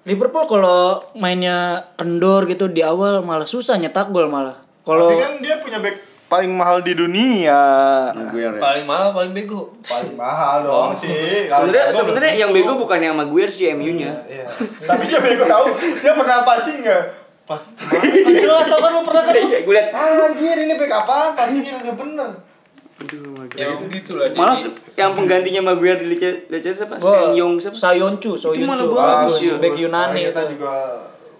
Liverpool 0.07 0.47
kalau 0.47 1.03
mainnya 1.19 1.91
kendor 1.99 2.47
gitu 2.47 2.71
di 2.71 2.79
awal 2.79 3.19
malah 3.27 3.43
susah 3.43 3.75
nyetak 3.75 4.07
gol 4.15 4.31
malah. 4.31 4.55
Kalau 4.87 5.11
Tapi 5.11 5.19
kan 5.19 5.33
dia 5.43 5.59
punya 5.59 5.83
back 5.83 5.99
paling 6.31 6.51
mahal 6.55 6.79
di 6.79 6.95
dunia. 6.95 7.59
Maguire 8.15 8.55
ya. 8.55 8.61
Paling 8.63 8.85
mahal 8.87 9.11
paling 9.11 9.31
bego. 9.35 9.75
Paling 9.83 10.15
mahal 10.15 10.63
dong 10.63 10.95
sih. 10.95 11.51
Kalau 11.51 11.67
Sebenarnya 11.67 11.91
sebenarnya 11.91 12.33
yang 12.39 12.51
bego 12.55 12.79
bukan 12.79 12.99
yang 13.03 13.15
Maguire 13.19 13.51
sih 13.51 13.67
MU-nya. 13.75 14.15
Iya. 14.31 14.47
Tapi 14.87 15.11
dia 15.11 15.19
bego 15.19 15.43
tahu. 15.43 15.75
Dia 15.75 16.15
pernah 16.15 16.47
passing 16.47 16.87
enggak? 16.87 17.03
Pas 17.47 17.63
Nggak 17.63 18.43
jelas 18.43 18.67
tau 18.67 18.79
kan 18.83 18.91
lu 18.91 19.01
pernah 19.07 19.23
kan 19.23 19.33
Iya, 19.39 19.59
gue 19.63 19.73
liat. 19.75 19.87
Anjir 19.95 20.55
ini 20.67 20.73
back 20.75 20.91
apaan? 21.03 21.31
Passingnya 21.35 21.79
kagak 21.79 21.95
bener. 21.95 22.31
Ya 23.53 23.69
begitu 23.77 24.17
lah. 24.17 24.25
Malah 24.33 24.57
yang 24.97 25.13
penggantinya 25.13 25.61
Maguire 25.61 26.01
di 26.01 26.17
Lecce 26.49 26.73
siapa? 26.73 26.97
Gua- 26.97 27.29
Sen 27.29 27.37
Yong 27.37 27.53
siapa? 27.61 27.77
Sayoncu, 27.77 28.33
Itu 28.33 28.65
mana 28.65 28.81
bagus 28.89 29.37
Bagus, 29.37 29.41
ya. 29.45 29.55
back 29.61 29.75
Yunani 29.77 30.21
Kita 30.33 30.41
itu. 30.49 30.65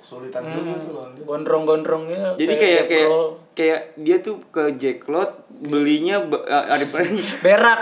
Juga 0.09 0.31
kesulitan 0.31 0.41
juga 0.45 0.71
tuh 0.77 0.91
lawan 0.93 1.11
dia. 1.11 1.23
Gondrong-gondrongnya. 1.23 2.23
Jadi 2.35 2.53
kayak 2.55 2.83
kayak 2.85 3.07
Grohl. 3.07 3.27
kayak 3.51 3.79
dia 3.97 4.17
tuh 4.17 4.35
ke 4.47 4.63
Jacklot 4.73 5.31
belinya 5.49 6.15
eh, 6.23 6.65
ada 6.69 6.85
berak. 7.45 7.79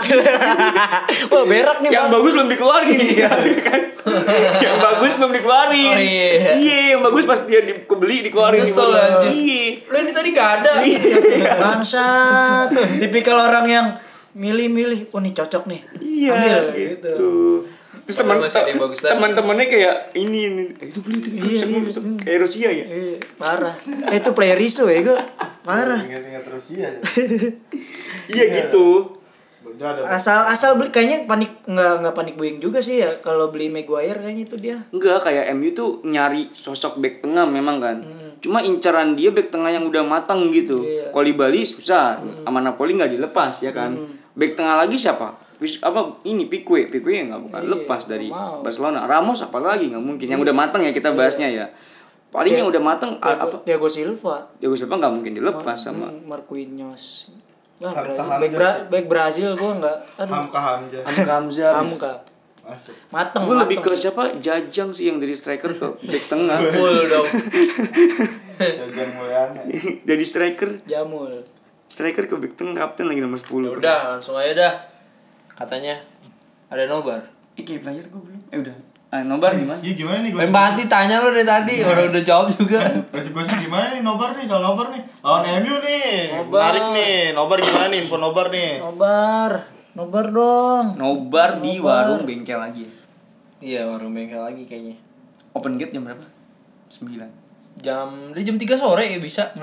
Wah, 1.30 1.44
berak 1.44 1.76
nih. 1.80 1.90
yang 1.90 2.06
Bang. 2.06 2.18
bagus 2.18 2.32
belum 2.32 2.48
dikeluarin 2.48 2.98
kan 3.66 3.80
yang 4.56 4.76
bagus 4.76 5.18
belum 5.18 5.32
dikeluarin 5.32 5.86
Oh, 5.88 5.98
iya. 5.98 6.54
iya 6.54 6.76
yang 6.92 7.02
bagus 7.02 7.22
pas 7.24 7.42
dia 7.42 7.60
di, 7.60 7.74
kebeli 7.84 8.22
dikeluarin 8.24 8.58
Nyesel 8.60 8.88
Iya. 8.88 9.02
anjir. 9.04 9.30
iya 9.30 9.64
Lo 9.84 9.96
ini 9.96 10.10
tadi 10.10 10.28
gak 10.32 10.50
ada. 10.56 10.72
Bangsat. 11.56 12.68
Tipikal 12.98 13.38
orang 13.40 13.66
yang 13.66 13.86
milih-milih, 14.32 15.10
oh 15.10 15.18
nih 15.18 15.32
cocok 15.32 15.64
nih. 15.66 15.80
iya 15.98 16.32
Ambil 16.34 16.58
gitu. 16.72 17.08
gitu. 17.08 17.30
Terus 18.06 18.16
teman 18.16 18.38
teman-temannya 18.86 19.66
kayak 19.66 19.94
ini, 20.14 20.38
ini 20.46 20.62
eh, 20.74 20.86
itu 20.86 21.02
beli 21.02 21.18
itu 21.18 21.28
beli, 21.28 21.50
Iya, 21.50 21.66
iya. 21.66 21.78
beli. 21.82 22.16
kayak 22.16 22.38
Rusia 22.40 22.68
ya 22.70 22.84
Eh, 22.86 23.18
parah. 23.34 23.74
Eh, 24.06 24.16
itu 24.16 24.30
player 24.30 24.54
isu 24.56 24.86
ya, 24.86 25.02
gue. 25.02 25.18
Parah. 25.60 25.98
Ingat-ingat 26.00 26.42
terus 26.42 26.64
iya. 26.72 26.88
iya 28.28 28.44
gitu 28.56 29.12
Asal 30.06 30.46
asal 30.46 30.78
beli 30.78 30.88
kayaknya 30.88 31.26
panik 31.26 31.52
nggak 31.62 31.92
nggak 32.00 32.14
panik 32.14 32.34
buying 32.34 32.56
juga 32.56 32.78
sih 32.78 32.96
ya 32.98 33.12
kalau 33.20 33.50
beli 33.50 33.68
Maguire 33.68 34.16
kayaknya 34.16 34.44
itu 34.44 34.56
dia. 34.56 34.76
enggak 34.88 35.20
kayak 35.20 35.52
MU 35.52 35.68
tuh 35.70 36.00
nyari 36.02 36.48
sosok 36.50 36.96
back 36.96 37.20
tengah 37.20 37.44
memang 37.44 37.76
kan 37.76 37.96
cuma 38.38 38.62
incaran 38.62 39.12
dia 39.12 39.28
back 39.28 39.50
tengah 39.50 39.68
yang 39.68 39.84
udah 39.84 40.00
matang 40.00 40.48
gitu 40.48 40.80
Iya. 40.80 41.10
kalau 41.10 41.24
di 41.24 41.34
Bali 41.34 41.60
susah 41.62 42.16
sama 42.40 42.60
Napoli 42.62 42.94
nggak 42.94 43.12
dilepas 43.12 43.52
ya 43.60 43.68
kan 43.70 43.96
back 44.32 44.54
tengah 44.54 44.76
lagi 44.78 44.96
siapa 44.96 45.34
apa 45.58 46.00
ini 46.22 46.46
Pique 46.46 46.84
Pique 46.84 47.08
ya 47.08 47.24
nggak 47.24 47.42
bukan 47.48 47.60
Iya, 47.60 47.70
lepas 47.72 48.02
dari 48.04 48.28
mau. 48.28 48.60
Barcelona 48.60 49.04
Ramos 49.04 49.40
apalagi 49.40 49.88
nggak 49.88 50.04
mungkin 50.04 50.26
yang 50.28 50.40
udah 50.40 50.52
matang 50.52 50.80
ya 50.80 50.92
kita 50.92 51.12
bahasnya 51.12 51.48
ya 51.48 51.66
paling 52.28 52.52
yang 52.52 52.68
udah 52.68 52.82
matang 52.82 53.16
apa 53.16 53.64
Thiago 53.64 53.88
Silva. 53.88 54.44
Thiago 54.58 54.76
Silva 54.76 55.00
nggak 55.00 55.12
mungkin 55.12 55.32
dilepas 55.32 55.78
sama 55.78 56.06
Hmm, 56.06 56.28
Marquinhos. 56.28 57.32
Nah, 57.76 57.92
aja 57.92 58.48
Bra 58.48 58.70
back 58.88 59.04
Brazil 59.04 59.52
gua 59.52 59.72
enggak. 59.74 59.98
Aduh, 60.16 60.32
Hamka 60.34 60.60
Hamja. 60.60 61.00
Hamka 61.00 61.32
Hamzah 61.34 61.72
Hamka. 61.76 62.12
Masuk. 62.66 62.92
Mateng. 63.08 63.46
gue 63.46 63.56
lebih 63.56 63.78
ke 63.78 63.94
siapa 63.94 64.26
Jajang 64.36 64.90
sih 64.90 65.06
yang 65.06 65.16
dari 65.16 65.32
striker 65.32 65.70
ke 65.70 65.86
back 66.10 66.24
tengah 66.26 66.58
Full 66.58 66.98
dong. 67.06 67.28
Jajan 68.56 69.08
Mulyana. 69.14 69.60
dari 70.08 70.24
striker 70.24 70.74
Jamul. 70.82 71.44
striker 71.86 72.26
ke 72.26 72.34
back 72.34 72.58
tengah 72.58 72.74
kapten 72.74 73.06
lagi 73.06 73.22
nomor 73.22 73.38
10 73.38 73.46
Ya 73.46 73.70
udah, 73.72 74.00
langsung 74.10 74.34
aja 74.34 74.52
dah. 74.52 74.74
Katanya 75.56 75.96
ada 76.68 76.84
nobar. 76.84 77.24
Iki 77.56 77.80
player 77.80 78.04
gue 78.04 78.20
belum. 78.20 78.40
Eh 78.52 78.60
udah. 78.60 78.76
Ah, 79.06 79.22
nobar 79.24 79.54
gimana? 79.56 79.78
Iya 79.80 79.94
gimana 79.96 80.18
nih 80.20 80.34
gosip? 80.34 80.52
Banti 80.52 80.82
tanya 80.90 81.22
lo 81.22 81.30
dari 81.32 81.46
tadi, 81.46 81.78
orang 81.80 82.10
udah 82.12 82.22
jawab 82.26 82.50
juga. 82.52 82.82
Gosip-gosip 83.14 83.56
gimana 83.64 83.96
nih 83.96 84.02
nobar 84.04 84.36
nih 84.36 84.44
soal 84.44 84.60
nobar 84.60 84.92
nih? 84.92 85.02
Lawan 85.24 85.46
MU 85.62 85.74
nih. 85.80 86.12
Nobar. 86.36 86.60
Menarik 86.60 86.86
nih. 86.92 87.18
Nobar 87.32 87.58
gimana 87.62 87.86
nih 87.88 87.98
info 88.04 88.16
nobar 88.20 88.46
nih? 88.52 88.82
Nobar. 88.82 89.52
Nobar 89.96 90.26
dong. 90.28 90.86
Nobar 91.00 91.50
di 91.64 91.80
warung 91.80 92.28
bengkel 92.28 92.60
lagi. 92.60 92.84
Iya, 93.62 93.88
warung 93.88 94.12
bengkel 94.12 94.42
lagi 94.42 94.68
kayaknya. 94.68 95.00
Open 95.56 95.80
gate 95.80 95.96
jam 95.96 96.04
berapa? 96.04 96.26
9. 96.92 97.80
Jam 97.80 98.08
dia 98.36 98.42
jam 98.44 98.56
3 98.60 98.76
sore 98.76 99.04
ya 99.06 99.18
bisa. 99.22 99.54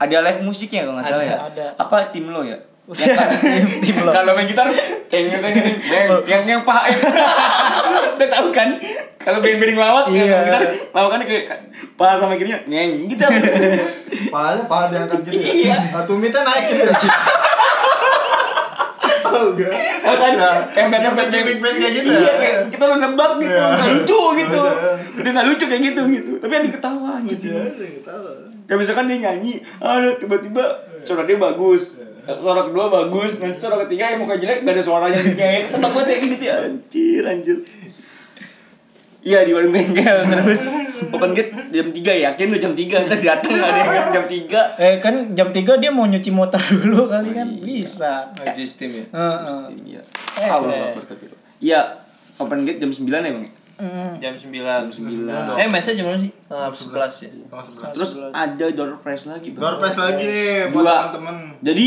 Ada 0.00 0.24
live 0.24 0.40
musiknya 0.46 0.88
kalau 0.88 0.96
nggak 0.96 1.06
salah 1.10 1.26
ya? 1.26 1.36
ada. 1.52 1.66
Apa 1.76 2.08
tim 2.14 2.30
lo 2.32 2.40
ya? 2.40 2.56
Tim 2.84 3.96
lo. 4.04 4.12
Kalau 4.12 4.36
main 4.36 4.44
gitar 4.44 4.68
kayak 5.08 5.22
gitu 5.24 5.36
gini, 5.40 5.72
bang, 5.80 6.20
yang 6.28 6.42
yang 6.44 6.62
paha 6.62 6.84
udah 8.16 8.28
tahu 8.28 8.52
kan? 8.52 8.76
Kalau 9.16 9.40
yang 9.40 9.56
Iya. 9.56 10.36
main 10.36 10.44
gitar 10.44 10.62
lawakannya 10.92 11.24
kayak 11.24 11.44
kan, 11.48 11.60
paha 11.96 12.20
sama 12.20 12.36
kirinya 12.36 12.60
ngeng 12.68 13.08
gitu. 13.08 13.24
Pahanya 14.34 14.68
paha 14.68 14.84
diangkat 14.92 15.18
gitu 15.24 15.32
ya? 15.32 15.48
Iya. 15.48 15.76
Nah, 15.96 16.04
tumitnya 16.04 16.44
naik 16.44 16.64
gitu 16.68 16.84
ya? 16.84 16.92
Tahu 19.24 19.46
gak? 19.56 19.72
Tahu 20.04 20.14
kan? 20.14 20.32
Nah, 20.36 20.56
Kayak 20.70 20.88
big 21.42 21.58
band 21.58 21.74
kayak 21.74 21.92
gitu 21.96 22.06
Iya, 22.06 22.20
ya? 22.20 22.32
kayak 22.36 22.56
kita 22.68 22.82
udah 22.84 22.98
nebak 23.00 23.32
gitu, 23.40 23.50
Iya. 23.50 23.66
nggak 23.66 23.88
lucu 23.90 24.20
gitu. 24.38 24.60
Udah 25.16 25.30
nggak 25.32 25.46
lucu 25.48 25.64
kayak 25.66 25.82
gitu 25.82 26.02
gitu. 26.12 26.30
Tapi 26.38 26.52
yang 26.52 26.64
diketawa 26.68 27.12
gitu. 27.24 27.46
Kayak 28.64 28.78
misalkan 28.78 29.04
dia 29.08 29.18
nyanyi, 29.20 29.54
ada 29.80 30.12
tiba-tiba 30.14 30.64
suara 31.00 31.24
dia 31.24 31.36
bagus. 31.36 31.98
Suara 32.24 32.60
kedua 32.64 32.86
bagus, 32.88 33.36
nanti 33.38 33.60
suara 33.60 33.84
ketiga 33.84 34.16
yang 34.16 34.24
muka 34.24 34.40
jelek 34.40 34.64
gak 34.64 34.74
ada 34.74 34.82
suaranya 34.82 35.20
dia. 35.20 35.64
Tebak 35.72 35.90
banget 35.92 36.08
ya 36.08 36.16
kayak 36.16 36.32
gitu 36.32 36.44
ya. 36.44 36.56
Anjir, 36.64 37.22
anjir. 37.24 37.56
Iya 39.24 39.40
di 39.48 39.56
warung 39.56 39.72
bengkel 39.72 40.20
terus 40.28 40.68
open 41.08 41.32
gate 41.32 41.48
jam 41.72 41.88
3 41.88 41.96
yakin 41.96 42.46
lu 42.52 42.60
jam 42.60 42.76
3 42.76 43.08
ntar 43.08 43.16
datang 43.16 43.56
ada 43.56 43.80
yang 43.80 44.12
jam 44.12 44.24
3 44.28 44.76
Eh 44.76 44.94
kan 45.00 45.32
jam 45.32 45.48
3 45.48 45.80
dia 45.80 45.88
mau 45.88 46.04
nyuci 46.04 46.28
motor 46.28 46.60
dulu 46.84 47.08
kali 47.08 47.32
kan 47.32 47.48
bisa. 47.56 48.28
Nah, 48.36 48.52
sistem 48.52 48.92
ya. 48.92 49.04
Heeh. 49.08 49.96
Iya. 49.96 50.00
Eh, 50.44 50.48
Allah 50.52 50.92
berkati. 50.92 51.24
Iya, 51.64 52.04
open 52.36 52.68
gate 52.68 52.84
jam 52.84 52.92
9 52.92 53.00
ya, 53.08 53.32
Bang. 53.32 53.48
Mm. 53.74 54.12
Jam 54.20 54.34
9. 54.36 54.92
9. 54.92 55.56
Eh, 55.56 55.66
matchnya 55.72 55.94
jam 55.96 56.04
berapa 56.12 56.20
sih? 56.20 56.30
Tengah 56.44 56.68
11 56.68 57.24
ya. 57.24 57.28
Terus 57.96 58.10
ada 58.28 58.64
door 58.76 58.92
prize 59.00 59.24
lagi, 59.24 59.56
Bang. 59.56 59.62
Door 59.64 59.74
prize 59.80 59.98
lagi 60.04 60.24
nih 60.28 60.68
buat 60.68 60.84
Dua. 60.84 60.96
teman-teman. 61.10 61.36
Jadi 61.64 61.86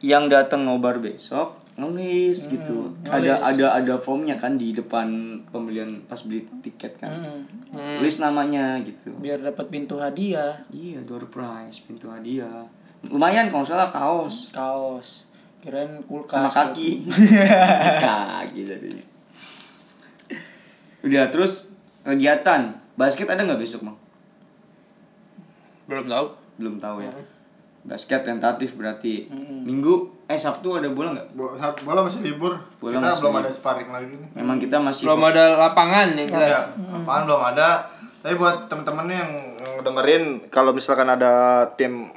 yang 0.00 0.32
datang 0.32 0.64
nobar 0.64 0.96
besok 0.96 1.60
ngelis 1.80 2.52
gitu. 2.52 2.92
Ada 3.08 3.40
ada 3.40 3.66
ada 3.80 3.94
formnya 3.96 4.36
kan 4.36 4.60
di 4.60 4.76
depan 4.76 5.40
pembelian 5.48 6.04
pas 6.04 6.20
beli 6.28 6.44
tiket 6.60 7.00
kan. 7.00 7.08
List 8.04 8.20
namanya 8.20 8.76
gitu. 8.84 9.16
Biar 9.16 9.40
dapat 9.40 9.72
pintu 9.72 9.96
hadiah, 9.96 10.60
Iya, 10.68 11.00
door 11.08 11.24
prize, 11.32 11.80
pintu 11.88 12.12
hadiah. 12.12 12.68
Lumayan 13.08 13.48
kalau 13.48 13.64
salah 13.64 13.88
kaos 13.88 14.52
kaos. 14.52 15.24
Kirain 15.60 16.00
kulkas. 16.08 16.36
sama 16.36 16.48
kaki. 16.52 17.04
kaki 18.04 18.60
tadinya. 18.64 19.04
Udah 21.00 21.28
terus 21.32 21.72
kegiatan 22.04 22.76
basket 22.96 23.28
ada 23.28 23.44
nggak 23.44 23.60
besok, 23.60 23.88
Bang? 23.88 23.96
Belum 25.88 26.06
tahu. 26.08 26.26
Belum 26.60 26.76
tahu 26.76 26.96
ya. 27.04 27.12
Basket 27.80 28.20
tentatif 28.20 28.74
berarti. 28.74 29.26
Minggu 29.64 30.24
eh 30.26 30.36
Sabtu 30.36 30.76
ada 30.76 30.86
bola 30.88 31.10
nggak? 31.12 31.28
Bola 31.82 32.00
masih 32.00 32.20
libur. 32.22 32.60
Bola 32.76 32.96
Kita 32.96 33.06
masih 33.06 33.20
belum 33.20 33.32
libur. 33.32 33.42
ada 33.42 33.50
sparring 33.50 33.90
lagi 33.90 34.14
nih. 34.14 34.28
Memang 34.36 34.56
kita 34.56 34.76
masih 34.78 35.04
Belum 35.04 35.22
ada 35.24 35.44
lapangan 35.58 36.08
yang 36.12 36.28
Ya, 36.28 36.36
jelas. 36.52 36.76
apaan 36.76 37.22
belum 37.24 37.42
ada. 37.42 37.68
Tapi 38.20 38.34
buat 38.36 38.68
temen-temen 38.68 39.06
yang 39.08 39.30
dengerin 39.80 40.24
kalau 40.48 40.70
misalkan 40.70 41.08
ada 41.08 41.32
tim 41.74 42.12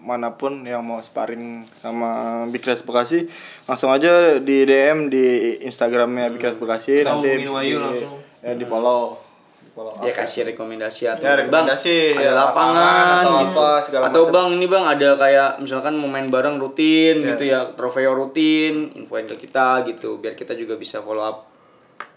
mana 0.00 0.32
pun 0.32 0.62
yang 0.62 0.80
mau 0.80 0.96
sparring 0.98 1.66
sama 1.74 2.08
Big 2.46 2.62
Bekasi 2.62 3.26
langsung 3.66 3.90
aja 3.90 4.38
di 4.38 4.62
DM 4.62 5.10
di 5.10 5.24
Instagramnya 5.60 6.30
Big 6.30 6.46
Bekasi 6.56 7.02
nanti 7.02 7.42
di, 7.42 7.74
langsung. 7.74 8.14
ya, 8.38 8.54
di 8.54 8.62
follow 8.62 9.18
follow 9.76 9.92
ya 10.00 10.08
up. 10.08 10.16
kasih 10.16 10.48
rekomendasi 10.48 11.04
atau 11.06 11.20
Ya, 11.22 11.36
rekomendasi, 11.36 12.16
bang 12.16 12.24
ya, 12.24 12.30
ada 12.32 12.40
lapangan 12.42 12.72
lapangan 12.72 13.06
atau 13.20 13.28
gitu. 13.28 13.44
apa, 13.52 13.68
segala 13.78 14.02
atau 14.08 14.22
macam. 14.22 14.32
bang 14.32 14.48
ini 14.50 14.66
bang 14.66 14.84
ada 14.88 15.08
kayak 15.14 15.50
misalkan 15.60 15.92
mau 15.94 16.08
main 16.08 16.26
bareng 16.26 16.56
rutin 16.56 17.14
Ya. 17.20 17.28
gitu 17.30 17.44
ya 17.44 17.60
trofeo 17.70 18.10
rutin 18.10 18.74
infoin 18.94 19.24
ke 19.24 19.36
kita 19.36 19.84
gitu 19.84 20.16
biar 20.16 20.32
kita 20.32 20.52
juga 20.52 20.74
bisa 20.74 20.98
follow 20.98 21.20
up 21.22 21.44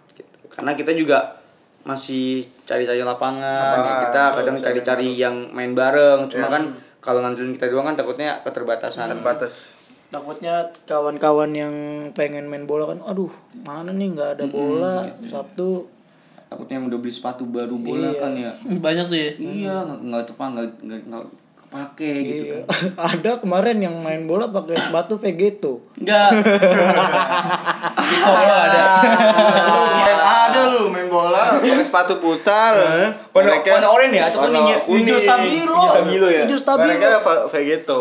gitu. 0.10 0.24
karena 0.50 0.72
kita 0.74 0.92
juga 0.94 1.36
masih 1.82 2.44
cari-cari 2.64 3.00
lapangan, 3.00 3.76
ya. 3.78 3.94
Kita 4.06 4.24
kadang 4.34 4.56
cari-cari 4.58 5.16
yang 5.16 5.36
main 5.50 5.72
bareng 5.74 6.28
cuma 6.28 6.48
Ya. 6.48 6.52
kan 6.54 6.64
kalau 7.00 7.20
ngandelin 7.20 7.52
kita 7.54 7.68
doang 7.68 7.84
kan 7.86 7.96
takutnya 7.96 8.40
keterbatasan 8.42 9.08
terbatas 9.10 9.76
takutnya 10.10 10.56
kawan-kawan 10.84 11.52
yang 11.52 11.74
pengen 12.12 12.48
main 12.48 12.64
bola 12.64 12.88
kan 12.88 13.00
aduh 13.02 13.30
mana 13.60 13.92
nih 13.92 14.10
nggak 14.10 14.30
ada 14.36 14.46
bola 14.46 15.06
Sabtu 15.22 15.86
takutnya 16.50 16.76
yang 16.76 16.88
udah 16.88 16.98
beli 16.98 17.10
sepatu 17.10 17.46
baru 17.46 17.78
bola 17.78 18.10
Iya. 18.10 18.18
kan 18.18 18.32
ya 18.34 18.52
Banyak 18.86 19.06
tuh 19.06 19.18
ya. 19.18 19.30
iya 19.38 19.76
nggak 19.86 20.24
tepat 20.26 20.48
nggak 20.52 20.68
nggak 21.06 21.24
kepake 21.70 22.12
gitu 22.24 22.44
Iya. 22.44 22.58
kan. 22.64 22.90
Ada 23.14 23.32
kemarin 23.38 23.78
yang 23.78 23.94
main 23.96 24.26
bola 24.26 24.50
pakai 24.50 24.74
sepatu 24.76 25.14
Vegeto. 25.16 25.86
Enggak. 25.96 26.30
Di 28.00 28.16
Solo 28.16 28.42
ada. 28.42 28.86
main 29.96 30.18
ada 30.42 30.62
lu 30.68 30.90
main 30.90 31.06
bola 31.06 31.54
pakai 31.56 31.78
sepatu 31.80 32.18
futsal. 32.18 32.74
Warna 33.30 33.62
warna 33.62 33.88
oranye 33.88 34.18
ya? 34.18 34.26
Atau 34.28 34.50
kuning. 34.50 34.66
hijau 35.06 35.18
stabilo. 35.20 35.76
Hijau 35.76 35.90
stabilo 35.94 36.28
ya? 36.28 36.42
hijau 36.44 36.58
stabilo. 36.58 36.90
Mereka 36.90 37.08
va- 37.22 37.46
vegeto. 37.48 37.98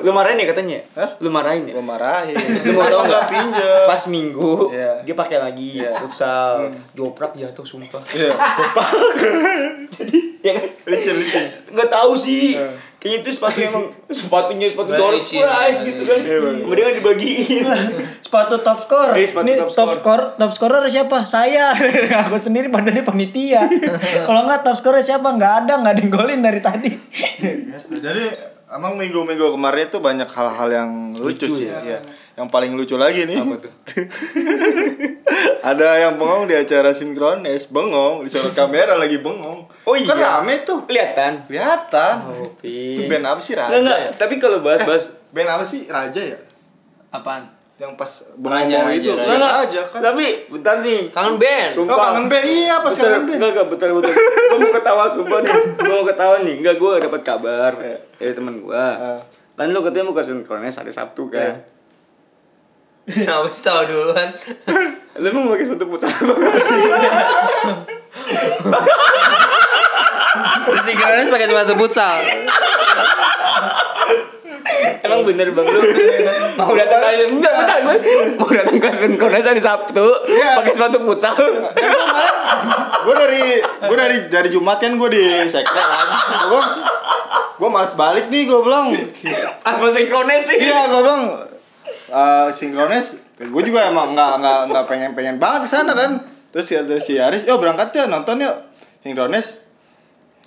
Lu 0.00 0.10
marahin 0.10 0.36
ya 0.36 0.46
katanya? 0.48 0.78
Hah? 0.92 1.08
lu 1.18 1.28
marahin 1.30 1.62
ya? 1.64 1.72
Gue 1.72 1.84
marahin. 1.84 2.34
Lu 2.34 2.72
mau 2.74 2.84
tau 2.84 3.00
nggak 3.00 3.08
nggak? 3.08 3.24
pinjam. 3.30 3.82
Pas 3.86 4.02
minggu 4.08 4.52
Iya. 4.68 4.92
dia 5.04 5.14
pakai 5.14 5.38
lagi 5.38 5.68
Iya. 5.78 5.94
futsal. 5.96 6.66
Dioprak 6.92 7.32
jatuh 7.32 7.62
sumpah. 7.62 8.02
Iya. 8.10 8.34
jadi 9.94 10.18
ya 10.40 10.52
kan? 10.52 10.66
Licin 10.84 11.14
licin. 11.16 11.44
Nggak 11.68 11.88
tahu 11.88 12.12
sih. 12.14 12.56
Iya. 12.56 12.87
Kayaknya 12.98 13.18
itu 13.22 13.30
sepatu 13.30 13.58
emang 13.62 13.84
sepatunya 14.18 14.66
sepatu 14.66 14.90
door 14.94 15.14
prize 15.14 15.78
ya. 15.82 15.86
gitu 15.86 16.02
kan. 16.02 16.18
Iya, 16.18 16.38
mereka 16.66 16.90
dibagiin. 16.98 17.64
Sepatu 18.26 18.60
top 18.60 18.78
score. 18.82 19.14
Eh, 19.16 19.24
sepatu 19.24 19.46
ini 19.46 19.54
top 19.56 19.70
top 19.70 19.90
score. 19.94 19.94
score 19.98 20.22
top 20.36 20.52
scorer 20.52 20.82
siapa? 20.90 21.18
Saya. 21.24 21.72
Aku 22.26 22.36
sendiri 22.36 22.68
dia 22.68 23.04
panitia 23.06 23.62
kalau 24.26 24.44
nggak 24.44 24.66
top 24.66 24.76
scorer 24.76 25.00
siapa? 25.00 25.30
Nggak 25.30 25.52
ada 25.64 25.72
nggak 25.80 25.92
ada 25.94 26.00
yang 26.02 26.12
golin 26.12 26.40
dari 26.42 26.60
tadi. 26.60 26.90
Jadi 27.88 28.24
emang 28.68 28.98
minggu-minggu 29.00 29.56
kemarin 29.56 29.88
itu 29.88 29.98
banyak 30.02 30.28
hal-hal 30.28 30.68
yang 30.68 30.90
lucu, 31.16 31.48
sih 31.48 31.70
ya. 31.70 32.02
Yang 32.38 32.46
paling 32.46 32.70
lucu 32.72 32.94
lagi 32.94 33.26
nih 33.26 33.34
Apa 33.36 33.58
tuh? 33.58 33.72
ada 35.64 35.88
yang 35.98 36.14
bengong 36.14 36.46
di 36.46 36.54
acara 36.54 36.90
sinkronis 36.90 37.66
bengong 37.66 38.22
disuruh 38.22 38.52
kamera 38.52 38.94
lagi 38.94 39.18
bengong 39.18 39.66
Oh 39.82 39.94
kan 39.98 40.14
iya? 40.14 40.38
rame 40.38 40.62
tuh 40.62 40.84
kelihatan 40.84 41.42
kelihatan 41.44 42.14
Oh, 42.24 42.48
itu 42.62 43.02
band 43.04 43.26
apa 43.26 43.40
sih 43.40 43.52
raja 43.52 43.72
Nggak, 43.72 43.82
nggak. 43.82 43.98
ya? 43.98 44.10
tapi 44.14 44.34
kalau 44.36 44.58
bahas-bahas 44.60 45.04
band 45.28 45.50
apa 45.50 45.64
sih 45.64 45.84
raja 45.84 46.22
ya 46.22 46.38
Apaan? 47.10 47.50
yang 47.76 47.94
pas 47.94 48.10
Raja, 48.10 48.34
bengong 48.36 48.70
Raja, 48.84 48.90
itu 48.92 49.10
Raja. 49.12 49.22
nggak. 49.32 49.50
raja 49.52 49.80
kan 49.84 50.00
tapi 50.04 50.24
bentar 50.48 50.76
nih 50.78 51.00
Kangen 51.08 51.36
band. 51.36 51.70
Oh, 51.76 51.86
kangen 51.88 52.26
band 52.26 52.44
iya 52.44 52.74
pas 52.76 52.90
Bentar, 52.90 53.06
kangen 53.08 53.22
band 53.22 53.34
Enggak, 53.34 53.50
enggak, 53.50 53.66
bentar, 53.68 53.88
bentar. 53.92 54.14
gue 54.18 54.58
mau 54.58 54.70
ketawa 54.72 55.04
sumpah 55.06 55.38
nih. 55.38 55.54
Gue 55.76 55.92
mau 55.92 56.02
ketawa 56.04 56.36
nih. 56.40 56.54
Enggak, 56.56 56.76
gue 56.76 56.92
dapat 57.00 57.20
kabar 57.22 57.70
Iya. 57.76 57.98
dari 58.12 58.32
temen 58.32 58.54
gue. 58.58 58.74
Ah. 58.74 59.22
Kan 59.54 59.70
lu 59.70 59.78
katanya 59.80 60.04
mau 60.04 60.12
ke 60.12 60.22
sinkronis 60.22 60.74
hari 60.74 60.90
Sabtu 60.90 61.30
kan. 61.30 61.54
Kenapa 63.14 63.48
sih 63.48 63.62
tahu 63.62 63.80
duluan? 63.84 64.28
Lu 65.18 65.28
mau 65.32 65.50
pakai 65.50 65.64
sepatu 65.64 65.84
futsal 65.88 66.12
Si 70.78 70.92
Granis 70.94 71.28
pakai 71.28 71.46
sepatu 71.46 71.72
futsal. 71.74 72.16
Emang 75.00 75.24
bener 75.24 75.48
bang 75.50 75.64
lu 75.64 75.80
mau 76.54 76.74
datang 76.74 77.00
kali 77.00 77.24
enggak 77.24 77.52
bentar 77.54 77.78
gue 77.80 77.96
mau 78.36 78.50
datang 78.50 78.76
ke 78.76 78.88
sinkronis 78.92 79.46
hari 79.46 79.58
Sabtu 79.58 80.04
Iya. 80.28 80.58
pakai 80.60 80.72
sepatu 80.74 80.98
futsal. 81.00 81.34
gue 82.98 83.14
dari 83.16 83.42
gue 83.62 83.96
dari 83.96 84.18
dari 84.28 84.48
Jumat 84.50 84.76
kan 84.76 84.94
gue 84.94 85.08
di 85.08 85.24
sekre 85.46 85.72
kan 85.72 86.08
gue 86.44 86.60
gue 87.56 87.68
males 87.68 87.94
balik 87.94 88.26
nih 88.28 88.44
gue 88.44 88.60
bilang 88.60 88.92
Pas 89.58 89.74
mau 89.74 89.88
sinkronis 89.88 90.44
sih. 90.44 90.58
iya 90.60 90.84
gue 90.84 91.00
bilang 91.00 91.22
eh 92.08 92.48
sinkronis 92.50 93.20
gue 93.38 93.62
juga 93.62 93.88
emang 93.88 94.16
nggak 94.16 94.32
nggak 94.40 94.58
nggak 94.72 94.84
pengen 94.88 95.10
pengen 95.12 95.36
banget 95.36 95.68
di 95.68 95.70
sana 95.70 95.92
kan 95.92 96.20
terus 96.48 96.72
ada 96.72 96.96
si 96.96 97.20
Aris 97.20 97.44
yo 97.44 97.60
berangkat 97.60 97.92
ya 97.92 98.04
nonton 98.08 98.40
yuk 98.40 98.56
sinkronis 99.04 99.60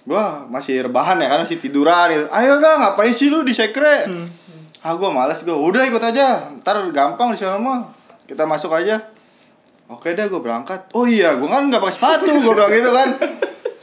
gue 0.02 0.24
masih 0.50 0.90
rebahan 0.90 1.22
ya 1.22 1.30
kan 1.30 1.46
masih 1.46 1.62
tiduran 1.62 2.10
gitu 2.10 2.26
ayo 2.34 2.58
dah 2.58 2.74
ngapain 2.82 3.14
sih 3.14 3.30
lu 3.30 3.46
di 3.46 3.54
sekre 3.54 4.10
ah 4.82 4.94
gue 4.98 5.10
males 5.14 5.46
gue 5.46 5.54
udah 5.54 5.86
ikut 5.86 6.02
aja 6.02 6.50
ntar 6.62 6.82
gampang 6.90 7.32
di 7.32 7.38
sana 7.38 7.62
mah 7.62 7.86
kita 8.26 8.50
masuk 8.50 8.74
aja 8.74 8.98
Oke 9.92 10.16
deh 10.16 10.24
gue 10.32 10.40
berangkat. 10.40 10.88
Oh 10.96 11.04
iya, 11.04 11.36
gue 11.36 11.50
kan 11.52 11.68
nggak 11.68 11.84
pakai 11.84 11.96
sepatu, 12.00 12.32
gue 12.32 12.54
bilang 12.56 12.72
gitu 12.72 12.96
kan. 12.96 13.12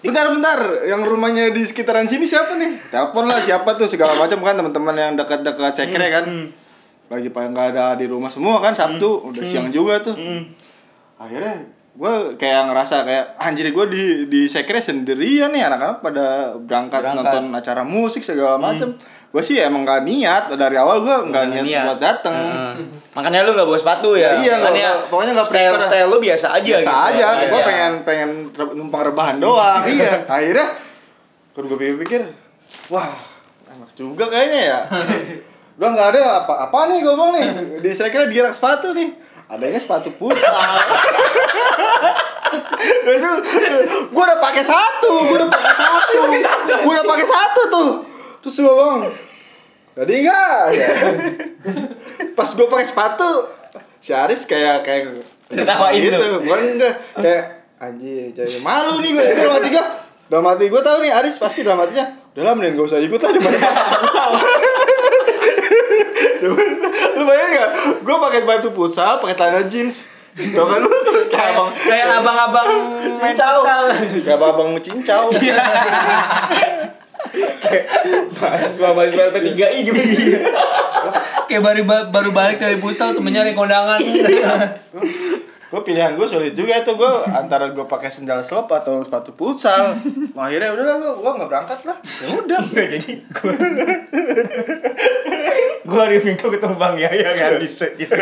Bentar 0.01 0.33
bentar, 0.33 0.59
yang 0.89 1.05
rumahnya 1.05 1.53
di 1.53 1.61
sekitaran 1.68 2.09
sini 2.09 2.24
siapa 2.24 2.57
nih? 2.57 2.89
Telepon 2.89 3.29
lah 3.29 3.37
siapa 3.37 3.76
tuh 3.76 3.85
segala 3.85 4.16
macam 4.16 4.41
kan 4.41 4.57
teman-teman 4.57 4.97
yang 4.97 5.12
dekat-dekat 5.20 5.74
sekre 5.76 6.09
kan. 6.09 6.24
Lagi 7.09 7.28
pada 7.28 7.46
nggak 7.46 7.66
ada 7.72 7.84
di 7.94 8.04
rumah 8.04 8.28
semua 8.28 8.59
kan 8.59 8.70
Sabtu, 8.70 9.24
udah 9.24 9.40
siang 9.42 9.68
juga 9.68 9.96
tuh. 9.98 10.12
Akhirnya 11.16 11.56
gue 11.90 12.14
kayak 12.34 12.68
ngerasa 12.68 13.02
kayak 13.02 13.24
anjir 13.38 13.68
gue 13.68 13.86
di 13.88 14.02
di 14.26 14.40
sekre 14.44 14.78
sendirian 14.78 15.50
nih 15.50 15.64
anak-anak 15.64 15.98
pada 15.98 16.26
berangkat, 16.54 17.00
Berangkat. 17.02 17.24
nonton 17.24 17.44
acara 17.50 17.82
musik 17.82 18.20
segala 18.20 18.54
macam. 18.54 18.94
Gue 19.28 19.42
sih 19.42 19.59
emang 19.59 19.82
gak 19.82 20.04
niat 20.04 20.48
dari 20.52 20.72
awal 20.74 21.00
gue 21.00 21.16
nggak 21.26 21.44
niat, 21.50 21.64
niat. 21.66 21.84
buat 21.84 21.98
dateng. 21.98 22.32
Heeh. 22.32 22.72
Makanya 23.12 23.42
lu 23.42 23.52
gak 23.52 23.66
bawa 23.66 23.76
sepatu 23.76 24.14
ya? 24.14 24.30
Ya, 24.30 24.32
iya, 24.38 24.54
Makanya 24.59 24.88
bawa- 24.94 25.04
pokoknya 25.11 25.32
nggak 25.34 25.48
style 25.48 25.72
prepare. 25.74 25.88
style 25.90 26.09
lu 26.09 26.18
biasa 26.18 26.46
aja 26.50 26.64
biasa 26.66 26.92
gitu. 26.92 27.09
aja 27.11 27.26
Iya. 27.34 27.46
gue 27.46 27.61
pengen 27.62 27.92
pengen 28.04 28.30
re- 28.52 28.74
numpang 28.74 29.02
rebahan 29.04 29.36
doang 29.36 29.82
iya 29.90 30.12
akhirnya 30.30 30.66
kan 31.50 31.62
gue 31.62 31.76
pikir-pikir 31.76 32.20
wah 32.88 33.11
enak 33.66 33.90
juga 33.92 34.24
kayaknya 34.28 34.61
ya 34.62 34.78
udah 35.79 35.89
nggak 35.95 36.09
ada 36.11 36.22
apa 36.43 36.55
apa 36.66 36.79
nih 36.91 36.99
gue 37.01 37.14
bilang 37.14 37.33
nih? 37.33 37.47
Di 37.79 37.91
saya 37.95 38.11
kira 38.11 38.26
di 38.26 38.35
rak 38.37 38.51
sepatu 38.51 38.91
nih. 38.91 39.14
Adanya 39.49 39.79
sepatu 39.79 40.11
futsal. 40.11 40.53
Dan 43.07 43.12
itu 43.18 43.31
gue 44.11 44.22
udah 44.24 44.39
pakai 44.39 44.64
satu 44.64 45.12
gue 45.24 45.37
udah 45.39 45.49
pakai 45.49 45.72
satu. 45.72 46.12
Gue 46.83 46.93
udah 46.93 47.07
pakai 47.07 47.26
satu 47.26 47.61
tuh. 47.70 47.91
Terus 48.43 48.57
gue 48.59 48.74
bang 48.74 49.01
jadi 49.99 50.14
enggak 50.14 50.61
ya. 50.74 50.89
Pas 52.35 52.49
gue 52.49 52.66
pakai 52.66 52.87
sepatu 52.87 53.31
si 53.99 54.14
Aris 54.14 54.47
kayak 54.47 54.87
kayak 54.87 55.11
Ketawain 55.49 55.99
gitu. 55.99 56.14
lu. 56.14 56.39
bukan 56.45 56.79
enggak 56.79 56.95
kayak 57.18 57.45
anjing 57.79 58.31
jadi 58.31 58.62
malu 58.62 59.01
nih 59.01 59.11
gue 59.11 59.22
dalam 59.35 59.55
hati 59.59 59.68
gue 59.70 59.85
dalam 60.29 60.45
hati 60.45 60.64
gue 60.68 60.83
tahu 60.83 60.99
nih 61.03 61.12
Aris 61.14 61.41
pasti 61.41 61.66
dalam 61.66 61.83
hatinya 61.83 62.05
udah 62.37 62.45
lah 62.47 62.55
mending 62.55 62.79
gak 62.79 62.87
usah 62.87 63.01
ikut 63.03 63.18
lah 63.18 63.31
daripada 63.35 63.59
futsal 64.07 64.31
lu 66.43 67.22
bayangin 67.26 67.59
gak 67.59 67.70
gue 68.03 68.16
pakai 68.16 68.41
batu 68.47 68.68
futsal 68.70 69.18
pakai 69.18 69.34
celana 69.34 69.62
jeans. 69.66 70.07
Tau 70.39 70.66
kan 70.70 70.78
lu? 70.78 70.91
Kayak 71.32 71.55
abang 71.55 71.70
kayak 71.74 72.18
abang-abang 72.22 72.70
cincau. 73.18 73.59
kayak 74.22 74.39
abang 74.39 74.68
mau 74.74 74.80
cincau 74.80 75.30
Mahasiswa 78.39 78.89
mahasiswa 78.95 79.28
P3I 79.34 79.78
gitu. 79.84 80.01
Kayak 81.49 81.62
baru 81.64 81.82
baru 82.09 82.30
balik 82.32 82.61
dari 82.61 82.76
futsal 82.80 83.12
temennya 83.12 83.45
ada 83.45 83.53
kondangan. 83.53 84.01
gue 85.68 85.80
pilihan 85.84 86.16
gue 86.16 86.24
sulit 86.24 86.57
juga 86.57 86.80
itu 86.80 86.93
gue 86.97 87.12
antara 87.28 87.68
gue 87.68 87.84
pakai 87.84 88.09
sendal 88.09 88.41
slop 88.41 88.72
atau 88.72 89.05
sepatu 89.05 89.36
futsal. 89.36 90.01
Nah, 90.32 90.49
akhirnya 90.49 90.72
udah 90.72 90.84
lah 90.86 90.97
gue 90.97 91.12
gue 91.20 91.32
nggak 91.36 91.49
berangkat 91.49 91.80
lah. 91.84 91.97
Ya 92.01 92.26
udah. 92.41 92.61
Jadi. 92.72 93.12
gua 93.36 93.53
gua 95.89 96.05
hari 96.05 96.20
Minggu 96.20 96.47
ketemu 96.47 96.76
Bang 96.76 96.95
Yaya 96.95 97.32
kan 97.32 97.57
di 97.57 97.64
se- 97.64 97.97
di 97.97 98.05
Gua 98.05 98.20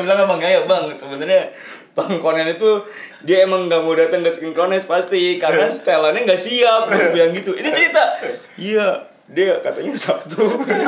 bilang 0.00 0.26
Bang 0.26 0.40
Yaya, 0.40 0.66
Bang, 0.66 0.90
sebenarnya 0.90 1.52
Bang 1.92 2.18
Konen 2.18 2.48
itu 2.48 2.82
dia 3.22 3.44
emang 3.44 3.66
nggak 3.66 3.82
mau 3.82 3.94
datang 3.94 4.20
ke 4.20 4.30
sinkronis 4.30 4.84
pasti 4.84 5.36
karena 5.36 5.66
setelannya 5.66 6.24
nggak 6.24 6.40
siap 6.40 6.88
dia 6.88 7.08
bilang 7.10 7.30
gitu. 7.30 7.54
Ini 7.54 7.68
cerita. 7.68 8.02
Iya, 8.56 8.86
dia 9.28 9.60
katanya 9.60 9.94
Sabtu 9.94 10.42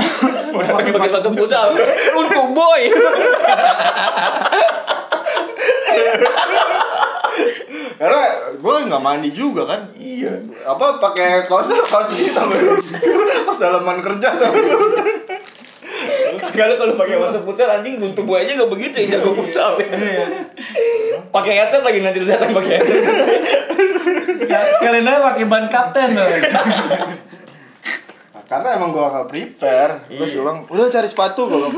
mau 0.53 0.61
datang 0.61 0.91
pakai 0.91 1.09
sepatu 1.09 1.31
futsal 1.33 1.79
untuk 2.13 2.47
boy 2.51 2.83
karena 7.95 8.23
gue 8.59 8.75
nggak 8.91 9.03
mandi 9.03 9.31
juga 9.31 9.63
kan 9.65 9.87
iya 9.95 10.35
apa 10.67 10.99
pakai 10.99 11.47
kaos 11.47 11.71
kaos 11.87 12.09
ini 12.13 12.35
gak 12.35 12.45
lu? 12.45 12.55
kaos 12.67 12.82
dalaman 13.63 14.03
kerja 14.03 14.29
tau 14.35 14.51
gak 14.51 14.77
lu? 14.77 14.89
Kalau 16.53 16.75
kalau 16.75 16.95
pakai 16.99 17.17
waktu 17.17 17.39
futsal 17.47 17.71
anjing 17.71 18.03
belum 18.03 18.13
tubuh 18.13 18.43
aja 18.43 18.59
gak 18.59 18.67
begitu 18.67 19.07
yang 19.07 19.23
jago 19.23 19.31
futsal. 19.39 19.79
pakai 21.33 21.53
headset 21.63 21.81
lagi 21.87 22.03
nanti 22.03 22.19
lu 22.19 22.27
datang 22.27 22.51
pakai 22.51 22.83
headset. 22.83 23.01
Sekalian 24.51 25.07
aja 25.07 25.21
pakai 25.33 25.45
ban 25.47 25.65
kapten 25.71 26.19
loh. 26.19 26.27
Nah, 28.33 28.43
karena 28.51 28.69
emang 28.77 28.91
gua 28.93 29.09
nggak 29.15 29.29
prepare 29.33 29.93
terus 30.11 30.37
gua 30.37 30.53
bilang 30.53 30.59
udah 30.69 30.93
cari 30.93 31.09
sepatu 31.09 31.49
gua 31.49 31.73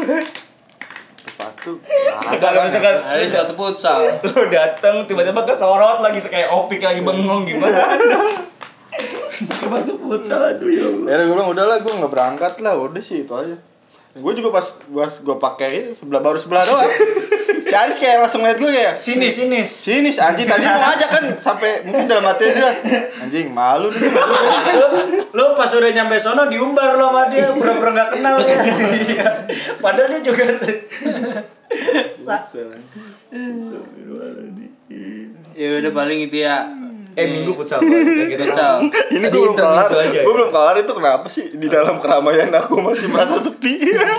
sepatu 1.25 1.79
ada 1.83 2.37
Kalau 2.39 2.57
kan 2.57 2.67
misalkan 2.71 2.97
Ada 3.05 3.23
sepatu 3.27 3.53
futsal. 3.55 3.99
lu 4.27 4.51
datang 4.51 5.07
tiba-tiba 5.07 5.43
kesorot 5.47 6.03
lagi 6.03 6.19
kayak 6.19 6.51
opik 6.51 6.83
lagi 6.83 7.05
bengong 7.05 7.47
gimana? 7.47 7.95
Sepatu 9.35 9.99
futsal 9.99 10.41
aduh 10.55 10.71
ya 10.71 10.85
Allah. 10.87 11.07
ya 11.11 11.25
gue 11.27 11.35
bilang 11.35 11.51
udahlah 11.51 11.79
gue 11.83 11.93
nggak 11.93 12.13
berangkat 12.13 12.53
lah 12.63 12.79
udah 12.79 13.03
sih 13.03 13.27
itu 13.27 13.35
aja 13.35 13.57
gue 14.15 14.33
juga 14.39 14.55
pas 14.55 14.67
gua 14.87 15.11
gue 15.11 15.37
pakai 15.43 15.99
sebelah 15.99 16.23
baru 16.23 16.39
sebelah 16.39 16.63
doang 16.63 16.87
si 17.67 17.75
Aris 17.75 17.99
kayak 17.99 18.23
langsung 18.23 18.47
liat 18.47 18.55
gue 18.63 18.71
kayak 18.71 18.95
Sinis, 18.95 19.43
sinis. 19.43 19.67
sini 19.67 20.15
si 20.15 20.23
anjing 20.23 20.47
tadi 20.47 20.63
mau 20.63 20.79
ngajak 20.87 21.11
kan 21.11 21.25
sampai 21.35 21.83
mungkin 21.83 22.07
dalam 22.07 22.23
hati 22.23 22.47
dia 22.55 22.71
anjing 23.19 23.51
malu 23.51 23.91
nih 23.91 24.15
lu 25.35 25.45
pas 25.59 25.67
udah 25.67 25.91
nyampe 25.91 26.15
sono 26.15 26.47
diumbar 26.47 26.95
lo 26.95 27.11
sama 27.11 27.27
dia 27.27 27.51
pura-pura 27.51 27.91
nggak 27.91 28.11
kenal 28.15 28.39
ya. 28.39 28.55
Iya. 29.05 29.29
Padahal 29.83 30.15
dia 30.15 30.21
juga 30.23 30.45
Ya 35.55 35.67
udah 35.83 35.93
paling 35.95 36.19
itu 36.31 36.37
ya. 36.43 36.67
Eh 37.15 37.27
minggu 37.31 37.55
futsal 37.55 37.79
kita 37.79 38.43
Futsal. 38.51 38.77
ini 39.15 39.27
gue 39.31 39.41
belum 39.41 39.55
kelar. 39.55 39.87
ya? 40.11 40.23
gue 40.27 40.35
belum 40.35 40.51
kelar 40.51 40.75
itu 40.79 40.93
kenapa 40.93 41.27
sih? 41.31 41.47
Di 41.55 41.67
dalam 41.71 42.03
keramaian 42.03 42.51
aku 42.51 42.83
masih 42.83 43.07
merasa 43.11 43.39
sepi. 43.39 43.79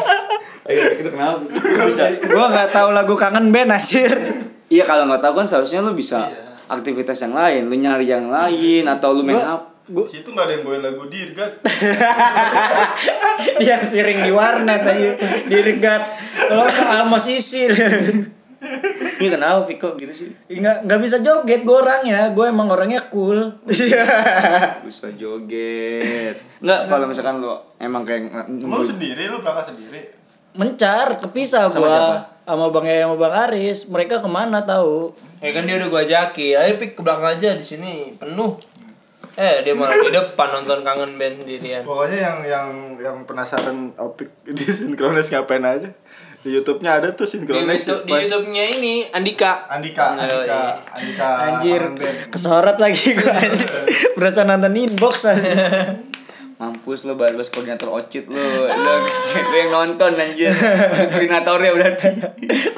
Ayo 0.67 0.97
kita 0.97 1.13
kenapa? 1.13 1.45
Bisa. 1.85 2.09
gua 2.33 2.49
nggak 2.49 2.73
tahu 2.73 2.89
lagu 2.89 3.13
kangen 3.13 3.53
band 3.53 3.69
anjir. 3.69 4.09
Iya 4.65 4.81
kalau 4.81 5.05
nggak 5.05 5.21
tahu 5.21 5.33
kan 5.37 5.45
seharusnya 5.45 5.85
lu 5.85 5.93
bisa 5.93 6.25
aktivitas 6.65 7.21
yang 7.21 7.37
lain, 7.37 7.69
lu 7.69 7.77
nyari 7.77 8.09
yang 8.09 8.33
lain 8.33 8.81
atau 8.89 9.13
lu 9.13 9.21
main 9.21 9.37
up. 9.37 9.77
Gua 9.85 10.09
situ 10.09 10.33
nggak 10.33 10.49
ada 10.49 10.53
yang 10.57 10.63
bawain 10.65 10.81
lagu 10.81 11.05
dirgat. 11.05 11.61
Yang 13.61 13.81
sering 13.93 14.25
di 14.25 14.31
warnet 14.33 14.81
aja 14.81 15.11
di 15.45 15.57
regat 15.61 16.01
kalau 16.49 16.65
nggak 16.65 16.89
almos 17.03 17.29
isi 17.29 17.69
Ini 19.21 19.27
kenapa 19.31 19.63
Piko 19.69 19.95
gitu 19.95 20.13
sih? 20.13 20.29
nggak 20.49 20.85
nggak 20.85 20.99
bisa 21.01 21.21
joget 21.21 21.61
gue 21.63 21.77
orangnya. 21.77 22.31
Gue 22.35 22.49
emang 22.49 22.67
orangnya 22.67 23.01
cool. 23.09 23.53
Bisa 24.85 25.07
joget. 25.15 26.35
Enggak 26.61 26.81
kalau 26.89 27.05
misalkan 27.07 27.41
lu 27.41 27.53
emang 27.79 28.03
kayak 28.03 28.47
lu 28.49 28.81
sendiri 28.83 29.31
lu 29.31 29.39
berangkat 29.41 29.73
sendiri? 29.73 30.01
Mencar 30.55 31.19
kepisah 31.19 31.67
Sama 31.67 31.87
gue 31.87 32.35
sama 32.45 32.69
bang 32.69 32.85
Yaya 32.85 33.03
sama 33.09 33.15
bang 33.17 33.35
Aris. 33.49 33.79
Mereka 33.89 34.21
ke 34.21 34.29
mana 34.29 34.61
tahu? 34.61 35.09
Ya 35.41 35.49
kan 35.51 35.65
dia 35.65 35.81
udah 35.81 35.89
gua 35.89 36.01
ajakin. 36.05 36.55
Ayo 36.61 36.73
pik 36.77 36.93
ke 36.93 37.01
belakang 37.01 37.33
aja. 37.33 37.57
Di 37.57 37.65
sini 37.65 38.13
penuh. 38.13 38.53
Eh 39.35 39.67
dia 39.67 39.75
malah 39.75 39.99
di 39.99 40.15
depan 40.15 40.47
nonton 40.47 40.79
kangen 40.79 41.19
band 41.19 41.43
sendirian. 41.43 41.83
pokoknya 41.83 42.19
yang 42.23 42.37
yang 42.47 42.67
yang 43.03 43.17
penasaran 43.27 43.91
opik 43.99 44.31
di 44.47 44.63
sinkronis 44.63 45.27
ngapain 45.27 45.59
aja 45.59 45.91
di 46.45 46.53
YouTube-nya 46.53 47.01
ada 47.01 47.09
tuh 47.17 47.25
Di, 47.25 47.41
sinkronis 47.41 47.89
YouTube, 47.89 48.05
di 48.05 48.13
YouTube-nya 48.13 48.63
ini 48.77 48.93
Andika. 49.09 49.65
Andika 49.65 50.13
Oh, 50.13 50.21
Andika 50.21 50.45
iya. 50.45 50.61
Andika 50.93 51.27
anjir 51.41 51.81
kesorot 52.29 52.77
lagi 52.77 53.17
gue 53.17 53.33
anjir 53.33 53.69
berasa 54.21 54.45
nonton 54.45 54.77
inbox 54.77 55.25
aja 55.25 55.49
mampus 56.61 57.03
lu 57.03 57.19
bahas 57.19 57.51
koordinator 57.51 57.91
ocit 57.91 58.31
lu. 58.31 58.37
Lu, 58.37 58.63
lu 59.51 59.55
yang 59.59 59.75
nonton 59.75 60.15
anjir. 60.15 60.55
Koordinatornya 60.55 61.71
berarti. 61.75 62.09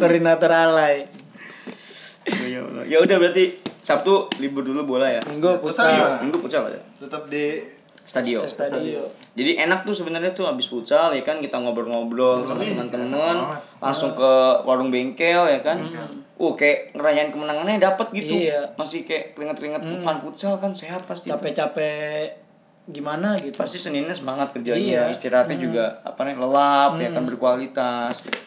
koordinator 0.02 0.50
alay 0.50 1.06
Ya 2.26 2.66
Allah. 2.66 2.84
Ya 2.90 2.98
udah 2.98 3.22
berarti 3.22 3.54
Sabtu 3.86 4.32
libur 4.42 4.66
dulu 4.66 4.98
bola 4.98 5.12
ya. 5.14 5.22
minggu 5.30 5.62
Futsal 5.62 5.94
gimana? 5.94 6.18
Minggu 6.26 6.38
futsal 6.42 6.74
ada. 6.74 6.82
tetap 6.98 7.30
di 7.30 7.77
Stadion. 8.08 8.40
ke 8.40 8.48
stadion 8.48 9.04
Jadi 9.36 9.60
enak 9.60 9.84
tuh 9.84 9.92
sebenarnya 9.92 10.32
tuh 10.32 10.48
habis 10.48 10.72
futsal 10.72 11.12
ya 11.12 11.22
kan 11.22 11.44
kita 11.44 11.60
ngobrol-ngobrol 11.60 12.42
sama 12.48 12.64
teman-teman, 12.64 13.36
langsung 13.84 14.16
ke 14.16 14.32
warung 14.64 14.90
bengkel 14.90 15.44
ya 15.46 15.60
kan. 15.60 15.78
Uh 16.38 16.54
kayak 16.56 16.96
ngerayain 16.96 17.30
kemenangannya 17.30 17.84
dapat 17.84 18.08
gitu. 18.16 18.34
Iya. 18.48 18.74
Masih 18.80 19.04
kayak 19.04 19.36
keringet-keringet 19.36 19.82
fun 20.02 20.18
futsal 20.24 20.56
kan 20.58 20.72
sehat 20.72 21.04
pasti. 21.04 21.28
capek-capek 21.30 22.48
gimana 22.88 23.36
gitu 23.36 23.60
Pasti 23.60 23.76
Seninnya 23.76 24.16
semangat 24.16 24.56
kerjanya, 24.56 24.80
Iya. 24.80 25.12
istirahatnya 25.12 25.60
juga 25.60 26.00
apa 26.08 26.24
nih 26.24 26.40
lelap 26.40 26.96
ya 27.04 27.12
kan 27.12 27.28
berkualitas 27.28 28.24
gitu. 28.24 28.40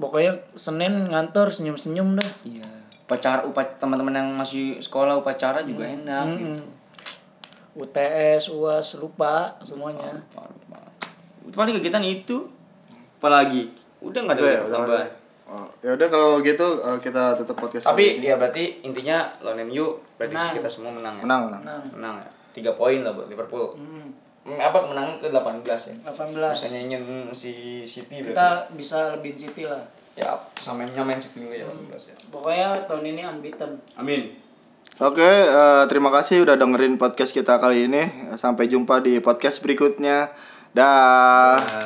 pokoknya 0.00 0.40
senin 0.56 1.12
ngantor 1.12 1.52
senyum-senyum 1.52 2.16
dah 2.16 2.30
Iya. 2.48 2.64
Upacara 3.04 3.44
upac 3.44 3.76
teman-teman 3.76 4.16
yang 4.16 4.28
masih 4.32 4.80
sekolah 4.80 5.20
upacara 5.20 5.60
juga 5.62 5.84
enak 5.84 6.40
gitu. 6.40 6.64
UTS 7.74 8.50
UAS 8.50 8.96
lupa 8.96 9.56
semuanya 9.60 10.12
Parah 10.28 10.52
banget. 10.66 10.92
Paling 11.50 11.74
kegiatan 11.76 12.02
itu 12.02 12.44
apalagi 13.16 13.70
udah 13.98 14.20
nggak 14.20 14.34
ada 14.34 14.42
Udah 14.42 14.52
ya, 14.52 14.60
udah 14.62 14.78
tambah. 14.78 14.96
ada. 14.98 15.08
Oh, 15.44 15.68
ya 15.80 15.90
udah 15.92 16.08
kalau 16.08 16.40
gitu 16.40 16.64
eh, 16.80 16.98
kita 16.98 17.36
tutup 17.36 17.56
podcast 17.58 17.84
Tapi 17.86 18.18
ya 18.18 18.34
berarti 18.34 18.80
intinya 18.82 19.24
lawan 19.38 19.62
MU 19.62 19.84
prediksi 20.14 20.36
Menang. 20.42 20.56
kita 20.56 20.68
semua 20.68 20.90
menang 20.90 21.14
ya. 21.14 21.22
menang 21.22 21.42
menang. 21.50 21.82
Menang 21.92 22.14
ya. 22.18 22.28
3 22.54 22.72
poin 22.72 22.98
lah 22.98 23.12
buat 23.12 23.26
Liverpool. 23.26 23.72
hmm, 23.74 24.08
Hmm, 24.42 24.58
apa 24.58 24.74
kemenangan 24.76 25.14
ke 25.16 25.30
18 25.30 25.62
ya? 25.62 25.94
18 26.02 26.34
Bisa 26.50 26.66
nyanyiin 26.74 27.06
si 27.30 27.52
City 27.84 28.18
berarti. 28.18 28.34
kita 28.34 28.48
bisa 28.74 29.14
lebih 29.14 29.32
City 29.32 29.62
lah 29.64 29.78
Ya 30.12 30.28
sama 30.58 30.82
nyamain 30.84 31.14
City 31.16 31.40
dulu 31.40 31.54
ya 31.54 31.62
18 31.62 32.10
ya. 32.10 32.14
pokoknya 32.26 32.68
tahun 32.84 33.04
ini 33.08 33.22
unbeaten 33.24 33.70
Amin. 33.94 34.34
Oke, 35.02 35.26
eh, 35.26 35.82
terima 35.90 36.14
kasih 36.14 36.46
udah 36.46 36.54
dengerin 36.54 36.94
podcast 36.94 37.34
kita 37.34 37.58
kali 37.58 37.90
ini. 37.90 38.06
Sampai 38.38 38.70
jumpa 38.70 39.02
di 39.02 39.18
podcast 39.18 39.58
berikutnya. 39.58 40.30
Dah. 40.70 41.58
Uh, 41.58 41.82